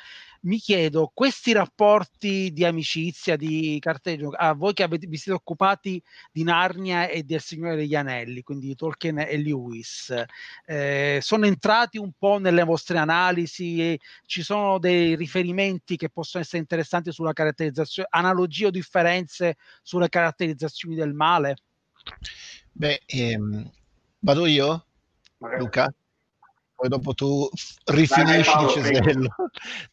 mi 0.41 0.57
chiedo, 0.59 1.11
questi 1.13 1.51
rapporti 1.51 2.51
di 2.51 2.65
amicizia, 2.65 3.35
di 3.35 3.77
carteggio, 3.79 4.29
a 4.29 4.53
voi 4.53 4.73
che 4.73 4.83
avete, 4.83 5.07
vi 5.07 5.17
siete 5.17 5.37
occupati 5.37 6.01
di 6.31 6.43
Narnia 6.43 7.07
e 7.07 7.23
del 7.23 7.41
Signore 7.41 7.75
degli 7.75 7.95
Anelli, 7.95 8.41
quindi 8.43 8.75
Tolkien 8.75 9.19
e 9.19 9.37
Lewis, 9.37 10.13
eh, 10.65 11.19
sono 11.21 11.45
entrati 11.45 11.97
un 11.97 12.11
po' 12.17 12.37
nelle 12.37 12.63
vostre 12.63 12.97
analisi? 12.97 13.99
ci 14.25 14.43
sono 14.43 14.79
dei 14.79 15.15
riferimenti 15.15 15.95
che 15.95 16.09
possono 16.09 16.43
essere 16.43 16.59
interessanti 16.59 17.11
sulla 17.11 17.33
caratterizzazione, 17.33 18.07
analogie 18.11 18.67
o 18.67 18.71
differenze 18.71 19.57
sulle 19.81 20.09
caratterizzazioni 20.09 20.95
del 20.95 21.13
male? 21.13 21.55
Beh, 22.71 23.01
ehm, 23.05 23.71
vado 24.19 24.45
io, 24.45 24.85
Magari. 25.39 25.61
Luca? 25.61 25.93
Poi 26.77 26.89
dopo 26.89 27.15
tu 27.15 27.49
rifinisci 27.85 28.53
vai, 28.53 28.65
di 28.65 28.71
Cesello. 28.71 29.35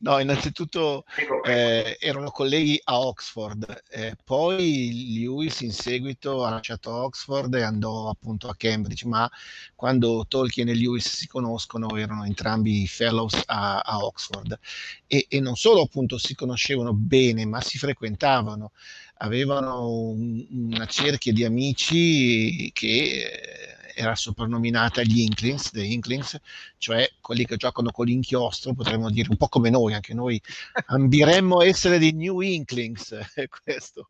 No, 0.00 0.18
innanzitutto 0.18 1.04
eh, 1.46 1.96
erano 1.98 2.30
colleghi 2.30 2.78
a 2.84 3.00
Oxford, 3.00 3.84
eh, 3.88 4.16
poi 4.22 5.14
Lewis 5.14 5.62
in 5.62 5.72
seguito 5.72 6.44
ha 6.44 6.50
lasciato 6.50 6.92
Oxford 6.92 7.54
e 7.54 7.62
andò 7.62 8.10
appunto 8.10 8.48
a 8.48 8.54
Cambridge, 8.54 9.06
ma 9.06 9.30
quando 9.74 10.26
Tolkien 10.28 10.68
e 10.68 10.74
Lewis 10.74 11.08
si 11.08 11.26
conoscono 11.26 11.96
erano 11.96 12.24
entrambi 12.24 12.86
fellows 12.86 13.40
a, 13.46 13.78
a 13.80 14.04
Oxford. 14.04 14.58
E, 15.06 15.24
e 15.26 15.40
non 15.40 15.56
solo 15.56 15.80
appunto 15.80 16.18
si 16.18 16.34
conoscevano 16.34 16.92
bene, 16.92 17.46
ma 17.46 17.62
si 17.62 17.78
frequentavano. 17.78 18.72
Avevano 19.18 19.88
un, 19.88 20.46
una 20.50 20.86
cerchia 20.86 21.32
di 21.32 21.44
amici 21.44 22.70
che 22.72 22.86
eh, 22.86 23.73
era 23.94 24.14
soprannominata 24.14 25.02
gli 25.02 25.20
Inklings, 25.20 25.70
The 25.70 25.84
Inklings, 25.84 26.38
cioè 26.78 27.10
quelli 27.20 27.44
che 27.46 27.56
giocano 27.56 27.90
con 27.90 28.06
l'inchiostro, 28.06 28.74
potremmo 28.74 29.10
dire 29.10 29.28
un 29.30 29.36
po' 29.36 29.48
come 29.48 29.70
noi, 29.70 29.94
anche 29.94 30.14
noi 30.14 30.40
ambiremmo 30.86 31.62
essere 31.62 31.98
dei 31.98 32.12
New 32.12 32.40
Inklings, 32.40 33.16
questo. 33.62 34.08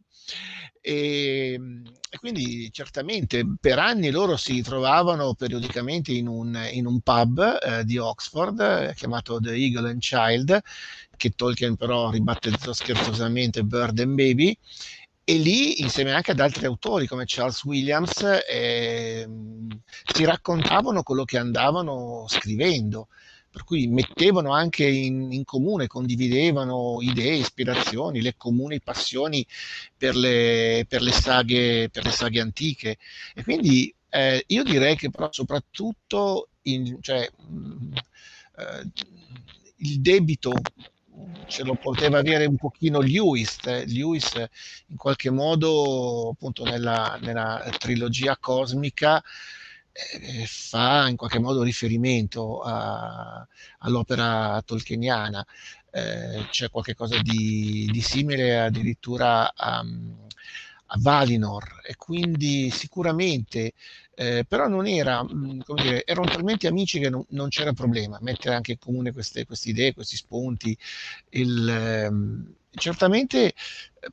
E, 0.81 1.59
e, 2.11 2.19
quindi 2.19 2.71
certamente 2.73 3.45
per 3.61 3.79
anni 3.79 4.11
loro 4.11 4.37
si 4.37 4.63
trovavano 4.63 5.35
periodicamente 5.35 6.13
in 6.13 6.29
un, 6.29 6.59
in 6.73 6.87
un 6.87 7.01
pub 7.01 7.59
eh, 7.63 7.85
di 7.85 7.99
Oxford 7.99 8.61
eh, 8.61 8.95
chiamato 8.95 9.39
The 9.41 9.53
Eagle 9.53 9.91
and 9.91 10.01
Child, 10.01 10.61
che 11.17 11.31
Tolkien 11.31 11.77
però 11.77 12.11
ribattezzò 12.11 12.73
scherzosamente 12.73 13.65
Bird 13.65 13.99
and 14.01 14.15
Baby, 14.15 14.57
e 15.25 15.39
lì, 15.39 15.81
insieme 15.81 16.13
anche 16.13 16.33
ad 16.33 16.41
altri 16.41 16.67
autori 16.67 17.07
come 17.07 17.25
Charles 17.27 17.65
Williams, 17.65 18.23
eh, 18.47 19.27
si 20.13 20.25
raccontavano 20.25 21.03
quello 21.03 21.25
che 21.25 21.39
andavano 21.39 22.27
scrivendo, 22.29 23.09
per 23.51 23.65
cui 23.65 23.87
mettevano 23.87 24.53
anche 24.53 24.85
in, 24.85 25.33
in, 25.33 25.45
comune, 25.45 25.87
condividevano 25.87 26.99
idee, 27.01 27.37
ispirazioni, 27.37 28.21
le 28.21 28.35
comuni 28.37 28.83
passioni 28.83 29.47
per 29.97 30.15
le, 30.15 30.85
per 30.87 31.01
le, 31.01 31.13
saghe, 31.13 31.89
per 31.91 32.05
le 32.05 32.11
saghe 32.11 32.41
antiche. 32.41 32.99
E 33.35 33.43
quindi 33.43 33.95
eh, 34.11 34.45
io 34.49 34.63
direi 34.63 34.95
che 34.97 35.09
però 35.09 35.29
soprattutto 35.33 36.49
in, 36.63 36.99
cioè, 37.01 37.31
mh, 37.49 37.93
eh, 38.59 38.91
il 39.79 40.01
debito 40.01 40.53
ce 41.47 41.63
lo 41.63 41.75
poteva 41.75 42.19
avere 42.19 42.47
un 42.47 42.57
pochino 42.57 43.01
Lewis, 43.01 43.59
eh. 43.65 43.87
Lewis 43.87 44.33
in 44.89 44.97
qualche 44.97 45.31
modo 45.31 46.31
appunto 46.31 46.65
nella, 46.65 47.19
nella 47.21 47.63
trilogia 47.79 48.37
cosmica 48.39 49.23
eh, 49.93 50.45
fa 50.47 51.09
in 51.09 51.17
qualche 51.17 51.39
modo 51.39 51.63
riferimento 51.63 52.61
a, 52.61 53.47
all'opera 53.79 54.61
tolkieniana, 54.65 55.47
eh, 55.93 56.47
c'è 56.51 56.69
qualcosa 56.71 57.21
di, 57.23 57.89
di 57.93 58.01
simile 58.01 58.61
addirittura 58.61 59.55
a, 59.55 59.79
a 60.87 60.97
Valinor 60.99 61.83
e 61.87 61.95
quindi 61.97 62.71
sicuramente 62.71 63.73
eh, 64.15 64.45
però 64.47 64.69
non 64.69 64.87
era, 64.87 65.23
mh, 65.23 65.63
come 65.65 65.83
dire, 65.83 66.05
erano 66.05 66.27
talmente 66.29 66.67
amici 66.67 66.99
che 66.99 67.11
non, 67.11 67.25
non, 67.31 67.49
c'era 67.49 67.73
problema 67.73 68.19
mettere 68.21 68.55
anche 68.55 68.73
in 68.73 68.79
comune 68.79 69.13
queste, 69.13 69.45
queste 69.45 69.71
idee, 69.71 69.95
questi 69.95 70.17
spunti. 70.17 70.77
Il, 71.31 71.69
ehm, 71.69 72.55
certamente 72.71 73.47
eh, 73.47 73.53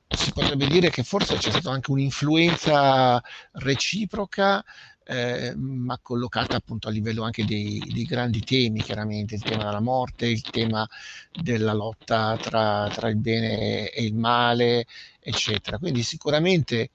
si 0.09 0.31
potrebbe 0.31 0.67
dire 0.67 0.89
che 0.89 1.03
forse 1.03 1.35
c'è 1.37 1.51
stata 1.51 1.71
anche 1.71 1.91
un'influenza 1.91 3.21
reciproca 3.53 4.63
eh, 5.03 5.53
ma 5.55 5.99
collocata 6.01 6.55
appunto 6.55 6.87
a 6.87 6.91
livello 6.91 7.23
anche 7.23 7.43
dei, 7.43 7.79
dei, 7.91 8.05
grandi 8.05 8.41
temi, 8.41 8.81
chiaramente 8.81 9.35
il 9.35 9.41
tema 9.41 9.65
della 9.65 9.79
morte, 9.81 10.27
il 10.27 10.41
tema 10.41 10.87
della 11.31 11.73
lotta 11.73 12.37
tra, 12.39 12.87
tra 12.89 13.09
il 13.09 13.17
bene 13.17 13.89
e 13.89 14.03
il 14.03 14.15
male, 14.15 14.85
eccetera. 15.19 15.77
Quindi 15.79 16.03
sicuramente 16.03 16.91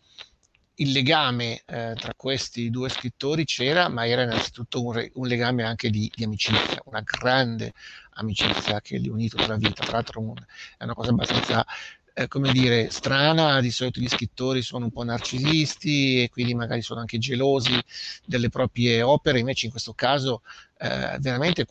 il 0.76 0.92
legame 0.92 1.62
eh, 1.66 1.94
tra 1.94 2.12
questi 2.14 2.70
due 2.70 2.88
scrittori 2.88 3.44
c'era, 3.44 3.88
ma 3.88 4.06
era 4.06 4.22
innanzitutto 4.22 4.84
un, 4.84 4.92
re, 4.92 5.10
un 5.14 5.26
legame 5.26 5.62
anche 5.62 5.90
di, 5.90 6.10
di, 6.14 6.24
amicizia, 6.24 6.82
una 6.84 7.02
grande 7.02 7.72
amicizia 8.14 8.80
che 8.80 8.98
li 8.98 9.08
ha 9.08 9.12
unito 9.12 9.36
tra 9.36 9.56
vita. 9.56 9.84
Tra 9.84 9.92
l'altro 9.92 10.20
un, 10.20 10.34
è 10.76 10.84
una 10.84 10.94
cosa 10.94 11.10
abbastanza, 11.10 11.64
eh, 12.12 12.28
come 12.28 12.52
dire, 12.52 12.90
strana, 12.90 13.60
di 13.60 13.70
solito 13.70 14.00
gli 14.00 14.08
scrittori 14.08 14.60
sono 14.60 14.84
un 14.84 14.90
po' 14.90 15.04
narcisisti 15.04 16.22
e 16.22 16.28
quindi 16.28 16.54
magari 16.54 16.82
sono 16.82 17.00
anche 17.00 17.18
gelosi 17.18 17.78
delle 18.24 18.50
proprie 18.50 19.00
opere, 19.02 19.38
invece 19.38 19.66
in 19.66 19.70
questo 19.70 19.94
caso 19.94 20.42
eh, 20.78 21.16
veramente 21.20 21.66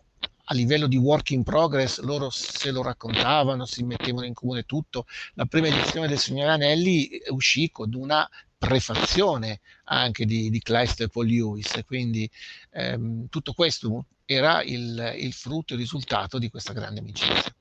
a 0.47 0.53
livello 0.53 0.88
di 0.88 0.97
work 0.97 1.32
in 1.32 1.43
progress 1.43 1.99
loro 2.01 2.30
se 2.30 2.72
lo 2.72 2.84
raccontavano, 2.84 3.66
si 3.66 3.84
mettevano 3.84 4.26
in 4.26 4.34
comune 4.34 4.64
tutto. 4.64 5.06
La 5.34 5.45
prima 5.45 5.68
edizione 5.68 6.08
del 6.08 6.20
Signore 6.20 6.51
Anelli 6.51 7.22
uscì 7.30 7.72
con 7.72 7.93
una 7.93 8.28
prefazione 8.58 9.60
anche 9.86 10.26
di, 10.26 10.49
di 10.49 10.60
Kleist 10.60 11.01
e 11.01 11.10
Paul 11.10 11.28
Lewis, 11.28 11.82
quindi 11.86 12.30
ehm, 12.72 13.28
tutto 13.30 13.53
questo 13.53 14.06
era 14.26 14.64
il, 14.64 15.14
il, 15.18 15.34
frutto, 15.34 15.74
il 15.74 15.80
risultato 15.80 16.39
di 16.39 16.49
questa 16.49 16.74
grande 16.74 16.99
amicizia. 16.99 17.53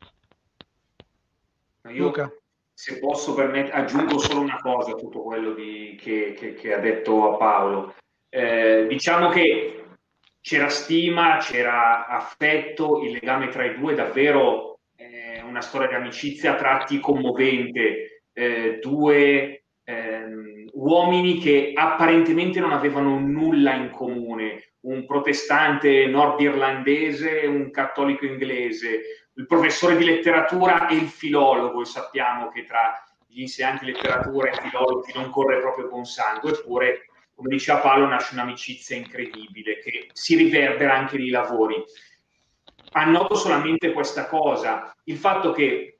Io, 1.90 2.04
Luca. 2.04 2.32
se 2.72 2.98
posso 2.98 3.34
permettere, 3.34 3.76
aggiungo 3.76 4.18
solo 4.18 4.40
una 4.40 4.58
cosa 4.60 4.92
a 4.92 4.94
tutto 4.94 5.22
quello 5.22 5.52
di, 5.52 5.98
che, 6.00 6.34
che, 6.36 6.54
che, 6.54 6.72
ha 6.72 6.78
detto 6.78 7.34
a 7.34 7.36
Paolo. 7.36 7.94
Eh, 8.30 8.86
diciamo 8.88 9.28
che 9.28 9.84
c'era 10.40 10.68
stima, 10.68 11.38
c'era 11.40 12.06
affetto, 12.06 13.02
il 13.02 13.12
legame 13.12 13.48
tra 13.48 13.64
i 13.64 13.78
due 13.78 13.94
davvero 13.94 14.78
eh, 14.96 15.42
una 15.42 15.60
storia 15.60 15.88
di 15.88 15.94
amicizia 15.94 16.52
a 16.52 16.56
tratti 16.56 16.98
commovente, 17.00 18.22
eh, 18.32 18.78
due 18.80 19.64
ehm, 19.84 20.53
uomini 20.74 21.38
che 21.38 21.72
apparentemente 21.74 22.60
non 22.60 22.72
avevano 22.72 23.18
nulla 23.18 23.74
in 23.74 23.90
comune, 23.90 24.74
un 24.80 25.06
protestante 25.06 26.06
nordirlandese 26.06 27.46
un 27.46 27.70
cattolico 27.70 28.24
inglese, 28.24 29.28
il 29.34 29.46
professore 29.46 29.96
di 29.96 30.04
letteratura 30.04 30.86
e 30.88 30.94
il 30.94 31.08
filologo, 31.08 31.82
e 31.82 31.86
sappiamo 31.86 32.48
che 32.48 32.64
tra 32.64 33.02
gli 33.26 33.40
insegnanti 33.40 33.84
di 33.84 33.92
letteratura 33.92 34.50
e 34.50 34.60
filologi 34.60 35.12
non 35.14 35.30
corre 35.30 35.60
proprio 35.60 35.88
con 35.88 36.04
sangue, 36.04 36.50
eppure, 36.50 37.06
come 37.34 37.48
diceva 37.48 37.78
Paolo, 37.78 38.06
nasce 38.06 38.34
un'amicizia 38.34 38.96
incredibile 38.96 39.80
che 39.80 40.08
si 40.12 40.36
riverbera 40.36 40.94
anche 40.94 41.18
nei 41.18 41.30
lavori. 41.30 41.82
Annoto 42.92 43.34
solamente 43.34 43.92
questa 43.92 44.26
cosa, 44.26 44.94
il 45.04 45.16
fatto 45.16 45.50
che 45.52 45.93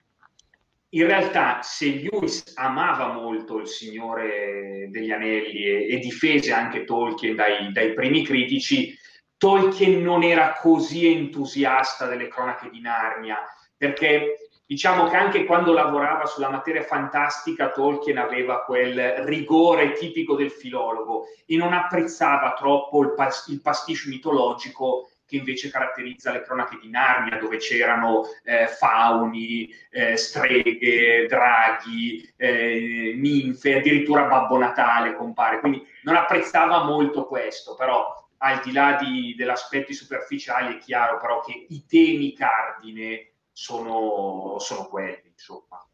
in 0.94 1.06
realtà 1.06 1.60
se 1.62 1.86
Lewis 1.86 2.52
amava 2.54 3.12
molto 3.12 3.58
il 3.58 3.66
Signore 3.66 4.88
degli 4.90 5.10
Anelli 5.10 5.64
e, 5.64 5.88
e 5.88 5.98
difese 5.98 6.52
anche 6.52 6.84
Tolkien 6.84 7.34
dai, 7.34 7.72
dai, 7.72 7.94
primi 7.94 8.24
critici, 8.24 8.96
Tolkien 9.36 10.00
non 10.00 10.22
era 10.22 10.52
così 10.52 11.06
entusiasta 11.06 12.06
delle 12.06 12.28
cronache 12.28 12.70
di 12.70 12.80
Narnia, 12.80 13.38
perché 13.76 14.50
diciamo 14.64 15.08
che 15.08 15.16
anche 15.16 15.44
quando 15.44 15.72
lavorava 15.72 16.26
sulla 16.26 16.48
materia 16.48 16.82
fantastica 16.82 17.72
Tolkien 17.72 18.18
aveva 18.18 18.62
quel 18.62 19.24
rigore 19.24 19.92
tipico 19.92 20.36
del 20.36 20.52
filologo 20.52 21.24
e 21.44 21.56
non 21.56 21.72
apprezzava 21.72 22.54
troppo 22.56 23.02
il, 23.02 23.14
pas- 23.14 23.48
il 23.48 23.60
pasticcio 23.60 24.08
mitologico 24.08 25.10
che 25.34 25.40
invece 25.40 25.70
caratterizza 25.70 26.32
le 26.32 26.42
cronache 26.42 26.78
di 26.80 26.88
Narnia, 26.88 27.38
dove 27.38 27.56
c'erano 27.56 28.22
eh, 28.44 28.68
fauni, 28.68 29.68
eh, 29.90 30.16
streghe, 30.16 31.26
draghi, 31.26 32.32
eh, 32.36 33.14
ninfe, 33.16 33.76
addirittura 33.76 34.24
Babbo 34.24 34.56
Natale 34.58 35.16
compare. 35.16 35.58
Quindi 35.60 35.84
non 36.02 36.16
apprezzava 36.16 36.84
molto 36.84 37.26
questo, 37.26 37.74
però 37.74 38.22
al 38.38 38.60
di 38.62 38.72
là 38.72 38.96
di, 39.00 39.34
degli 39.36 39.48
aspetti 39.48 39.92
superficiali 39.92 40.74
è 40.74 40.78
chiaro 40.78 41.18
però 41.18 41.40
che 41.40 41.66
i 41.68 41.84
temi 41.86 42.34
cardine 42.34 43.32
sono, 43.52 44.56
sono 44.58 44.86
quelli, 44.86 45.30
insomma. 45.32 45.84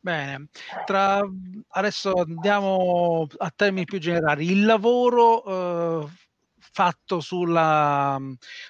Bene, 0.00 0.48
Tra... 0.84 1.20
adesso 1.70 2.12
andiamo 2.12 3.26
a 3.38 3.52
termini 3.54 3.84
più 3.84 3.98
generali. 3.98 4.48
Il 4.52 4.64
lavoro 4.64 6.04
eh, 6.04 6.08
fatto 6.76 7.20
sulla, 7.20 8.20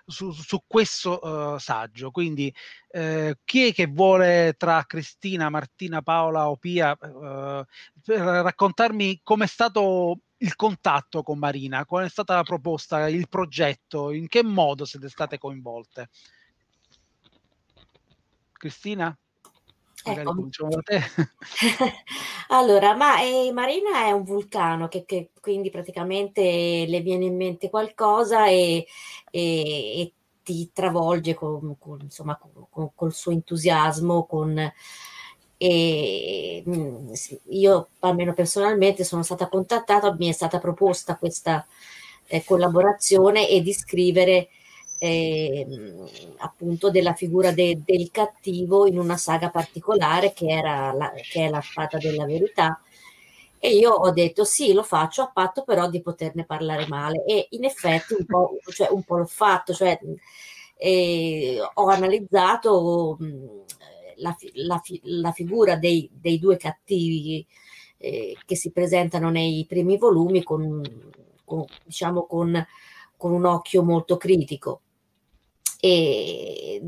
su, 0.07 0.31
su, 0.31 0.63
questo 0.65 1.19
uh, 1.21 1.59
saggio. 1.59 2.13
Quindi, 2.13 2.55
eh, 2.91 3.39
chi 3.45 3.67
è 3.67 3.75
che 3.75 3.89
vuole 3.89 4.55
tra 4.57 4.85
Cristina, 4.87 5.51
Martina, 5.51 6.03
Paola 6.03 6.49
o 6.49 6.57
Pia 6.57 6.97
uh, 7.01 7.65
raccontarmi 8.05 9.23
com'è 9.25 9.47
stato 9.49 10.21
il 10.37 10.55
contatto 10.55 11.25
con 11.25 11.39
Marina, 11.39 11.85
qual 11.85 12.05
è 12.05 12.09
stata 12.09 12.37
la 12.37 12.45
proposta, 12.45 13.09
il 13.09 13.29
progetto, 13.29 14.13
in 14.13 14.29
che 14.29 14.45
modo 14.45 14.85
siete 14.85 15.09
state 15.09 15.37
coinvolte? 15.37 16.09
Cristina? 18.53 19.19
Ecco. 20.07 20.69
da 20.69 20.83
te. 20.83 21.01
allora, 22.49 22.95
ma 22.95 23.21
eh, 23.23 23.51
Marina 23.53 24.07
è 24.07 24.13
un 24.13 24.23
vulcano 24.23 24.87
che, 24.89 25.05
che, 25.05 25.31
quindi 25.41 25.71
praticamente 25.71 26.85
le 26.87 27.01
viene 27.01 27.25
in 27.25 27.37
mente 27.37 27.69
qualcosa 27.69 28.47
e, 28.47 28.87
e, 29.31 30.01
e 30.01 30.13
ti 30.43 30.71
travolge 30.73 31.35
con, 31.35 31.77
con, 31.79 31.99
insomma, 32.03 32.39
con, 32.71 32.91
col 32.95 33.13
suo 33.13 33.33
entusiasmo, 33.33 34.27
con, 34.27 34.73
e 35.59 36.63
mm, 36.69 37.13
io 37.49 37.89
almeno 38.01 38.33
personalmente 38.33 39.03
sono 39.03 39.25
stata 39.25 39.49
contattata, 39.49 40.15
mi 40.15 40.29
è 40.29 40.33
stata 40.33 40.59
proposta 40.59 41.17
questa 41.17 41.67
eh, 42.29 42.45
collaborazione 42.45 43.49
e 43.49 43.63
di 43.63 43.73
scrivere 43.73 44.49
eh, 44.99 45.67
appunto 46.39 46.91
della 46.91 47.15
figura 47.15 47.53
de, 47.53 47.81
del 47.85 48.11
cattivo 48.11 48.87
in 48.87 48.99
una 48.99 49.17
saga 49.17 49.51
particolare 49.51 50.33
che, 50.33 50.47
era 50.47 50.93
la, 50.93 51.13
che 51.13 51.47
è 51.47 51.49
la 51.49 51.61
spada 51.61 51.99
della 51.99 52.25
verità 52.25 52.81
e 53.59 53.71
io 53.77 53.91
ho 53.93 54.11
detto 54.13 54.45
sì, 54.45 54.73
lo 54.73 54.83
faccio 54.83 55.23
a 55.23 55.31
patto 55.33 55.65
però 55.65 55.89
di 55.89 56.03
poterne 56.03 56.45
parlare 56.45 56.87
male 56.87 57.25
e 57.25 57.49
in 57.51 57.65
effetti 57.65 58.15
un 58.15 58.25
po', 58.27 58.59
cioè, 58.73 58.89
un 58.91 59.03
po 59.03 59.17
l'ho 59.17 59.27
fatto, 59.27 59.73
cioè, 59.73 59.99
eh, 60.77 61.59
ho 61.75 61.87
analizzato 61.89 63.17
mh, 63.19 63.65
la, 64.17 64.37
la, 64.55 64.81
la, 65.03 65.33
figura 65.33 65.77
dei, 65.77 66.09
dei 66.13 66.39
due 66.39 66.57
cattivi 66.57 67.47
eh, 67.99 68.37
che 68.45 68.57
si 68.57 68.71
presentano 68.71 69.31
nei 69.31 69.65
primi 69.67 69.97
volumi 69.97 70.43
con, 70.43 70.81
con, 71.45 71.65
diciamo, 71.85 72.27
con, 72.27 72.65
con 73.17 73.33
un 73.33 73.45
occhio 73.47 73.83
molto 73.83 74.17
critico. 74.17 74.83
E 75.81 76.81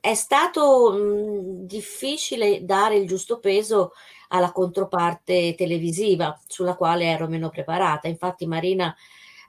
è 0.00 0.14
stato 0.14 0.92
mh, 0.92 1.66
difficile 1.66 2.64
dare 2.64 2.96
il 2.96 3.06
giusto 3.06 3.38
peso 3.38 3.92
alla 4.28 4.52
controparte 4.52 5.54
televisiva 5.56 6.38
sulla 6.46 6.76
quale 6.76 7.06
ero 7.06 7.28
meno 7.28 7.48
preparata. 7.50 8.08
Infatti 8.08 8.46
Marina 8.46 8.94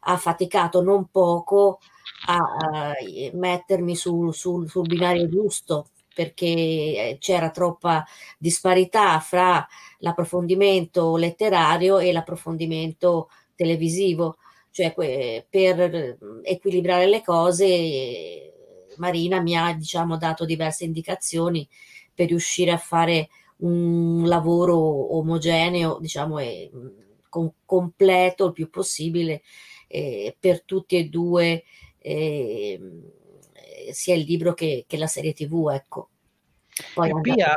ha 0.01 0.17
faticato 0.17 0.81
non 0.81 1.09
poco 1.09 1.79
a, 2.27 2.35
a 2.37 2.93
mettermi 3.33 3.95
sul, 3.95 4.33
sul, 4.33 4.69
sul 4.69 4.87
binario 4.87 5.27
giusto 5.27 5.87
perché 6.13 7.17
c'era 7.19 7.51
troppa 7.51 8.03
disparità 8.39 9.19
fra 9.19 9.65
l'approfondimento 9.99 11.15
letterario 11.15 11.99
e 11.99 12.11
l'approfondimento 12.11 13.29
televisivo, 13.55 14.37
cioè 14.71 14.93
per 15.47 16.17
equilibrare 16.41 17.05
le 17.07 17.21
cose 17.23 18.56
Marina 18.97 19.41
mi 19.41 19.55
ha 19.55 19.73
diciamo 19.73 20.17
dato 20.17 20.45
diverse 20.45 20.85
indicazioni 20.85 21.67
per 22.13 22.27
riuscire 22.27 22.71
a 22.71 22.77
fare 22.77 23.29
un 23.57 24.27
lavoro 24.27 25.17
omogeneo, 25.17 25.97
diciamo, 25.99 26.39
e 26.39 26.69
con, 27.29 27.51
completo 27.65 28.47
il 28.47 28.53
più 28.53 28.69
possibile 28.69 29.41
eh, 29.87 30.35
per 30.39 30.63
tutti 30.63 30.97
e 30.97 31.05
due, 31.05 31.63
eh, 31.99 32.79
sia 33.91 34.15
il 34.15 34.23
libro 34.23 34.53
che, 34.53 34.85
che, 34.87 34.97
la 34.97 35.07
serie 35.07 35.33
TV. 35.33 35.69
Ecco. 35.73 36.09
Poi 36.93 37.11
Pia, 37.21 37.55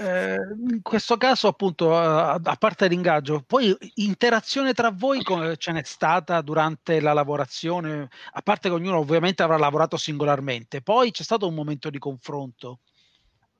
eh, 0.00 0.38
in 0.70 0.80
questo 0.80 1.18
caso, 1.18 1.46
appunto, 1.46 1.94
a, 1.94 2.40
parte 2.58 2.88
l'ingaggio, 2.88 3.44
poi 3.46 3.76
interazione 3.96 4.72
tra 4.72 4.90
voi 4.90 5.22
ce 5.58 5.72
n'è 5.72 5.82
stata 5.84 6.40
durante 6.40 7.00
la 7.00 7.12
lavorazione, 7.12 8.08
a 8.32 8.40
parte 8.40 8.70
che 8.70 8.74
ognuno 8.74 8.96
ovviamente 8.96 9.42
avrà 9.42 9.58
lavorato 9.58 9.98
singolarmente, 9.98 10.80
poi 10.80 11.10
c'è 11.10 11.22
stato 11.22 11.46
un 11.46 11.54
momento 11.54 11.90
di 11.90 11.98
confronto. 11.98 12.78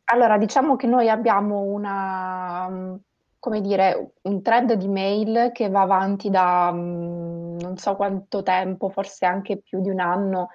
Allora, 0.04 0.38
diciamo 0.38 0.76
che 0.76 0.86
noi 0.86 1.10
abbiamo 1.10 1.60
una, 1.60 2.98
come 3.38 3.60
dire, 3.60 4.12
un 4.22 4.40
thread 4.40 4.72
di 4.72 4.88
mail 4.88 5.50
che 5.52 5.68
va 5.68 5.82
avanti 5.82 6.30
da 6.30 6.72
mm, 6.72 7.58
non 7.60 7.76
so 7.76 7.96
quanto 7.96 8.42
tempo, 8.42 8.88
forse 8.88 9.26
anche 9.26 9.58
più 9.58 9.82
di 9.82 9.90
un 9.90 10.00
anno, 10.00 10.48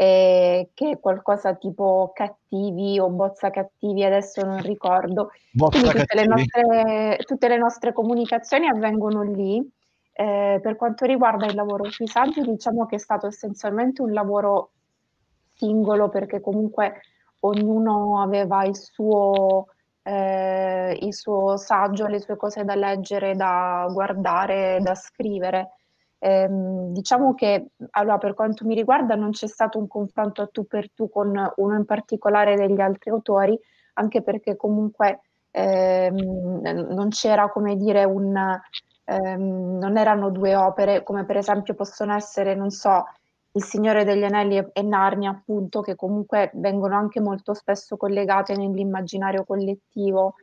eh, 0.00 0.70
che 0.74 0.90
è 0.90 1.00
qualcosa 1.00 1.54
tipo 1.54 2.12
cattivi 2.14 3.00
o 3.00 3.08
bozza 3.08 3.50
cattivi, 3.50 4.04
adesso 4.04 4.44
non 4.44 4.62
ricordo. 4.62 5.32
Bozza 5.50 5.80
Quindi 5.80 5.98
tutte 5.98 6.14
le, 6.14 6.26
nostre, 6.26 7.18
tutte 7.26 7.48
le, 7.48 7.56
nostre, 7.56 7.92
comunicazioni 7.92 8.68
avvengono 8.68 9.22
lì. 9.22 9.58
Eh, 10.12 10.60
per 10.62 10.76
quanto 10.76 11.04
riguarda 11.04 11.46
il 11.46 11.56
lavoro 11.56 11.90
sui 11.90 12.06
saggi, 12.06 12.42
diciamo 12.42 12.86
che 12.86 12.94
è 12.94 12.98
stato 13.00 13.26
essenzialmente 13.26 14.00
un 14.00 14.12
lavoro 14.12 14.70
singolo 15.54 16.08
perché 16.08 16.40
comunque 16.40 17.00
ognuno 17.40 18.22
aveva 18.22 18.64
il 18.66 18.76
suo, 18.76 19.66
eh, 20.04 20.96
il 21.00 21.12
suo 21.12 21.56
saggio, 21.56 22.06
le 22.06 22.20
sue 22.20 22.36
cose 22.36 22.62
da 22.62 22.76
leggere, 22.76 23.34
da 23.34 23.88
guardare, 23.92 24.78
da 24.80 24.94
scrivere. 24.94 25.77
Eh, 26.20 26.48
diciamo 26.50 27.34
che 27.34 27.68
allora, 27.90 28.18
per 28.18 28.34
quanto 28.34 28.66
mi 28.66 28.74
riguarda 28.74 29.14
non 29.14 29.30
c'è 29.30 29.46
stato 29.46 29.78
un 29.78 29.86
confronto 29.86 30.42
a 30.42 30.48
tu 30.50 30.66
per 30.66 30.90
tu 30.92 31.08
con 31.08 31.28
uno 31.56 31.76
in 31.76 31.84
particolare 31.84 32.56
degli 32.56 32.80
altri 32.80 33.10
autori, 33.10 33.58
anche 33.94 34.22
perché 34.22 34.56
comunque 34.56 35.20
ehm, 35.50 36.60
non 36.90 37.08
c'era 37.10 37.48
come 37.50 37.76
dire 37.76 38.02
un, 38.04 38.36
ehm, 39.04 39.78
non 39.78 39.96
erano 39.96 40.30
due 40.30 40.56
opere 40.56 41.02
come 41.04 41.24
per 41.24 41.36
esempio 41.36 41.74
possono 41.74 42.14
essere, 42.14 42.54
non 42.54 42.70
so, 42.70 43.04
il 43.52 43.62
Signore 43.64 44.04
degli 44.04 44.24
Anelli 44.24 44.56
e 44.72 44.82
Narnia, 44.82 45.30
appunto, 45.30 45.80
che 45.82 45.94
comunque 45.96 46.50
vengono 46.54 46.96
anche 46.96 47.20
molto 47.20 47.54
spesso 47.54 47.96
collegate 47.96 48.54
nell'immaginario 48.56 49.44
collettivo. 49.44 50.34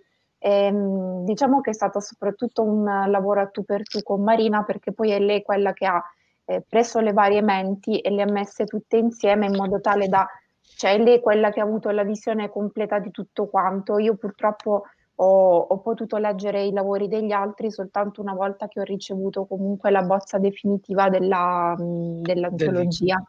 E, 0.46 0.66
ehm, 0.66 1.26
diciamo 1.26 1.60
che 1.60 1.72
è 1.72 1.74
stato 1.74 2.00
soprattutto 2.00 2.62
un 2.62 2.84
lavoro 3.08 3.42
a 3.42 3.48
tu 3.48 3.64
per 3.64 3.82
tu 3.82 4.04
con 4.04 4.22
Marina, 4.22 4.64
perché 4.64 4.92
poi 4.92 5.10
è 5.10 5.20
lei 5.20 5.42
quella 5.42 5.74
che 5.74 5.88
ha 5.88 6.04
eh, 6.46 6.64
preso 6.68 7.00
le 7.00 7.14
varie 7.14 7.42
menti 7.42 8.00
e 8.00 8.12
le 8.12 8.22
ha 8.22 8.32
messe 8.32 8.66
tutte 8.66 8.98
insieme 8.98 9.48
in 9.48 9.56
modo 9.56 9.82
tale 9.82 10.08
da, 10.08 10.28
cioè 10.62 10.94
è 10.94 10.98
lei 11.00 11.20
quella 11.20 11.50
che 11.50 11.62
ha 11.62 11.64
avuto 11.64 11.90
la 11.90 12.04
visione 12.04 12.50
completa 12.50 13.00
di 13.00 13.10
tutto 13.10 13.48
quanto. 13.48 13.98
Io 13.98 14.16
purtroppo 14.16 14.84
ho, 15.16 15.58
ho, 15.58 15.80
potuto 15.80 16.18
leggere 16.18 16.64
i 16.64 16.72
lavori 16.72 17.08
degli 17.08 17.32
altri 17.32 17.72
soltanto 17.72 18.22
una 18.22 18.34
volta 18.34 18.68
che 18.68 18.82
ho 18.82 18.84
ricevuto 18.84 19.46
comunque 19.46 19.90
la 19.90 20.04
bozza 20.04 20.38
definitiva 20.38 21.10
della, 21.10 21.76
dell'antologia. 21.80 23.24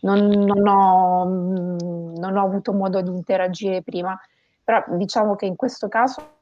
Non, 0.00 0.26
non, 0.26 0.66
ho, 0.66 1.24
non 1.24 2.36
ho 2.36 2.44
avuto 2.44 2.72
modo 2.72 3.00
di 3.00 3.10
interagire 3.10 3.82
prima, 3.82 4.18
però 4.64 4.82
diciamo 4.96 5.36
che 5.36 5.46
in 5.46 5.56
questo 5.56 5.88
caso 5.88 6.36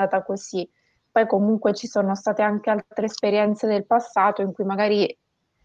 stata 0.00 0.22
così. 0.22 0.68
Poi 1.10 1.26
comunque 1.26 1.74
ci 1.74 1.86
sono 1.86 2.14
state 2.14 2.42
anche 2.42 2.70
altre 2.70 3.06
esperienze 3.06 3.66
del 3.66 3.84
passato 3.84 4.42
in 4.42 4.52
cui 4.52 4.64
magari 4.64 5.16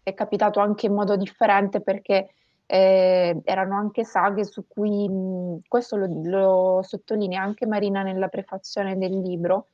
è 0.02 0.12
capitato 0.14 0.60
anche 0.60 0.86
in 0.86 0.94
modo 0.94 1.16
differente 1.16 1.80
perché 1.80 2.30
eh, 2.66 3.40
erano 3.44 3.76
anche 3.76 4.04
saghe 4.04 4.44
su 4.44 4.66
cui, 4.66 5.08
mh, 5.08 5.60
questo 5.68 5.96
lo, 5.96 6.08
lo, 6.24 6.80
sottolinea 6.82 7.40
anche 7.40 7.66
Marina 7.66 8.02
nella 8.02 8.28
prefazione 8.28 8.98
del 8.98 9.20
libro, 9.20 9.68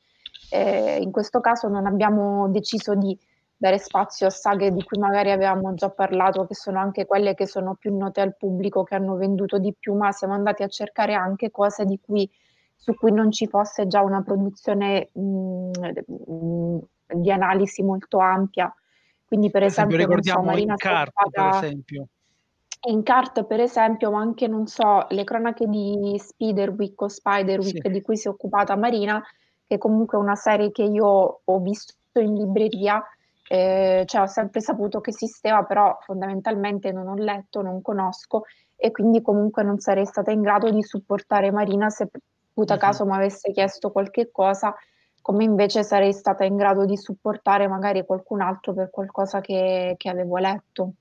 eh, 0.51 0.99
in 1.01 1.11
questo 1.11 1.41
caso 1.41 1.69
non 1.69 1.87
abbiamo 1.87 2.49
deciso 2.51 2.95
di 2.95 3.19
dare 3.57 3.79
spazio 3.79 4.27
a 4.27 4.31
saghe 4.31 4.73
di 4.73 4.83
cui 4.83 4.99
magari 4.99 5.31
avevamo 5.31 5.73
già 5.75 5.89
parlato, 5.89 6.47
che 6.47 6.55
sono 6.55 6.81
anche 6.81 7.07
quelle 7.07 7.35
che 7.35 7.47
sono 7.47 7.77
più 7.77 7.97
note 7.97 8.21
al 8.21 8.37
pubblico, 8.37 8.83
che 8.83 8.95
hanno 8.95 9.17
venduto 9.17 9.59
di 9.59 9.75
più, 9.79 9.95
ma 9.95 10.13
siamo 10.13 10.35
andati 10.35 10.63
a 10.63 10.69
cercare 10.69 11.15
anche 11.15 11.51
cose 11.51 11.85
di 11.85 11.99
cui, 11.99 12.29
su 12.83 12.95
cui 12.95 13.12
non 13.12 13.30
ci 13.30 13.47
fosse 13.47 13.87
già 13.87 14.03
una 14.03 14.22
produzione 14.22 15.11
mh, 15.12 16.78
di 17.14 17.30
analisi 17.30 17.80
molto 17.85 18.18
ampia. 18.18 18.74
Quindi 19.24 19.51
per, 19.51 19.61
per 19.61 19.70
esempio, 19.70 19.97
esempio 19.97 20.16
ricordiamo 20.16 20.41
so, 20.43 20.51
Marina 20.51 20.74
occupata... 20.74 21.30
per 21.30 21.64
esempio 21.64 22.07
in 22.85 23.05
carta, 23.05 23.45
per 23.45 23.61
esempio, 23.61 24.11
o 24.11 24.14
anche, 24.14 24.49
non 24.49 24.66
so, 24.66 25.07
le 25.11 25.22
cronache 25.22 25.68
di 25.68 26.16
Spiderwick 26.18 27.01
o 27.01 27.07
Spiderwick 27.07 27.87
sì. 27.87 27.93
di 27.93 28.03
cui 28.03 28.16
si 28.16 28.26
è 28.26 28.30
occupata 28.30 28.74
Marina, 28.74 29.22
che 29.64 29.78
comunque 29.78 30.18
è 30.18 30.20
una 30.20 30.35
serie 30.35 30.72
che 30.72 30.83
io 30.83 31.41
ho 31.45 31.59
visto 31.61 31.95
in 32.14 32.35
libreria, 32.35 33.01
eh, 33.49 34.03
cioè 34.05 34.22
ho 34.22 34.26
sempre 34.26 34.61
saputo 34.61 35.01
che 35.01 35.11
esisteva, 35.11 35.62
però 35.62 35.97
fondamentalmente 36.01 36.91
non 36.91 37.07
ho 37.07 37.14
letto, 37.14 37.62
non 37.62 37.80
conosco 37.83 38.47
e 38.74 38.91
quindi 38.91 39.22
comunque 39.22 39.62
non 39.62 39.78
sarei 39.78 40.05
stata 40.05 40.33
in 40.33 40.41
grado 40.41 40.68
di 40.68 40.83
supportare 40.83 41.53
Marina 41.53 41.89
se 41.89 42.09
puta 42.53 42.76
caso 42.76 43.05
mi 43.05 43.14
avesse 43.14 43.53
chiesto 43.53 43.90
qualche 43.90 44.30
cosa, 44.30 44.74
come 45.20 45.44
invece 45.44 45.84
sarei 45.84 46.12
stata 46.12 46.44
in 46.44 46.57
grado 46.57 46.84
di 46.84 46.96
supportare 46.96 47.68
magari 47.68 48.05
qualcun 48.05 48.40
altro 48.40 48.74
per 48.74 48.90
qualcosa 48.90 49.40
che, 49.40 49.94
che 49.96 50.09
avevo 50.09 50.36
letto. 50.38 50.94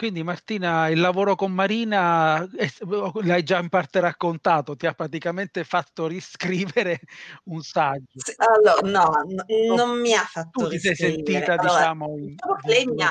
Quindi 0.00 0.22
Martina, 0.22 0.88
il 0.88 0.98
lavoro 0.98 1.34
con 1.34 1.52
Marina 1.52 2.42
eh, 2.56 2.72
l'hai 3.22 3.42
già 3.42 3.58
in 3.58 3.68
parte 3.68 4.00
raccontato, 4.00 4.74
ti 4.74 4.86
ha 4.86 4.94
praticamente 4.94 5.62
fatto 5.62 6.06
riscrivere 6.06 7.00
un 7.52 7.60
saggio. 7.60 8.16
Sì, 8.16 8.32
allora, 8.36 8.80
no, 8.80 9.10
no, 9.26 9.74
non 9.76 10.00
mi 10.00 10.14
ha 10.14 10.22
fatto 10.22 10.64
tu 10.64 10.68
riscrivere. 10.68 10.78
Tu 10.78 10.78
ti 10.78 10.78
sei 10.78 10.94
sentita, 10.94 11.52
allora, 11.52 11.78
diciamo, 11.78 12.16
in, 12.16 12.26
diciamo 12.28 12.56
lei 12.62 12.86
mi 12.86 13.02
ha, 13.02 13.10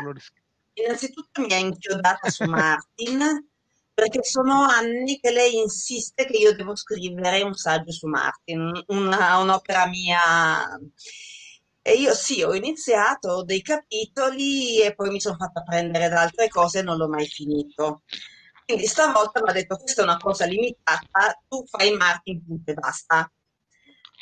innanzitutto 0.73 1.41
mi 1.41 1.53
ha 1.53 1.57
inchiodata 1.57 2.29
su 2.31 2.45
Martin, 2.45 3.49
perché 3.99 4.23
sono 4.23 4.63
anni 4.63 5.19
che 5.19 5.31
lei 5.31 5.57
insiste 5.57 6.25
che 6.25 6.37
io 6.37 6.55
devo 6.55 6.75
scrivere 6.75 7.41
un 7.41 7.53
saggio 7.53 7.91
su 7.91 8.07
Martin, 8.07 8.71
una, 8.87 9.37
un'opera 9.37 9.87
mia 9.87 10.79
E 11.81 11.93
io 11.95 12.13
sì, 12.13 12.41
ho 12.43 12.53
iniziato 12.53 13.43
dei 13.43 13.61
capitoli 13.61 14.81
e 14.81 14.93
poi 14.95 15.09
mi 15.09 15.19
sono 15.19 15.35
fatta 15.37 15.63
prendere 15.63 16.07
da 16.09 16.21
altre 16.21 16.47
cose 16.47 16.79
e 16.79 16.81
non 16.83 16.97
l'ho 16.97 17.07
mai 17.09 17.25
finito. 17.27 18.03
Quindi 18.65 18.85
stavolta 18.87 19.41
mi 19.41 19.49
ha 19.49 19.53
detto 19.53 19.75
questa 19.77 20.01
è 20.01 20.03
una 20.05 20.17
cosa 20.17 20.45
limitata, 20.45 21.41
tu 21.47 21.65
fai 21.65 21.91
Martin, 21.95 22.43
punto 22.45 22.71
e 22.71 22.73
basta. 22.75 23.31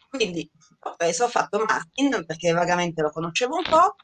Quindi 0.09 0.49
ho 0.79 0.95
preso, 0.95 1.25
ho 1.25 1.27
fatto 1.29 1.63
Martin 1.65 2.25
perché 2.25 2.51
vagamente 2.51 3.01
lo 3.01 3.11
conoscevo 3.11 3.55
un 3.57 3.63
po'. 3.67 3.95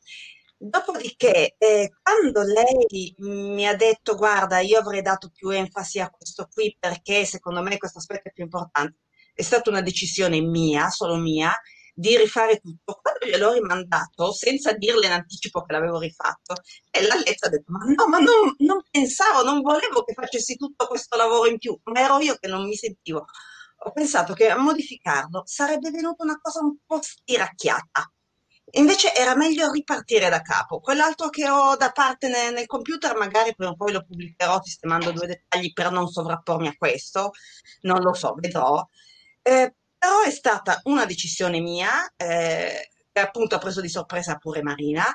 Dopodiché, 0.58 1.56
eh, 1.58 1.90
quando 2.02 2.42
lei 2.44 3.14
mi 3.18 3.68
ha 3.68 3.76
detto 3.76 4.16
guarda, 4.16 4.60
io 4.60 4.80
avrei 4.80 5.02
dato 5.02 5.30
più 5.30 5.50
enfasi 5.50 6.00
a 6.00 6.10
questo 6.10 6.48
qui 6.52 6.76
perché 6.80 7.26
secondo 7.26 7.62
me 7.62 7.78
questo 7.78 7.98
aspetto 8.00 8.30
è 8.30 8.32
più 8.32 8.44
importante, 8.46 9.00
è 9.34 9.42
stata 9.42 9.70
una 9.70 9.82
decisione 9.82 10.40
mia, 10.40 10.90
solo 10.90 11.18
mia, 11.18 11.54
di 11.94 12.16
rifare 12.18 12.60
tutto. 12.60 12.98
Quando 13.02 13.26
gliel'ho 13.26 13.52
rimandato, 13.54 14.32
senza 14.32 14.72
dirle 14.74 15.06
in 15.06 15.12
anticipo 15.12 15.62
che 15.64 15.74
l'avevo 15.74 16.00
rifatto, 16.00 16.56
e 16.90 17.06
l'ha 17.06 17.16
letto 17.16 17.48
ha 17.48 17.50
detto, 17.50 17.72
ma 17.72 17.84
no, 17.86 18.08
ma 18.08 18.20
non, 18.20 18.56
non 18.60 18.82
pensavo, 18.90 19.44
non 19.44 19.62
volevo 19.62 20.04
che 20.04 20.14
facessi 20.14 20.56
tutto 20.56 20.88
questo 20.88 21.18
lavoro 21.18 21.50
in 21.50 21.58
più, 21.58 21.78
ma 21.86 22.00
ero 22.00 22.20
io 22.20 22.36
che 22.36 22.48
non 22.48 22.66
mi 22.66 22.76
sentivo. 22.76 23.26
Ho 23.86 23.92
pensato 23.92 24.34
che 24.34 24.50
a 24.50 24.58
modificarlo 24.58 25.44
sarebbe 25.46 25.92
venuta 25.92 26.24
una 26.24 26.40
cosa 26.42 26.60
un 26.62 26.78
po' 26.86 27.02
stiracchiata. 27.02 28.12
Invece 28.76 29.14
era 29.14 29.36
meglio 29.36 29.72
ripartire 29.72 30.30
da 30.30 30.42
capo. 30.42 30.80
Quell'altro 30.80 31.30
che 31.30 31.48
ho 31.48 31.76
da 31.76 31.92
parte 31.92 32.28
nel, 32.28 32.54
nel 32.54 32.66
computer, 32.66 33.16
magari 33.16 33.54
prima 33.54 33.72
o 33.72 33.76
poi 33.76 33.92
lo 33.92 34.04
pubblicherò 34.04 34.62
sistemando 34.64 35.12
due 35.12 35.28
dettagli 35.28 35.72
per 35.74 35.92
non 35.92 36.08
sovrappormi 36.08 36.68
a 36.68 36.76
questo. 36.76 37.34
Non 37.82 38.02
lo 38.02 38.14
so, 38.14 38.34
vedrò. 38.36 38.84
Eh, 39.44 39.76
però 39.96 40.22
è 40.26 40.32
stata 40.32 40.80
una 40.86 41.06
decisione 41.06 41.60
mia, 41.60 42.12
eh, 42.16 42.90
che 43.12 43.20
appunto 43.20 43.56
ha 43.56 43.60
preso 43.60 43.80
di 43.80 43.90
sorpresa 43.90 44.38
pure 44.38 44.64
Marina. 44.64 45.06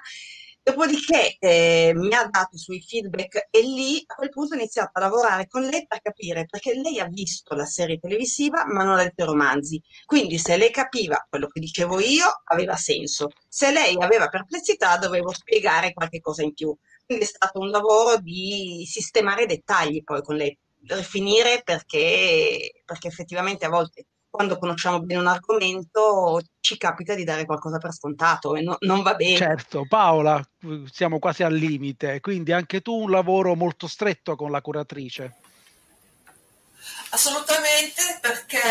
Dopodiché 0.68 1.36
eh, 1.38 1.92
mi 1.94 2.14
ha 2.14 2.28
dato 2.28 2.56
i 2.56 2.58
suoi 2.58 2.82
feedback 2.82 3.48
e 3.50 3.62
lì 3.62 4.04
a 4.04 4.14
quel 4.14 4.28
punto 4.28 4.52
ho 4.52 4.58
iniziato 4.58 4.90
a 4.92 5.00
lavorare 5.00 5.46
con 5.46 5.62
lei 5.62 5.86
per 5.86 6.02
capire 6.02 6.44
perché 6.44 6.74
lei 6.74 7.00
ha 7.00 7.06
visto 7.06 7.54
la 7.54 7.64
serie 7.64 7.98
televisiva 7.98 8.66
ma 8.66 8.84
non 8.84 8.98
ha 8.98 9.02
letto 9.02 9.22
i 9.22 9.26
romanzi. 9.26 9.80
Quindi 10.04 10.36
se 10.36 10.58
lei 10.58 10.70
capiva 10.70 11.26
quello 11.26 11.46
che 11.46 11.60
dicevo 11.60 12.00
io 12.00 12.26
aveva 12.44 12.76
senso. 12.76 13.30
Se 13.48 13.72
lei 13.72 13.96
aveva 13.98 14.28
perplessità 14.28 14.98
dovevo 14.98 15.32
spiegare 15.32 15.94
qualche 15.94 16.20
cosa 16.20 16.42
in 16.42 16.52
più. 16.52 16.76
Quindi 17.06 17.24
è 17.24 17.28
stato 17.28 17.60
un 17.60 17.70
lavoro 17.70 18.18
di 18.18 18.84
sistemare 18.86 19.44
i 19.44 19.46
dettagli 19.46 20.02
poi 20.04 20.20
con 20.22 20.36
lei, 20.36 20.54
rifinire 20.88 21.62
perché, 21.64 22.82
perché 22.84 23.08
effettivamente 23.08 23.64
a 23.64 23.70
volte 23.70 24.04
quando 24.38 24.56
conosciamo 24.56 25.00
bene 25.00 25.18
un 25.18 25.26
argomento 25.26 26.40
ci 26.60 26.76
capita 26.76 27.16
di 27.16 27.24
dare 27.24 27.44
qualcosa 27.44 27.78
per 27.78 27.92
scontato 27.92 28.54
e 28.54 28.60
no, 28.62 28.76
non 28.82 29.02
va 29.02 29.14
bene. 29.14 29.36
Certo, 29.36 29.84
Paola, 29.88 30.40
siamo 30.92 31.18
quasi 31.18 31.42
al 31.42 31.54
limite, 31.54 32.20
quindi 32.20 32.52
anche 32.52 32.80
tu 32.80 32.94
un 32.94 33.10
lavoro 33.10 33.56
molto 33.56 33.88
stretto 33.88 34.36
con 34.36 34.52
la 34.52 34.60
curatrice. 34.60 35.34
Assolutamente, 37.10 38.00
perché 38.20 38.62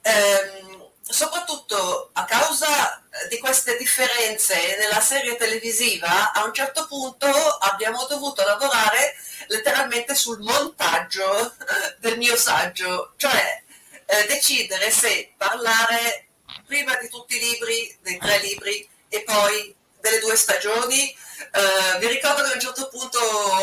ehm, 0.00 0.88
soprattutto 1.02 2.08
a 2.14 2.24
causa 2.24 3.02
di 3.28 3.38
queste 3.38 3.76
differenze 3.76 4.78
nella 4.78 5.02
serie 5.02 5.36
televisiva, 5.36 6.32
a 6.32 6.42
un 6.42 6.54
certo 6.54 6.86
punto 6.86 7.26
abbiamo 7.28 8.06
dovuto 8.08 8.42
lavorare 8.46 9.14
letteralmente 9.48 10.14
sul 10.14 10.40
montaggio 10.40 11.54
del 12.00 12.16
mio 12.16 12.34
saggio, 12.36 13.12
cioè 13.16 13.64
eh, 14.06 14.26
decidere 14.26 14.90
se 14.90 15.32
parlare 15.36 16.28
prima 16.66 16.96
di 16.96 17.08
tutti 17.08 17.36
i 17.36 17.40
libri, 17.40 17.96
dei 18.00 18.18
tre 18.18 18.38
libri, 18.38 18.88
e 19.08 19.22
poi 19.22 19.74
delle 20.00 20.20
due 20.20 20.36
stagioni. 20.36 21.14
Eh, 21.52 21.98
vi 21.98 22.06
ricordo 22.08 22.42
che 22.42 22.50
a 22.50 22.54
un 22.54 22.60
certo 22.60 22.88
punto 22.88 23.18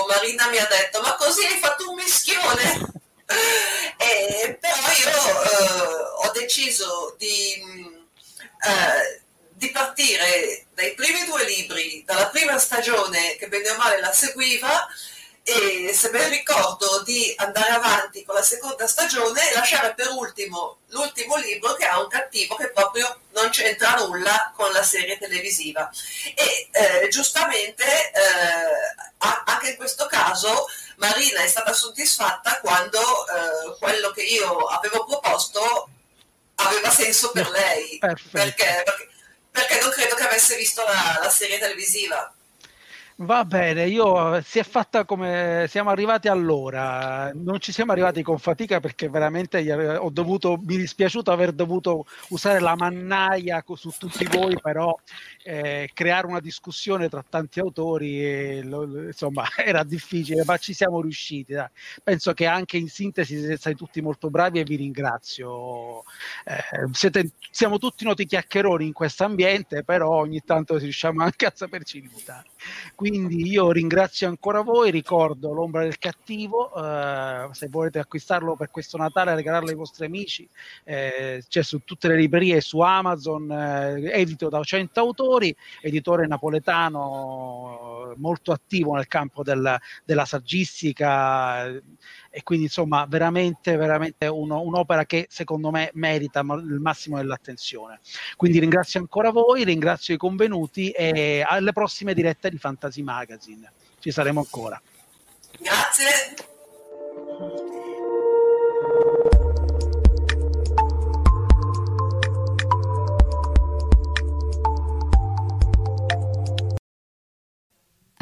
Marina 0.08 0.48
mi 0.50 0.58
ha 0.58 0.68
detto: 0.68 1.02
Ma 1.02 1.16
così 1.16 1.46
hai 1.46 1.58
fatto 1.60 1.90
un 1.90 1.96
mischione? 1.96 2.92
e, 3.98 4.58
però 4.60 4.76
io 4.76 5.44
eh, 5.44 6.28
ho 6.28 6.32
deciso 6.32 7.16
di, 7.18 7.62
eh, 8.66 9.22
di 9.54 9.72
partire 9.72 10.66
dai 10.74 10.94
primi 10.94 11.26
due 11.26 11.46
libri, 11.46 12.04
dalla 12.06 12.28
prima 12.28 12.58
stagione 12.58 13.36
che 13.38 13.48
bene 13.48 13.70
o 13.70 13.78
male 13.78 14.00
la 14.00 14.12
seguiva 14.12 14.88
e 15.44 15.92
se 15.94 16.10
ben 16.10 16.30
ricordo 16.30 17.04
di 17.04 17.34
andare 17.36 17.72
avanti 17.72 18.24
con 18.24 18.34
la 18.34 18.42
seconda 18.42 18.88
stagione 18.88 19.50
e 19.50 19.54
lasciare 19.54 19.94
per 19.94 20.08
ultimo 20.10 20.78
l'ultimo 20.88 21.36
libro 21.36 21.74
che 21.74 21.86
ha 21.86 22.00
un 22.00 22.08
cattivo 22.08 22.56
che 22.56 22.72
proprio 22.72 23.20
non 23.34 23.50
c'entra 23.50 23.96
nulla 23.96 24.54
con 24.56 24.72
la 24.72 24.84
serie 24.84 25.18
televisiva. 25.18 25.90
E 26.36 26.70
eh, 26.72 27.08
giustamente 27.10 27.84
eh, 27.84 28.96
anche 29.18 29.72
in 29.72 29.76
questo 29.76 30.06
caso 30.06 30.68
Marina 30.98 31.42
è 31.42 31.48
stata 31.48 31.74
soddisfatta 31.74 32.60
quando 32.62 33.00
eh, 33.00 33.78
quello 33.80 34.12
che 34.12 34.24
io 34.24 34.68
avevo 34.68 35.06
proposto 35.06 35.90
aveva 36.56 36.90
senso 36.90 37.32
per 37.32 37.50
lei. 37.50 37.98
perché, 38.00 38.30
perché, 38.32 39.10
perché, 39.52 39.80
non 39.82 39.90
credo 39.90 40.16
che 40.16 40.24
avesse 40.24 40.56
visto 40.56 40.84
la, 40.84 41.20
la 41.22 41.30
serie 41.30 41.60
televisiva 41.60 42.34
Va 43.18 43.46
bene, 43.46 43.86
io 43.88 44.42
si 44.42 44.58
è 44.58 44.64
fatta 44.64 45.06
come 45.06 45.66
siamo 45.70 45.92
arrivati 45.92 46.28
all'ora. 46.30 47.32
Non 47.36 47.60
ci 47.60 47.72
siamo 47.72 47.92
arrivati 47.92 48.24
con 48.24 48.40
fatica 48.40 48.80
perché 48.80 49.08
veramente 49.08 49.72
ho 49.98 50.10
dovuto, 50.10 50.58
mi 50.64 50.78
dispiaciuto 50.78 51.32
aver 51.32 51.52
dovuto 51.52 52.06
usare 52.30 52.60
la 52.60 52.76
mannaia 52.76 53.64
su 53.76 53.92
tutti 54.00 54.26
voi, 54.26 54.60
però 54.60 54.96
eh, 55.44 55.90
creare 55.94 56.28
una 56.28 56.40
discussione 56.40 57.10
tra 57.10 57.24
tanti 57.28 57.60
autori 57.60 58.24
e, 58.24 58.62
lo, 58.64 58.84
insomma 59.08 59.46
era 59.58 59.84
difficile, 59.84 60.44
ma 60.46 60.58
ci 60.58 60.74
siamo 60.74 61.02
riusciti. 61.02 61.54
Dai. 61.54 61.68
Penso 62.04 62.34
che 62.34 62.46
anche 62.46 62.78
in 62.78 62.90
sintesi 62.90 63.40
siete 63.40 63.76
tutti 63.76 64.02
molto 64.02 64.30
bravi 64.30 64.60
e 64.60 64.64
vi 64.64 64.76
ringrazio. 64.76 66.04
Eh, 66.46 66.90
siete, 66.92 67.32
siamo 67.52 67.78
tutti 67.78 68.06
noti 68.06 68.26
chiacchieroni 68.26 68.86
in 68.86 68.94
questo 68.94 69.24
ambiente, 69.24 69.84
però 69.84 70.10
ogni 70.10 70.42
tanto 70.46 70.78
riusciamo 70.78 71.24
anche 71.24 71.46
a 71.46 71.52
saperci 71.54 72.02
limitare. 72.02 72.48
Quindi 72.96 73.48
io 73.48 73.72
ringrazio 73.72 74.28
ancora 74.28 74.62
voi, 74.62 74.92
ricordo 74.92 75.52
l'ombra 75.54 75.84
del 75.84 75.98
cattivo, 75.98 76.74
eh, 76.74 77.50
se 77.52 77.68
volete 77.68 78.00
acquistarlo 78.00 78.56
per 78.56 78.70
questo 78.72 78.98
Natale, 78.98 79.36
regalarlo 79.36 79.70
ai 79.70 79.76
vostri 79.76 80.06
amici, 80.06 80.48
eh, 80.84 81.44
c'è 81.48 81.64
su 81.64 81.82
tutte 81.84 82.08
le 82.08 82.16
librerie, 82.16 82.62
su 82.62 82.80
Amazon, 82.80 83.52
eh, 83.52 84.12
edito 84.12 84.50
da 84.50 84.64
100 84.64 85.02
autori, 85.34 85.56
editore 85.82 86.28
napoletano 86.28 88.14
molto 88.18 88.52
attivo 88.52 88.94
nel 88.96 89.08
campo 89.08 89.44
del, 89.44 89.78
della 90.04 90.26
saggistica 90.26 91.66
e 91.66 92.44
quindi 92.44 92.66
insomma 92.66 93.06
veramente, 93.08 93.76
veramente 93.76 94.28
uno, 94.28 94.62
un'opera 94.62 95.06
che 95.06 95.28
secondo 95.30 95.72
me 95.72 95.90
merita 95.94 96.42
il 96.42 96.80
massimo 96.80 97.18
dell'attenzione. 97.18 98.00
Quindi 98.36 98.60
ringrazio 98.60 99.00
ancora 99.00 99.32
voi, 99.32 99.64
ringrazio 99.64 100.14
i 100.14 100.18
convenuti 100.18 100.92
e 100.92 101.44
alle 101.46 101.74
prossime 101.74 102.14
dirette 102.14 102.50
di 102.50 102.58
Fantasy 102.58 103.02
Magazine. 103.02 103.72
Ci 104.00 104.12
saremo 104.12 104.42
ancora. 104.42 104.82
Grazie. 105.60 106.52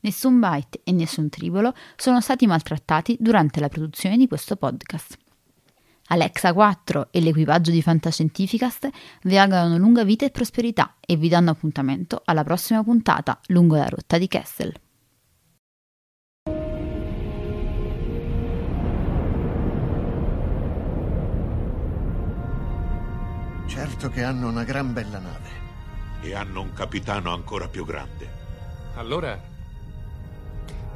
Nessun 0.00 0.38
byte 0.38 0.80
e 0.84 0.92
nessun 0.92 1.28
tribolo 1.28 1.74
sono 1.96 2.20
stati 2.20 2.46
maltrattati 2.46 3.16
durante 3.20 3.60
la 3.60 3.68
produzione 3.68 4.16
di 4.16 4.26
questo 4.26 4.56
podcast. 4.56 5.18
Alexa 6.12 6.52
4 6.52 7.08
e 7.12 7.20
l'equipaggio 7.20 7.70
di 7.70 7.82
Fantascientificast 7.82 8.88
vi 9.22 9.38
augurano 9.38 9.76
lunga 9.76 10.02
vita 10.02 10.24
e 10.24 10.30
prosperità 10.30 10.96
e 11.00 11.16
vi 11.16 11.28
danno 11.28 11.50
appuntamento 11.50 12.22
alla 12.24 12.42
prossima 12.42 12.82
puntata 12.82 13.38
lungo 13.46 13.76
la 13.76 13.88
rotta 13.88 14.18
di 14.18 14.26
Kessel. 14.26 14.74
Certo 23.68 24.08
che 24.08 24.24
hanno 24.24 24.48
una 24.48 24.64
gran 24.64 24.92
bella 24.92 25.20
nave. 25.20 25.48
E 26.22 26.34
hanno 26.34 26.60
un 26.60 26.72
capitano 26.72 27.32
ancora 27.32 27.68
più 27.68 27.84
grande. 27.84 28.28
Allora 28.96 29.49